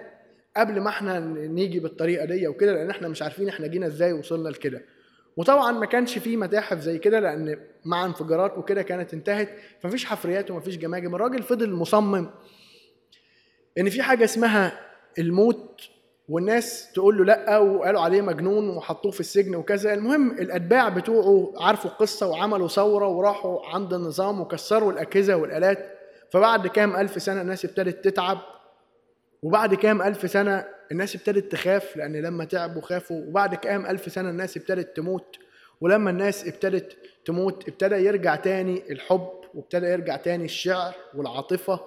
قبل 0.57 0.79
ما 0.81 0.89
إحنا 0.89 1.19
نيجي 1.47 1.79
بالطريقة 1.79 2.25
دي 2.25 2.47
وكده 2.47 2.73
لأن 2.73 2.89
إحنا 2.89 3.07
مش 3.07 3.21
عارفين 3.21 3.49
إحنا 3.49 3.67
جينا 3.67 3.87
إزاي 3.87 4.13
وصلنا 4.13 4.49
لكده. 4.49 4.81
وطبعا 5.37 5.71
ما 5.71 5.85
كانش 5.85 6.17
فيه 6.17 6.37
متاحف 6.37 6.79
زي 6.79 6.97
كده 6.97 7.19
لأن 7.19 7.57
مع 7.85 8.05
انفجارات 8.05 8.57
وكده 8.57 8.81
كانت 8.81 9.13
انتهت 9.13 9.49
فمفيش 9.81 10.05
حفريات 10.05 10.51
ومفيش 10.51 10.77
جماجم. 10.77 11.15
الراجل 11.15 11.43
فضل 11.43 11.71
مصمم 11.73 12.29
إن 13.77 13.89
في 13.89 14.01
حاجة 14.01 14.23
اسمها 14.23 14.79
الموت 15.19 15.81
والناس 16.29 16.91
تقول 16.91 17.17
له 17.17 17.25
لا 17.25 17.57
وقالوا 17.57 18.01
عليه 18.01 18.21
مجنون 18.21 18.69
وحطوه 18.69 19.11
في 19.11 19.19
السجن 19.19 19.55
وكذا. 19.55 19.93
المهم 19.93 20.31
الأتباع 20.31 20.89
بتوعه 20.89 21.53
عرفوا 21.57 21.91
القصة 21.91 22.27
وعملوا 22.27 22.67
ثورة 22.67 23.07
وراحوا 23.07 23.65
عند 23.65 23.93
النظام 23.93 24.41
وكسروا 24.41 24.91
الأجهزة 24.91 25.35
والآلات. 25.35 25.91
فبعد 26.29 26.67
كام 26.67 26.95
ألف 26.95 27.21
سنة 27.21 27.41
الناس 27.41 27.65
ابتدت 27.65 28.05
تتعب 28.07 28.37
وبعد 29.43 29.73
كام 29.75 30.01
ألف 30.01 30.31
سنة 30.31 30.65
الناس 30.91 31.15
ابتدت 31.15 31.51
تخاف 31.51 31.97
لأن 31.97 32.15
لما 32.15 32.45
تعبوا 32.45 32.81
خافوا 32.81 33.21
وبعد 33.27 33.55
كام 33.55 33.85
ألف 33.85 34.11
سنة 34.11 34.29
الناس 34.29 34.57
ابتدت 34.57 34.95
تموت. 34.95 35.35
ولما 35.81 36.09
الناس 36.09 36.47
ابتدت 36.47 36.97
تموت 37.25 37.67
ابتدى 37.69 37.95
يرجع 37.95 38.35
تاني 38.35 38.83
الحب 38.91 39.29
وابتدى 39.53 39.85
يرجع 39.85 40.15
تاني 40.15 40.45
الشعر 40.45 40.93
والعاطفة. 41.15 41.79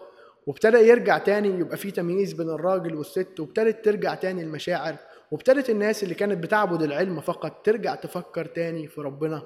وابتدى 0.49 0.78
يرجع 0.78 1.18
تاني 1.18 1.49
يبقى 1.49 1.76
في 1.76 1.90
تمييز 1.90 2.32
بين 2.32 2.51
الراجل 2.51 2.94
والست 2.94 3.40
وابتدت 3.40 3.84
ترجع 3.84 4.14
تاني 4.14 4.42
المشاعر 4.42 4.96
وابتدت 5.30 5.70
الناس 5.70 6.03
اللي 6.03 6.14
كانت 6.14 6.42
بتعبد 6.42 6.82
العلم 6.82 7.20
فقط 7.20 7.66
ترجع 7.66 7.94
تفكر 7.94 8.44
تاني 8.44 8.88
في 8.88 9.01
ربنا 9.01 9.42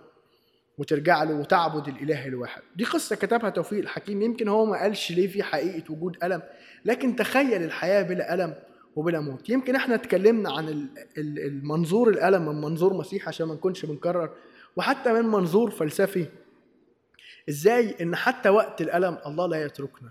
وترجع 0.78 1.22
له 1.22 1.34
وتعبد 1.34 1.88
الإله 1.88 2.26
الواحد. 2.26 2.62
دي 2.76 2.84
قصة 2.84 3.16
كتبها 3.16 3.50
توفيق 3.50 3.78
الحكيم 3.78 4.22
يمكن 4.22 4.48
هو 4.48 4.64
ما 4.64 4.78
قالش 4.80 5.12
ليه 5.12 5.28
في 5.28 5.42
حقيقة 5.42 5.92
وجود 5.92 6.16
ألم 6.24 6.42
لكن 6.84 7.16
تخيل 7.16 7.62
الحياة 7.62 8.02
بلا 8.02 8.34
ألم 8.34 8.54
وبلا 8.96 9.20
موت. 9.20 9.50
يمكن 9.50 9.76
إحنا 9.76 9.94
اتكلمنا 9.94 10.52
عن 10.52 10.88
المنظور 11.18 12.08
الألم 12.08 12.48
من 12.48 12.60
منظور 12.60 12.94
مسيح 12.94 13.28
عشان 13.28 13.46
ما 13.46 13.54
نكونش 13.54 13.86
بنكرر 13.86 14.30
وحتى 14.76 15.12
من 15.12 15.24
منظور 15.24 15.70
فلسفي. 15.70 16.26
إزاي 17.48 17.94
إن 18.00 18.16
حتى 18.16 18.48
وقت 18.48 18.80
الألم 18.80 19.18
الله 19.26 19.46
لا 19.46 19.64
يتركنا؟ 19.64 20.10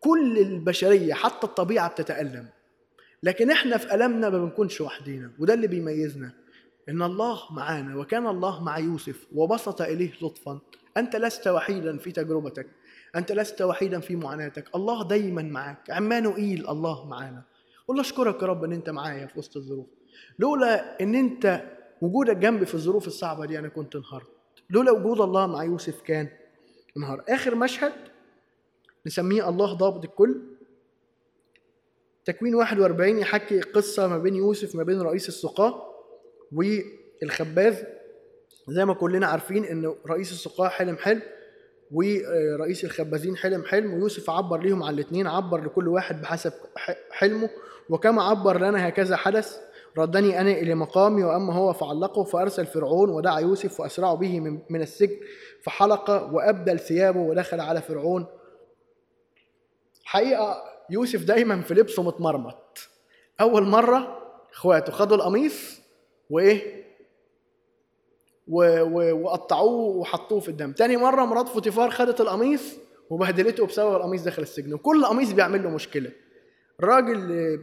كل 0.00 0.38
البشرية 0.38 1.14
حتى 1.14 1.46
الطبيعة 1.46 1.88
بتتألم. 1.88 2.48
لكن 3.22 3.50
إحنا 3.50 3.76
في 3.76 3.94
ألمنا 3.94 4.30
ما 4.30 4.38
بنكونش 4.38 4.80
وحدينا 4.80 5.32
وده 5.38 5.54
اللي 5.54 5.66
بيميزنا. 5.66 6.32
إن 6.88 7.02
الله 7.02 7.40
معانا 7.50 7.96
وكان 7.96 8.26
الله 8.26 8.64
مع 8.64 8.78
يوسف 8.78 9.26
وبسط 9.34 9.82
إليه 9.82 10.12
لطفا. 10.22 10.60
أنت 10.96 11.16
لست 11.16 11.48
وحيدا 11.48 11.98
في 11.98 12.12
تجربتك 12.12 12.66
أنت 13.16 13.32
لست 13.32 13.62
وحيدا 13.62 14.00
في 14.00 14.16
معاناتك. 14.16 14.76
الله 14.76 15.08
دايما 15.08 15.42
معاك. 15.42 15.90
عمانوئيل 15.90 16.68
الله 16.68 17.06
معانا. 17.06 17.42
والله 17.88 18.02
أشكرك 18.02 18.42
يا 18.42 18.46
رب 18.46 18.64
إن 18.64 18.72
أنت 18.72 18.90
معايا 18.90 19.26
في 19.26 19.38
وسط 19.38 19.56
الظروف. 19.56 19.86
لولا 20.38 21.02
إن 21.02 21.14
أنت 21.14 21.62
وجودك 22.00 22.36
جنبي 22.36 22.66
في 22.66 22.74
الظروف 22.74 23.06
الصعبة 23.06 23.46
دي 23.46 23.58
أنا 23.58 23.68
كنت 23.68 23.96
انهارت 23.96 24.26
لولا 24.70 24.92
وجود 24.92 25.20
الله 25.20 25.46
مع 25.46 25.64
يوسف 25.64 26.00
كان 26.00 26.28
انهار. 26.96 27.24
آخر 27.28 27.54
مشهد 27.54 27.92
نسميه 29.06 29.48
الله 29.48 29.72
ضابط 29.72 30.04
الكل. 30.04 30.40
تكوين 32.24 32.54
41 32.54 33.18
يحكي 33.18 33.60
قصة 33.60 34.06
ما 34.06 34.18
بين 34.18 34.34
يوسف 34.34 34.74
ما 34.74 34.82
بين 34.82 35.00
رئيس 35.02 35.28
السقاة 35.28 35.82
والخباز. 36.52 37.84
زي 38.68 38.84
ما 38.84 38.94
كلنا 38.94 39.26
عارفين 39.26 39.64
إن 39.64 39.94
رئيس 40.06 40.32
السقاة 40.32 40.68
حلم 40.68 40.96
حلم 40.96 41.22
ورئيس 41.92 42.84
الخبازين 42.84 43.36
حلم 43.36 43.64
حلم 43.64 43.94
ويوسف 43.94 44.30
عبر 44.30 44.60
ليهم 44.60 44.82
على 44.82 44.94
الاثنين 44.94 45.26
عبر 45.26 45.64
لكل 45.64 45.88
واحد 45.88 46.22
بحسب 46.22 46.52
حلمه. 47.10 47.50
وكما 47.90 48.22
عبر 48.22 48.60
لنا 48.60 48.88
هكذا 48.88 49.16
حدث 49.16 49.60
ردني 49.98 50.40
أنا 50.40 50.50
إلى 50.50 50.74
مقامي 50.74 51.24
وأما 51.24 51.54
هو 51.54 51.72
فعلقه 51.72 52.24
فأرسل 52.24 52.66
فرعون 52.66 53.10
ودعا 53.10 53.40
يوسف 53.40 53.80
وأسرعه 53.80 54.14
به 54.14 54.40
من 54.70 54.82
السجن 54.82 55.16
فحلق 55.62 56.10
وأبدل 56.10 56.78
ثيابه 56.78 57.20
ودخل 57.20 57.60
على 57.60 57.82
فرعون. 57.82 58.26
حقيقة 60.06 60.62
يوسف 60.90 61.24
دايما 61.24 61.62
في 61.62 61.74
لبسه 61.74 62.02
متمرمط. 62.02 62.88
أول 63.40 63.62
مرة 63.62 64.22
إخواته 64.52 64.92
خدوا 64.92 65.16
القميص 65.16 65.80
وإيه. 66.30 66.86
وقطعوه 68.48 69.96
وحطوه 69.96 70.40
في 70.40 70.48
الدم. 70.48 70.72
تاني 70.72 70.96
مرة 70.96 71.24
مرات 71.24 71.48
فوتيفار 71.48 71.90
خدت 71.90 72.20
القميص 72.20 72.76
وبهدلته 73.10 73.66
بسبب 73.66 73.96
القميص 73.96 74.22
داخل 74.22 74.42
السجن. 74.42 74.74
وكل 74.74 75.04
قميص 75.04 75.32
بيعمل 75.32 75.62
له 75.62 75.70
مشكلة. 75.70 76.12
الراجل 76.80 77.18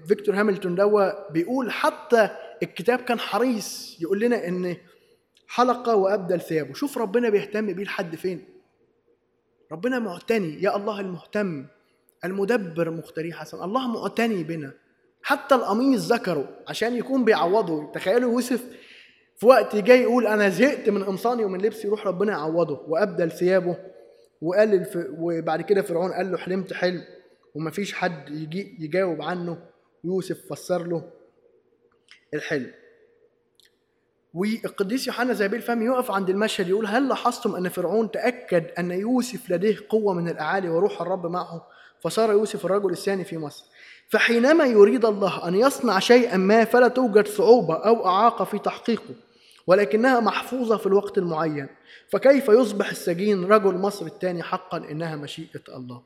فيكتور 0.07 0.35
هاملتون 0.35 0.75
ده 0.75 1.31
بيقول 1.31 1.71
حتى 1.71 2.29
الكتاب 2.63 2.99
كان 2.99 3.19
حريص 3.19 3.97
يقول 4.01 4.19
لنا 4.19 4.47
إنه 4.47 4.77
حلق 5.47 5.95
وأبدل 5.95 6.41
ثيابه. 6.41 6.73
شوف 6.73 6.97
ربنا 6.97 7.29
بيهتم 7.29 7.73
بيه 7.73 7.83
لحد 7.83 8.15
فين. 8.15 8.45
ربنا 9.71 9.99
معتني. 9.99 10.63
يا 10.63 10.75
الله 10.75 10.99
المهتم. 10.99 11.65
المدبر 12.25 12.89
مختري 12.89 13.33
حسن. 13.33 13.63
الله 13.63 13.87
معتني 13.87 14.43
بنا. 14.43 14.71
حتى 15.21 15.55
القميص 15.55 16.11
ذكره 16.11 16.49
عشان 16.67 16.95
يكون 16.95 17.25
بيعوضه. 17.25 17.91
تخيلوا 17.91 18.31
يوسف 18.31 18.63
في 19.37 19.45
وقت 19.45 19.75
جاي 19.75 20.01
يقول 20.01 20.27
أنا 20.27 20.49
زهقت 20.49 20.89
من 20.89 21.03
قمصاني 21.03 21.45
ومن 21.45 21.61
لبسي 21.61 21.87
يروح 21.87 22.07
ربنا 22.07 22.31
يعوضه. 22.31 22.85
وأبدل 22.87 23.31
ثيابه 23.31 23.77
وقال. 24.41 24.85
وبعد 25.17 25.61
كده 25.61 25.81
فرعون 25.81 26.11
قال 26.13 26.31
له 26.31 26.37
حلمت 26.37 26.73
حلم 26.73 27.03
ومفيش 27.55 27.93
حد 27.93 28.29
يجي 28.29 28.77
يجاوب 28.79 29.21
عنه. 29.21 29.57
يوسف 30.03 30.53
فسر 30.53 30.87
له 30.87 31.09
الحلم. 32.33 32.71
والقديس 34.33 35.07
يوحنا 35.07 35.33
زابيل 35.33 35.61
فم 35.61 35.81
يقف 35.81 36.11
عند 36.11 36.29
المشهد 36.29 36.67
يقول 36.67 36.85
هل 36.85 37.07
لاحظتم 37.07 37.55
أن 37.55 37.69
فرعون 37.69 38.11
تأكد 38.11 38.63
أن 38.79 38.91
يوسف 38.91 39.49
لديه 39.49 39.77
قوة 39.89 40.13
من 40.13 40.29
الأعالي 40.29 40.69
وروح 40.69 41.01
الرب 41.01 41.25
معه؟ 41.25 41.67
فصار 42.03 42.31
يوسف 42.31 42.65
الرجل 42.65 42.91
الثاني 42.91 43.23
في 43.23 43.37
مصر. 43.37 43.65
فحينما 44.09 44.65
يريد 44.65 45.05
الله 45.05 45.47
أن 45.47 45.55
يصنع 45.55 45.99
شيئا 45.99 46.37
ما 46.37 46.65
فلا 46.65 46.87
توجد 46.87 47.27
صعوبة 47.27 47.75
أو 47.75 48.07
إعاقة 48.07 48.45
في 48.45 48.59
تحقيقه 48.59 49.15
ولكنها 49.67 50.19
محفوظة 50.19 50.77
في 50.77 50.85
الوقت 50.87 51.17
المعين 51.17 51.67
فكيف 52.09 52.49
يصبح 52.49 52.89
السجين 52.89 53.45
رجل 53.45 53.73
مصر 53.75 54.05
الثاني 54.05 54.43
حقا 54.43 54.77
إنها 54.77 55.15
مشيئة 55.15 55.61
الله؟ 55.69 56.01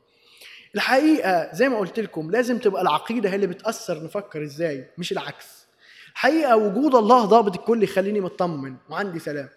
الحقيقة 0.74 1.54
زي 1.54 1.68
ما 1.68 1.78
قلت 1.78 2.00
لكم 2.00 2.30
لازم 2.30 2.58
تبقى 2.58 2.82
العقيدة 2.82 3.30
هي 3.30 3.34
اللي 3.34 3.46
بتأثر 3.46 4.04
نفكر 4.04 4.42
إزاي 4.42 4.90
مش 4.98 5.12
العكس. 5.12 5.66
الحقيقة 6.12 6.56
وجود 6.56 6.94
الله 6.94 7.24
ضابط 7.24 7.56
الكل 7.58 7.82
يخليني 7.82 8.20
مطمن 8.20 8.74
وعندي 8.90 9.18
سلام. 9.18 9.48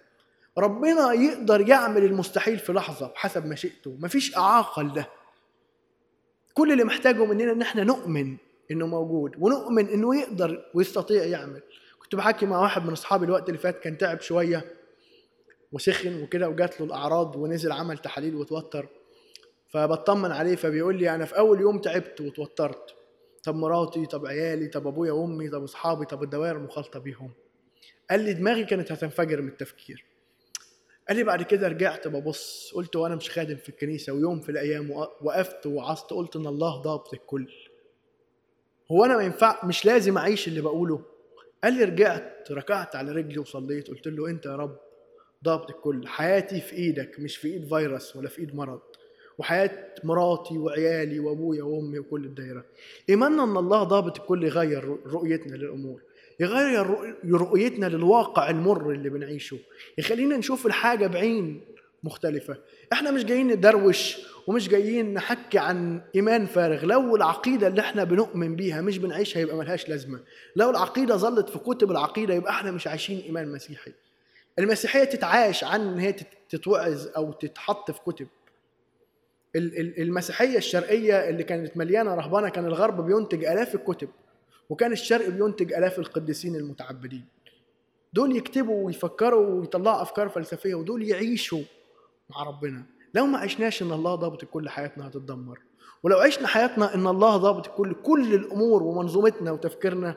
ربنا 0.58 1.14
يقدر 1.14 1.62
يعمل 1.70 2.04
المستحيل 2.04 2.60
في 2.60 2.74
لحظة 2.74 3.08
بحسب 3.08 3.46
مشيئته. 3.46 3.96
مفيش 4.00 4.38
إعاقة 4.38 4.82
لده. 4.82 5.08
كل 6.54 6.72
اللي 6.72 6.84
محتاجه 6.84 7.26
مننا 7.26 7.52
إن 7.52 7.62
إحنا 7.62 7.84
نؤمن 7.84 8.38
إنه 8.72 8.88
موجود 8.88 9.36
ونؤمن 9.40 9.88
إنه 9.88 10.16
يقدر 10.16 10.66
ويستطيع 10.74 11.24
يعمل. 11.24 11.62
كنت 12.00 12.16
بحكي 12.16 12.46
مع 12.46 12.60
واحد 12.62 12.86
من 12.86 12.92
أصحابي 12.92 13.26
الوقت 13.26 13.50
اللي 13.50 13.60
فات 13.60 13.80
كان 13.80 13.98
تعب 13.98 14.22
شوية 14.22 14.66
وسخن 15.72 16.24
وكده 16.24 16.50
وجات 16.50 16.80
له 16.82 16.86
الأعراض 16.86 17.36
ونزل 17.36 17.72
عمل 17.72 17.98
تحاليل 17.98 18.36
وتوتر. 18.36 18.88
فبطمن 19.70 20.32
عليه 20.32 20.56
فبيقول 20.56 20.96
لي 20.98 21.16
أنا 21.16 21.26
في 21.26 21.38
أول 21.38 21.62
يوم 21.62 21.80
تعبت 21.80 22.22
وتوترت. 22.22 22.96
طب 23.44 23.56
مراتي 23.56 24.06
طب 24.06 24.26
عيالي 24.26 24.68
طب 24.68 24.88
أبويا 24.88 25.12
وأمي 25.12 25.50
طب 25.50 25.64
أصحابي 25.64 26.06
طب 26.06 26.24
الدوائر 26.24 26.56
المخالطة 26.56 27.00
بيهم. 27.00 27.32
قال 28.10 28.20
لي 28.20 28.34
دماغي 28.34 28.64
كانت 28.64 28.92
هتنفجر 28.92 29.42
من 29.42 29.48
التفكير. 29.48 30.06
قال 31.12 31.18
لي 31.18 31.24
بعد 31.24 31.44
كده 31.44 31.68
رجعت 31.68 32.08
ببص 32.08 32.72
قلت 32.76 32.96
وأنا 32.96 33.16
مش 33.16 33.30
خادم 33.30 33.56
في 33.56 33.70
الكنيسة 33.70 34.14
ويوم 34.14 34.40
في 34.40 34.50
الأيام 34.50 34.92
وقفت 35.22 35.66
وعظت 35.66 36.14
قلت 36.14 36.36
إن 36.36 36.48
الله 36.48 36.82
ضابط 36.82 37.14
الكل. 37.14 37.48
هو 38.92 39.06
أنا 39.06 39.18
ما 39.18 39.24
ينفع 39.24 39.66
مش 39.66 39.86
لازم 39.86 40.18
أعيش 40.18 40.48
اللي 40.48 40.62
بقوله. 40.62 41.02
قال 41.64 41.74
لي 41.74 41.84
رجعت 41.84 42.52
ركعت 42.52 42.96
على 42.96 43.12
رجلي 43.12 43.40
وصليت 43.40 43.88
قلت 43.88 44.08
له 44.08 44.30
أنت 44.30 44.46
يا 44.46 44.56
رب 44.56 44.78
ضابط 45.44 45.70
الكل. 45.70 46.08
حياتي 46.08 46.62
في 46.62 46.76
إيدك 46.76 47.20
مش 47.20 47.38
في 47.38 47.48
إيد 47.48 47.68
فيروس 47.68 48.16
ولا 48.16 48.30
في 48.30 48.40
إيد 48.40 48.56
مرض. 48.56 48.82
وحياة 49.38 49.96
مراتي 50.04 50.58
وعيالي 50.58 51.20
وأبويا 51.20 51.64
وأمي 51.64 52.00
وكل 52.00 52.26
الدايرة. 52.26 52.66
إيماننا 53.10 53.44
إن 53.44 53.58
الله 53.58 53.84
ضابط 53.84 54.20
الكل 54.20 54.44
يغير 54.44 54.98
رؤيتنا 55.06 55.56
للأمور. 55.56 56.02
يغير 56.42 57.14
رؤيتنا 57.32 57.86
للواقع 57.86 58.50
المر 58.50 58.92
اللي 58.92 59.10
بنعيشه. 59.10 59.58
يخلينا 59.98 60.38
نشوف 60.38 60.66
الحاجة 60.66 61.08
بعين 61.08 61.62
مختلفة. 62.04 62.58
إحنا 62.94 63.12
مش 63.12 63.26
جايين 63.26 63.48
ندروش 63.48 64.18
ومش 64.48 64.70
جايين 64.70 65.14
نحكي 65.14 65.60
عن 65.60 66.02
إيمان 66.16 66.46
فارغ. 66.46 66.86
لو 66.86 67.16
العقيدة 67.16 67.68
اللي 67.68 67.82
إحنا 67.82 68.04
بنؤمن 68.04 68.56
بيها 68.56 68.82
مش 68.82 68.98
بنعيشها 68.98 69.40
يبقى 69.40 69.58
ملهاش 69.58 69.90
لازمة. 69.90 70.20
لو 70.56 70.70
العقيدة 70.70 71.16
ظلت 71.16 71.50
في 71.50 71.60
كتب 71.60 71.92
العقيدة 71.92 72.34
يبقى 72.34 72.52
إحنا 72.52 72.72
مش 72.72 72.88
عايشين 72.88 73.20
إيمان 73.20 73.52
مسيحي. 73.52 73.92
المسيحية 74.60 75.04
تتعاش 75.04 75.64
عن 75.64 75.82
إن 75.82 76.00
هي 76.00 76.16
تتوعظ 76.50 77.08
أو 77.18 77.32
تتحط 77.32 77.92
في 77.92 78.00
كتب. 78.06 78.28
المسيحية 79.56 80.58
الشرقية 80.58 81.30
اللي 81.30 81.44
كانت 81.44 81.78
مليانة 81.78 82.16
رهبانه 82.16 82.50
كان 82.50 82.66
الغرب 82.66 83.06
بينتج 83.06 83.46
آلاف 83.46 83.76
الكتب. 83.76 84.10
وكان 84.70 84.92
الشرق 84.92 85.30
بينتج 85.30 85.74
آلاف 85.74 86.00
القديسين 86.00 86.56
المتعبدين. 86.56 87.26
دول 88.14 88.36
يكتبوا 88.36 88.86
ويفكروا 88.86 89.60
ويطلعوا 89.60 90.02
أفكار 90.02 90.30
فلسفية 90.30 90.76
ودول 90.76 91.04
يعيشوا 91.04 91.62
مع 92.30 92.44
ربنا. 92.44 92.84
لو 93.14 93.26
ما 93.26 93.38
عشناش 93.38 93.82
إن 93.82 93.92
الله 93.92 94.16
ضابط 94.16 94.44
الكل 94.44 94.70
حياتنا 94.70 95.08
هتتدمر. 95.08 95.60
ولو 96.04 96.18
عشنا 96.18 96.48
حياتنا 96.48 96.96
إن 96.96 97.08
الله 97.08 97.38
ضابط 97.38 97.68
الكل 97.68 97.94
كل 98.04 98.34
الأمور 98.34 98.84
ومنظومتنا 98.84 99.52
وتفكيرنا 99.52 100.16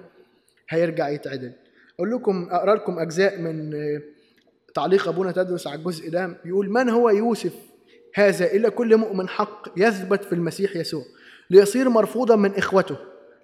هيرجع 0.69 1.09
يتعدل. 1.09 1.53
أقول 1.99 2.11
لكم 2.11 2.49
أقرأ 2.51 2.75
لكم 2.75 2.99
أجزاء 2.99 3.39
من 3.39 3.73
تعليق 4.75 5.09
أبونا 5.09 5.33
تدرس 5.33 5.67
على 5.67 5.79
الجزء 5.79 6.11
ده. 6.11 6.27
بيقول 6.45 6.71
من 6.71 6.89
هو 6.89 7.11
يوسف 7.11 7.55
هذا؟ 8.15 8.53
الا 8.53 8.69
كل 8.69 8.97
مؤمن 8.97 9.29
حق 9.29 9.69
يثبت 9.77 10.25
في 10.25 10.33
المسيح 10.33 10.77
يسوع. 10.77 11.05
ليصير 11.51 11.89
مرفوضا 11.89 12.37
من 12.37 12.55
إخوته. 12.55 12.97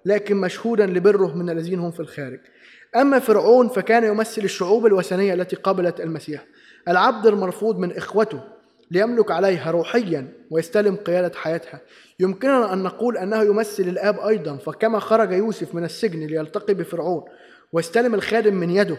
لكن 0.05 0.37
مشهودا 0.37 0.85
لبره 0.85 1.37
من 1.37 1.49
الذين 1.49 1.79
هم 1.79 1.91
في 1.91 1.99
الخارج. 1.99 2.39
أما 2.95 3.19
فرعون 3.19 3.69
فكان 3.69 4.03
يمثل 4.03 4.41
الشعوب 4.43 4.85
الوثنية 4.85 5.33
التي 5.33 5.55
قبلت 5.55 6.01
المسيح. 6.01 6.45
العبد 6.87 7.27
المرفوض 7.27 7.77
من 7.77 7.97
إخوته 7.97 8.41
ليملك 8.91 9.31
عليها 9.31 9.71
روحيا 9.71 10.27
ويستلم 10.49 10.95
قيادة 10.95 11.31
حياتها. 11.35 11.81
يمكننا 12.19 12.73
أن 12.73 12.83
نقول 12.83 13.17
أنه 13.17 13.43
يمثل 13.43 13.83
الآب 13.83 14.19
أيضا 14.19 14.57
فكما 14.57 14.99
خرج 14.99 15.31
يوسف 15.31 15.75
من 15.75 15.83
السجن 15.83 16.19
ليلتقي 16.19 16.73
بفرعون 16.73 17.23
ويستلم 17.73 18.15
الخادم 18.15 18.53
من 18.53 18.69
يده 18.69 18.97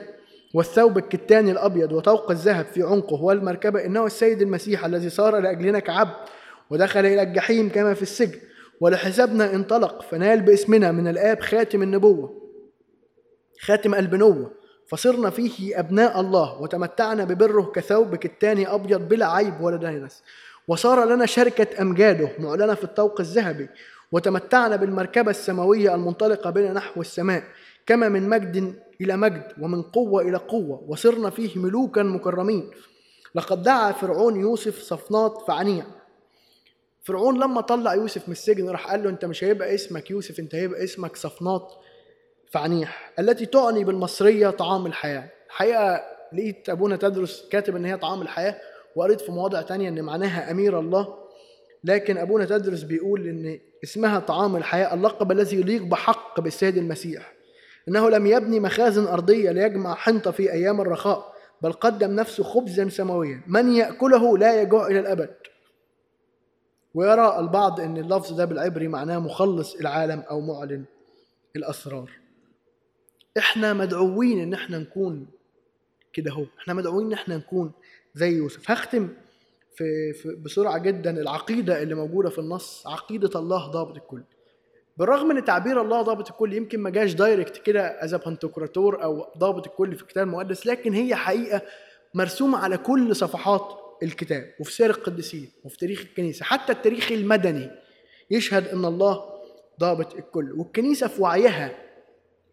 والثوب 0.55 0.99
الكتاني 0.99 1.51
الأبيض 1.51 1.93
وطوق 1.93 2.31
الذهب 2.31 2.67
في 2.75 2.83
عنقه 2.83 3.23
والمركبة 3.23 3.85
إنه 3.85 4.07
السيد 4.07 4.43
المسيح 4.43 4.85
الذي 4.85 5.11
صار 5.11 5.39
لأجلنا 5.39 5.79
كعبد 5.79 6.15
ودخل 6.71 7.01
إلى 7.01 7.23
الجحيم 7.23 7.69
كما 7.69 7.95
في 7.95 8.03
السجن. 8.03 8.39
ولحسابنا 8.83 9.55
انطلق 9.55 10.03
فنال 10.03 10.41
باسمنا 10.41 10.93
من 10.93 11.09
الآب 11.09 11.41
خاتم 11.41 11.83
النبوة 11.83 12.43
خاتم 13.61 13.95
البنوة 13.95 14.51
فصرنا 14.87 15.31
فيه 15.31 15.79
أبناء 15.79 16.21
الله 16.21 16.63
وتمتعنا 16.63 17.25
ببره 17.25 17.73
كثوب 17.75 18.17
كتاني 18.17 18.75
أبيض 18.75 19.09
بلا 19.09 19.27
عيب 19.27 19.61
ولا 19.61 19.77
دنس 19.77 20.23
وصار 20.69 21.05
لنا 21.05 21.27
شركة 21.27 21.83
أمجاده 21.83 22.29
معلنة 22.39 22.75
في 22.75 22.85
الطوق 22.85 23.21
الذهبي 23.21 23.69
وتمتعنا 24.13 24.77
بالمركبة 24.77 25.31
السماوية 25.31 25.95
المنطلقة 25.95 26.51
بنا 26.51 26.73
نحو 26.73 27.01
السماء 27.01 27.43
كما 27.87 28.09
من 28.09 28.29
مجد 28.29 28.75
إلى 29.01 29.17
مجد 29.17 29.53
ومن 29.61 29.83
قوة 29.83 30.23
إلى 30.23 30.37
قوة 30.37 30.85
وصرنا 30.89 31.31
فيه 31.31 31.59
ملوكا 31.59 32.03
مكرمين. 32.03 32.71
لقد 33.35 33.63
دعا 33.63 33.93
فرعون 33.93 34.41
يوسف 34.41 34.79
صفنات 34.79 35.39
فعنيع. 35.49 35.85
فرعون 37.03 37.41
لما 37.41 37.61
طلع 37.61 37.95
يوسف 37.95 38.29
من 38.29 38.33
السجن 38.33 38.69
راح 38.69 38.91
قال 38.91 39.03
له 39.03 39.11
انت 39.11 39.25
مش 39.25 39.45
هيبقى 39.45 39.75
اسمك 39.75 40.11
يوسف 40.11 40.41
انت 40.41 40.55
هيبقى 40.55 40.85
اسمك 40.85 41.17
صفنات 41.17 41.73
فعنيح 42.51 43.13
التي 43.19 43.47
تعني 43.47 43.85
بالمصرية 43.85 44.51
طعام 44.51 44.87
الحياة. 44.87 45.31
الحقيقة 45.47 46.01
لقيت 46.33 46.69
أبونا 46.69 46.97
تدرس 46.97 47.49
كاتب 47.51 47.77
إن 47.77 47.85
هي 47.85 47.97
طعام 47.97 48.23
الحياة 48.23 48.57
وقريت 48.97 49.21
في 49.21 49.33
مواضع 49.33 49.63
تانية 49.63 49.89
إن 49.89 50.03
معناها 50.03 50.51
أمير 50.51 50.79
الله. 50.79 51.15
لكن 51.85 52.19
أبونا 52.19 52.45
تدرس 52.45 52.83
بيقول 52.83 53.29
إن 53.29 53.61
اسمها 53.85 54.19
طعام 54.19 54.57
الحياة 54.57 54.95
اللقب 54.95 55.33
الذي 55.33 55.57
يليق 55.57 55.83
بحق 55.83 56.41
بالسيد 56.41 56.77
المسيح. 56.77 57.33
إنه 57.89 58.11
لم 58.11 58.27
يبني 58.27 58.61
مخازن 58.61 59.07
أرضية 59.07 59.51
ليجمع 59.51 59.95
حنطة 59.95 60.31
في 60.31 60.53
أيام 60.53 60.81
الرخاء 60.81 61.33
بل 61.63 61.73
قدم 61.73 62.11
نفسه 62.11 62.45
خبزا 62.45 62.89
سماويا. 62.89 63.43
من 63.47 63.73
يأكله 63.73 64.39
لا 64.39 64.63
يجوع 64.63 64.87
إلى 64.87 64.99
الأبد. 65.01 65.35
ويرى 66.95 67.39
البعض 67.39 67.81
أن 67.81 67.97
اللفظ 67.97 68.33
ده 68.33 68.45
بالعبري 68.45 68.89
معناه 68.89 69.19
مخلص 69.19 69.75
العالم 69.75 70.21
أو 70.21 70.41
معلن 70.41 70.85
الأسرار. 71.57 72.11
إحنا 73.39 73.73
مدعوين 73.73 74.39
إن 74.39 74.55
إحنا 74.55 74.79
نكون 74.79 75.27
كده 76.13 76.31
أهو. 76.31 76.45
إحنا 76.59 76.75
مدعوين 76.75 77.07
إن 77.07 77.13
إحنا 77.13 77.37
نكون 77.37 77.73
زي 78.15 78.31
يوسف. 78.37 78.71
هختم 78.71 79.09
في, 79.77 80.13
في 80.13 80.35
بسرعة 80.35 80.79
جدا 80.79 81.11
العقيدة 81.23 81.83
اللي 81.83 81.95
موجودة 81.95 82.31
في 82.31 82.39
النص 82.39 82.87
عقيدة 82.87 83.41
الله 83.41 83.67
ضابط 83.71 83.97
الكل. 83.97 84.23
بالرغم 84.97 85.31
إن 85.31 85.45
تعبير 85.45 85.81
الله 85.81 86.03
ضابط 86.03 86.31
الكل 86.31 86.53
يمكن 86.53 86.81
ما 86.81 86.91
جاش 86.91 87.15
direct 87.15 87.57
كده 87.57 88.05
as 88.05 88.15
Pantocrator 88.15 89.03
أو 89.05 89.27
ضابط 89.39 89.67
الكل 89.67 89.95
في 89.97 90.03
الكتاب 90.03 90.27
المقدس 90.27 90.67
لكن 90.67 90.93
هي 90.93 91.15
حقيقة 91.15 91.63
مرسومة 92.15 92.59
على 92.59 92.79
كل 92.79 93.17
صفحات 93.17 93.82
الكتاب 94.03 94.55
وفي 94.61 94.73
سير 94.73 94.91
القديسين 94.91 95.51
وفي 95.65 95.77
تاريخ 95.77 96.01
الكنيسة 96.01 96.45
حتى 96.45 96.73
التاريخ 96.73 97.13
المدني 97.13 97.71
يشهد 98.31 98.69
إن 98.69 98.85
الله 98.85 99.25
ضابط 99.81 100.15
الكل. 100.15 100.53
والكنيسة 100.53 101.09
في 101.09 101.23
وعيها 101.23 101.75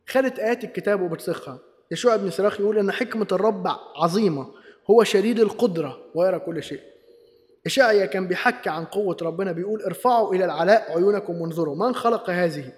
خدت 0.07 0.39
آيات 0.39 0.63
الكتاب 0.63 1.01
وبتسخها 1.01 1.59
يشوع 1.91 2.15
بن 2.15 2.29
سراخ 2.29 2.59
يقول 2.59 2.77
أن 2.77 2.91
حكمة 2.91 3.27
الرب 3.31 3.67
عظيمة 3.95 4.47
هو 4.89 5.03
شديد 5.03 5.39
القدرة 5.39 5.99
ويرى 6.15 6.39
كل 6.39 6.63
شيء. 6.63 6.79
إشعيا 7.65 8.05
كان 8.05 8.27
بيحكي 8.27 8.69
عن 8.69 8.85
قوة 8.85 9.17
ربنا 9.21 9.51
بيقول 9.51 9.81
ارفعوا 9.81 10.35
إلى 10.35 10.45
العلاء 10.45 10.91
عيونكم 10.97 11.41
وانظروا 11.41 11.75
من 11.75 11.95
خلق 11.95 12.29
هذه 12.29 12.73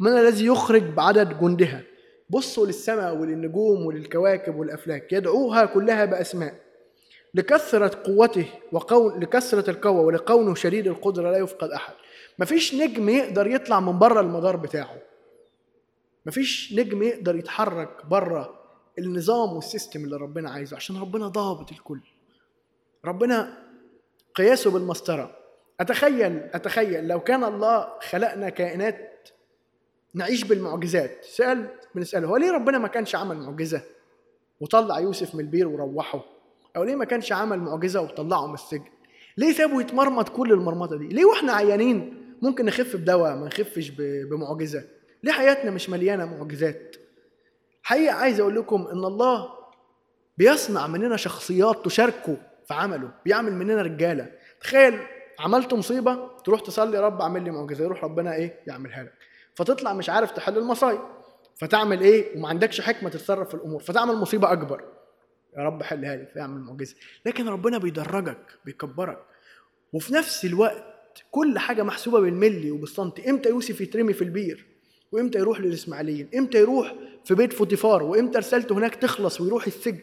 من 0.00 0.12
الذي 0.12 0.46
يخرج 0.46 0.82
بعدد 0.82 1.40
جندها؟ 1.40 1.82
بصوا 2.30 2.66
للسماء 2.66 3.16
وللنجوم 3.16 3.86
وللكواكب 3.86 4.56
والأفلاك 4.56 5.12
يدعوها 5.12 5.64
كلها 5.64 6.04
بأسماء. 6.04 6.54
لكثرة 7.36 8.02
قوته 8.04 8.46
وقول 8.72 9.20
لكثرة 9.20 9.70
القوة 9.70 10.00
ولقونه 10.00 10.54
شديد 10.54 10.86
القدرة 10.86 11.30
لا 11.30 11.38
يفقد 11.38 11.70
أحد. 11.70 11.94
مفيش 12.38 12.74
نجم 12.74 13.08
يقدر 13.08 13.46
يطلع 13.46 13.80
من 13.80 13.98
بره 13.98 14.20
المدار 14.20 14.56
بتاعه. 14.56 14.98
مفيش 16.26 16.74
نجم 16.74 17.02
يقدر 17.02 17.36
يتحرك 17.36 18.06
بره 18.06 18.60
النظام 18.98 19.52
والسيستم 19.52 20.04
اللي 20.04 20.16
ربنا 20.16 20.50
عايزه 20.50 20.76
عشان 20.76 21.00
ربنا 21.00 21.28
ضابط 21.28 21.72
الكل. 21.72 22.00
ربنا 23.04 23.58
قياسه 24.34 24.70
بالمسطرة. 24.70 25.36
أتخيل 25.80 26.38
أتخيل 26.38 27.08
لو 27.08 27.20
كان 27.20 27.44
الله 27.44 27.98
خلقنا 28.00 28.48
كائنات 28.48 29.28
نعيش 30.14 30.44
بالمعجزات. 30.44 31.24
سأل 31.24 31.68
بنسأله 31.94 32.28
هو 32.28 32.36
ليه 32.36 32.50
ربنا 32.50 32.78
ما 32.78 32.88
كانش 32.88 33.14
عمل 33.14 33.36
معجزة 33.36 33.82
وطلع 34.60 35.00
يوسف 35.00 35.34
من 35.34 35.40
البير 35.40 35.68
وروحه؟ 35.68 36.35
أو 36.76 36.84
ليه 36.84 36.94
ما 36.96 37.04
كانش 37.04 37.32
عمل 37.32 37.58
معجزة 37.58 38.00
وطلعه 38.00 38.46
من 38.46 38.54
السجن؟ 38.54 38.84
ليه 39.36 39.52
سابه 39.52 39.80
يتمرمط 39.80 40.28
كل 40.28 40.52
المرمطة 40.52 40.96
دي؟ 40.96 41.08
ليه 41.08 41.24
وإحنا 41.24 41.52
عيانين 41.52 42.22
ممكن 42.42 42.64
نخف 42.64 42.96
بدواء 42.96 43.36
ما 43.36 43.46
نخفش 43.46 43.88
بمعجزة؟ 44.30 44.84
ليه 45.22 45.32
حياتنا 45.32 45.70
مش 45.70 45.90
مليانة 45.90 46.24
معجزات؟ 46.24 46.96
حقيقة 47.82 48.14
عايز 48.14 48.40
أقول 48.40 48.56
لكم 48.56 48.86
إن 48.92 49.04
الله 49.04 49.48
بيصنع 50.38 50.86
مننا 50.86 51.16
شخصيات 51.16 51.84
تشاركه 51.84 52.36
في 52.68 52.74
عمله 52.74 53.10
بيعمل 53.24 53.52
مننا 53.52 53.82
رجالة. 53.82 54.30
تخيل 54.60 54.98
عملت 55.40 55.74
مصيبة 55.74 56.36
تروح 56.44 56.60
تصلي 56.60 56.98
رب 57.00 57.20
اعمل 57.20 57.42
لي 57.44 57.50
معجزة 57.50 57.84
يروح 57.84 58.04
ربنا 58.04 58.34
إيه؟ 58.34 58.60
يعملها 58.66 59.02
لك. 59.02 59.12
فتطلع 59.54 59.92
مش 59.92 60.10
عارف 60.10 60.30
تحل 60.30 60.58
المصايب 60.58 61.00
فتعمل 61.60 62.00
إيه؟ 62.00 62.36
وما 62.36 62.48
عندكش 62.48 62.80
حكمة 62.80 63.10
تتصرف 63.10 63.48
في 63.48 63.54
الأمور 63.54 63.82
فتعمل 63.82 64.16
مصيبة 64.16 64.52
أكبر. 64.52 64.84
يا 65.56 65.62
رب 65.62 65.82
حلها 65.82 66.16
لي 66.16 66.26
فيعمل 66.26 66.60
معجزه 66.60 66.94
لكن 67.26 67.48
ربنا 67.48 67.78
بيدرجك 67.78 68.58
بيكبرك. 68.64 69.18
وفي 69.92 70.14
نفس 70.14 70.44
الوقت 70.44 70.84
كل 71.30 71.58
حاجة 71.58 71.82
محسوبة 71.82 72.20
بالملي 72.20 72.70
وبالسنتي. 72.70 73.30
إمتى 73.30 73.48
يوسف 73.48 73.80
يترمي 73.80 74.12
في 74.12 74.22
البير؟ 74.22 74.66
وإمتى 75.12 75.38
يروح 75.38 75.60
للإسماعيليين؟ 75.60 76.28
إمتى 76.36 76.58
يروح 76.58 76.94
في 77.24 77.34
بيت 77.34 77.52
فوتيفار؟ 77.52 78.02
وإمتى 78.02 78.38
رسالته 78.38 78.74
هناك 78.78 78.94
تخلص 78.94 79.40
ويروح 79.40 79.66
السجن 79.66 80.02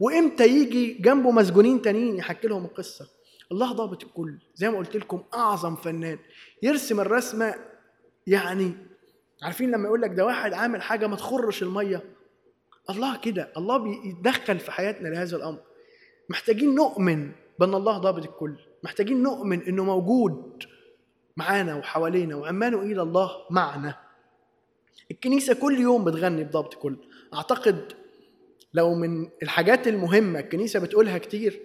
وإمتى 0.00 0.46
يجي 0.46 0.92
جنبه 0.92 1.30
مسجونين 1.30 1.82
تانيين 1.82 2.16
يحكي 2.16 2.48
لهم 2.48 2.64
القصة؟ 2.64 3.08
الله 3.52 3.72
ضابط 3.72 4.04
الكل. 4.04 4.38
زي 4.54 4.70
ما 4.70 4.78
قلت 4.78 4.96
لكم 4.96 5.22
أعظم 5.34 5.76
فنان. 5.76 6.18
يرسم 6.62 7.00
الرسمة 7.00 7.54
يعني 8.26 8.72
عارفين 9.42 9.70
لما 9.70 9.84
يقول 9.84 10.02
لك 10.02 10.10
ده 10.10 10.24
واحد 10.24 10.52
عامل 10.52 10.82
حاجة 10.82 11.06
ما 11.06 11.16
تخرش 11.16 11.62
المية؟ 11.62 12.02
الله 12.90 13.16
كده 13.16 13.52
الله 13.56 13.76
بيتدخل 13.76 14.58
في 14.58 14.72
حياتنا 14.72 15.08
لهذا 15.08 15.36
الأمر. 15.36 15.58
محتاجين 16.28 16.74
نؤمن 16.74 17.32
بأن 17.58 17.74
الله 17.74 17.98
ضابط 17.98 18.24
الكل. 18.24 18.54
محتاجين 18.84 19.22
نؤمن 19.22 19.62
إنه 19.62 19.84
موجود 19.84 20.64
معانا 21.36 21.74
وحوالينا 21.76 22.36
وعمانه 22.36 22.82
إلى 22.82 23.02
الله 23.02 23.30
معنا. 23.50 24.10
الكنيسة 25.10 25.54
كل 25.54 25.80
يوم 25.80 26.04
بتغني 26.04 26.44
بضابط 26.44 26.74
الكل 26.74 26.96
أعتقد 27.34 27.92
لو 28.74 28.94
من 28.94 29.28
الحاجات 29.42 29.88
المهمة 29.88 30.38
الكنيسة 30.40 30.80
بتقولها 30.80 31.18
كتير 31.18 31.60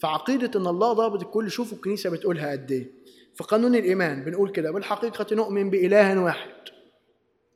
فعقيده 0.00 0.60
إن 0.60 0.66
الله 0.66 0.92
ضابط 0.92 1.22
الكل 1.22 1.50
شوفوا 1.50 1.76
الكنيسة 1.76 2.10
بتقولها 2.10 2.52
قد 2.52 2.72
إيه. 2.72 2.90
في 3.34 3.44
قانون 3.44 3.74
الإيمان 3.74 4.24
بنقول 4.24 4.50
كده 4.50 4.70
بالحقيقة 4.70 5.36
نؤمن 5.36 5.70
بإله 5.70 6.20
واحد 6.20 6.50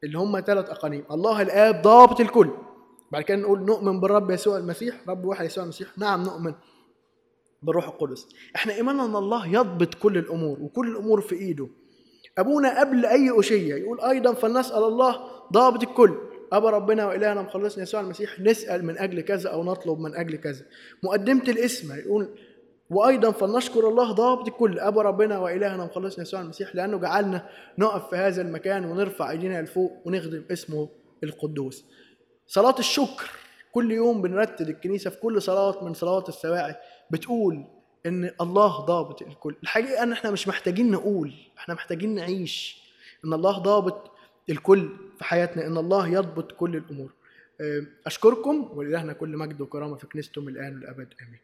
اللي 0.04 0.18
هم 0.18 0.40
ثلاث 0.40 0.70
اقانيم 0.70 1.04
الله 1.10 1.42
الآب 1.42 1.82
ضابط 1.82 2.20
الكل. 2.20 2.50
بعد 3.12 3.22
كده 3.22 3.36
نقول 3.36 3.64
نؤمن 3.64 4.00
بالرب 4.00 4.30
يسوع 4.30 4.58
المسيح 4.58 4.94
رب 5.08 5.24
واحد 5.24 5.44
يسوع 5.44 5.64
المسيح. 5.64 5.98
نعم 5.98 6.22
نؤمن 6.22 6.54
بالروح 7.62 7.88
القدس. 7.88 8.28
إحنا 8.56 8.74
إيماننا 8.74 9.04
إن 9.04 9.16
الله 9.16 9.46
يضبط 9.46 9.94
كل 9.94 10.18
الأمور 10.18 10.60
وكل 10.60 10.88
الأمور 10.88 11.20
في 11.20 11.34
إيده. 11.34 11.68
أبونا 12.38 12.80
قبل 12.80 13.06
أي 13.06 13.40
أشية 13.40 13.74
يقول 13.74 14.00
أيضا 14.00 14.32
فلنسأل 14.32 14.84
الله 14.84 15.20
ضابط 15.52 15.82
الكل. 15.82 16.18
أبا 16.52 16.70
ربنا 16.70 17.06
وإلهنا 17.06 17.42
مخلصنا 17.42 17.82
يسوع 17.82 18.00
المسيح 18.00 18.40
نسأل 18.40 18.84
من 18.84 18.98
أجل 18.98 19.20
كذا 19.20 19.50
أو 19.50 19.64
نطلب 19.64 19.98
من 19.98 20.14
أجل 20.14 20.36
كذا. 20.36 20.64
مقدمة 21.02 21.44
الاسم 21.48 21.94
يقول 21.98 22.28
وأيضا 22.90 23.30
فلنشكر 23.30 23.88
الله 23.88 24.12
ضابط 24.12 24.48
الكل. 24.48 24.78
أبا 24.78 25.02
ربنا 25.02 25.38
وإلهنا 25.38 25.84
مخلصنا 25.84 26.22
يسوع 26.22 26.40
المسيح 26.40 26.74
لأنه 26.74 26.98
جعلنا 26.98 27.48
نقف 27.78 28.10
في 28.10 28.16
هذا 28.16 28.42
المكان 28.42 28.84
ونرفع 28.84 29.30
أيدينا 29.30 29.62
لفوق 29.62 29.92
ونخدم 30.04 30.42
اسمه 30.52 30.88
القدوس. 31.24 31.84
صلاة 32.52 32.74
الشكر. 32.78 33.30
كل 33.72 33.92
يوم 33.92 34.22
بنرتب 34.22 34.68
الكنيسة 34.68 35.10
في 35.10 35.16
كل 35.16 35.42
صلاة 35.42 35.84
من 35.84 35.94
صلوات 35.94 36.28
السواعي. 36.28 36.74
بتقول 37.10 37.64
إن 38.06 38.30
الله 38.40 38.80
ضابط 38.80 39.22
الكل. 39.22 39.54
الحقيقة 39.62 40.02
إن 40.02 40.12
إحنا 40.12 40.30
مش 40.30 40.48
محتاجين 40.48 40.90
نقول. 40.90 41.32
إحنا 41.58 41.74
محتاجين 41.74 42.14
نعيش. 42.14 42.82
إن 43.24 43.32
الله 43.32 43.58
ضابط 43.58 44.10
الكل 44.50 44.96
في 45.18 45.24
حياتنا. 45.24 45.66
إن 45.66 45.78
الله 45.78 46.08
يضبط 46.08 46.52
كل 46.52 46.76
الأمور. 46.76 47.12
أشكركم. 48.06 48.70
ولله 48.74 49.12
كل 49.12 49.36
مجد 49.36 49.60
وكرامة 49.60 49.96
في 49.96 50.06
كنيسته 50.06 50.40
من 50.40 50.48
الآن 50.48 50.74
والأبد. 50.74 51.14
آمين. 51.22 51.40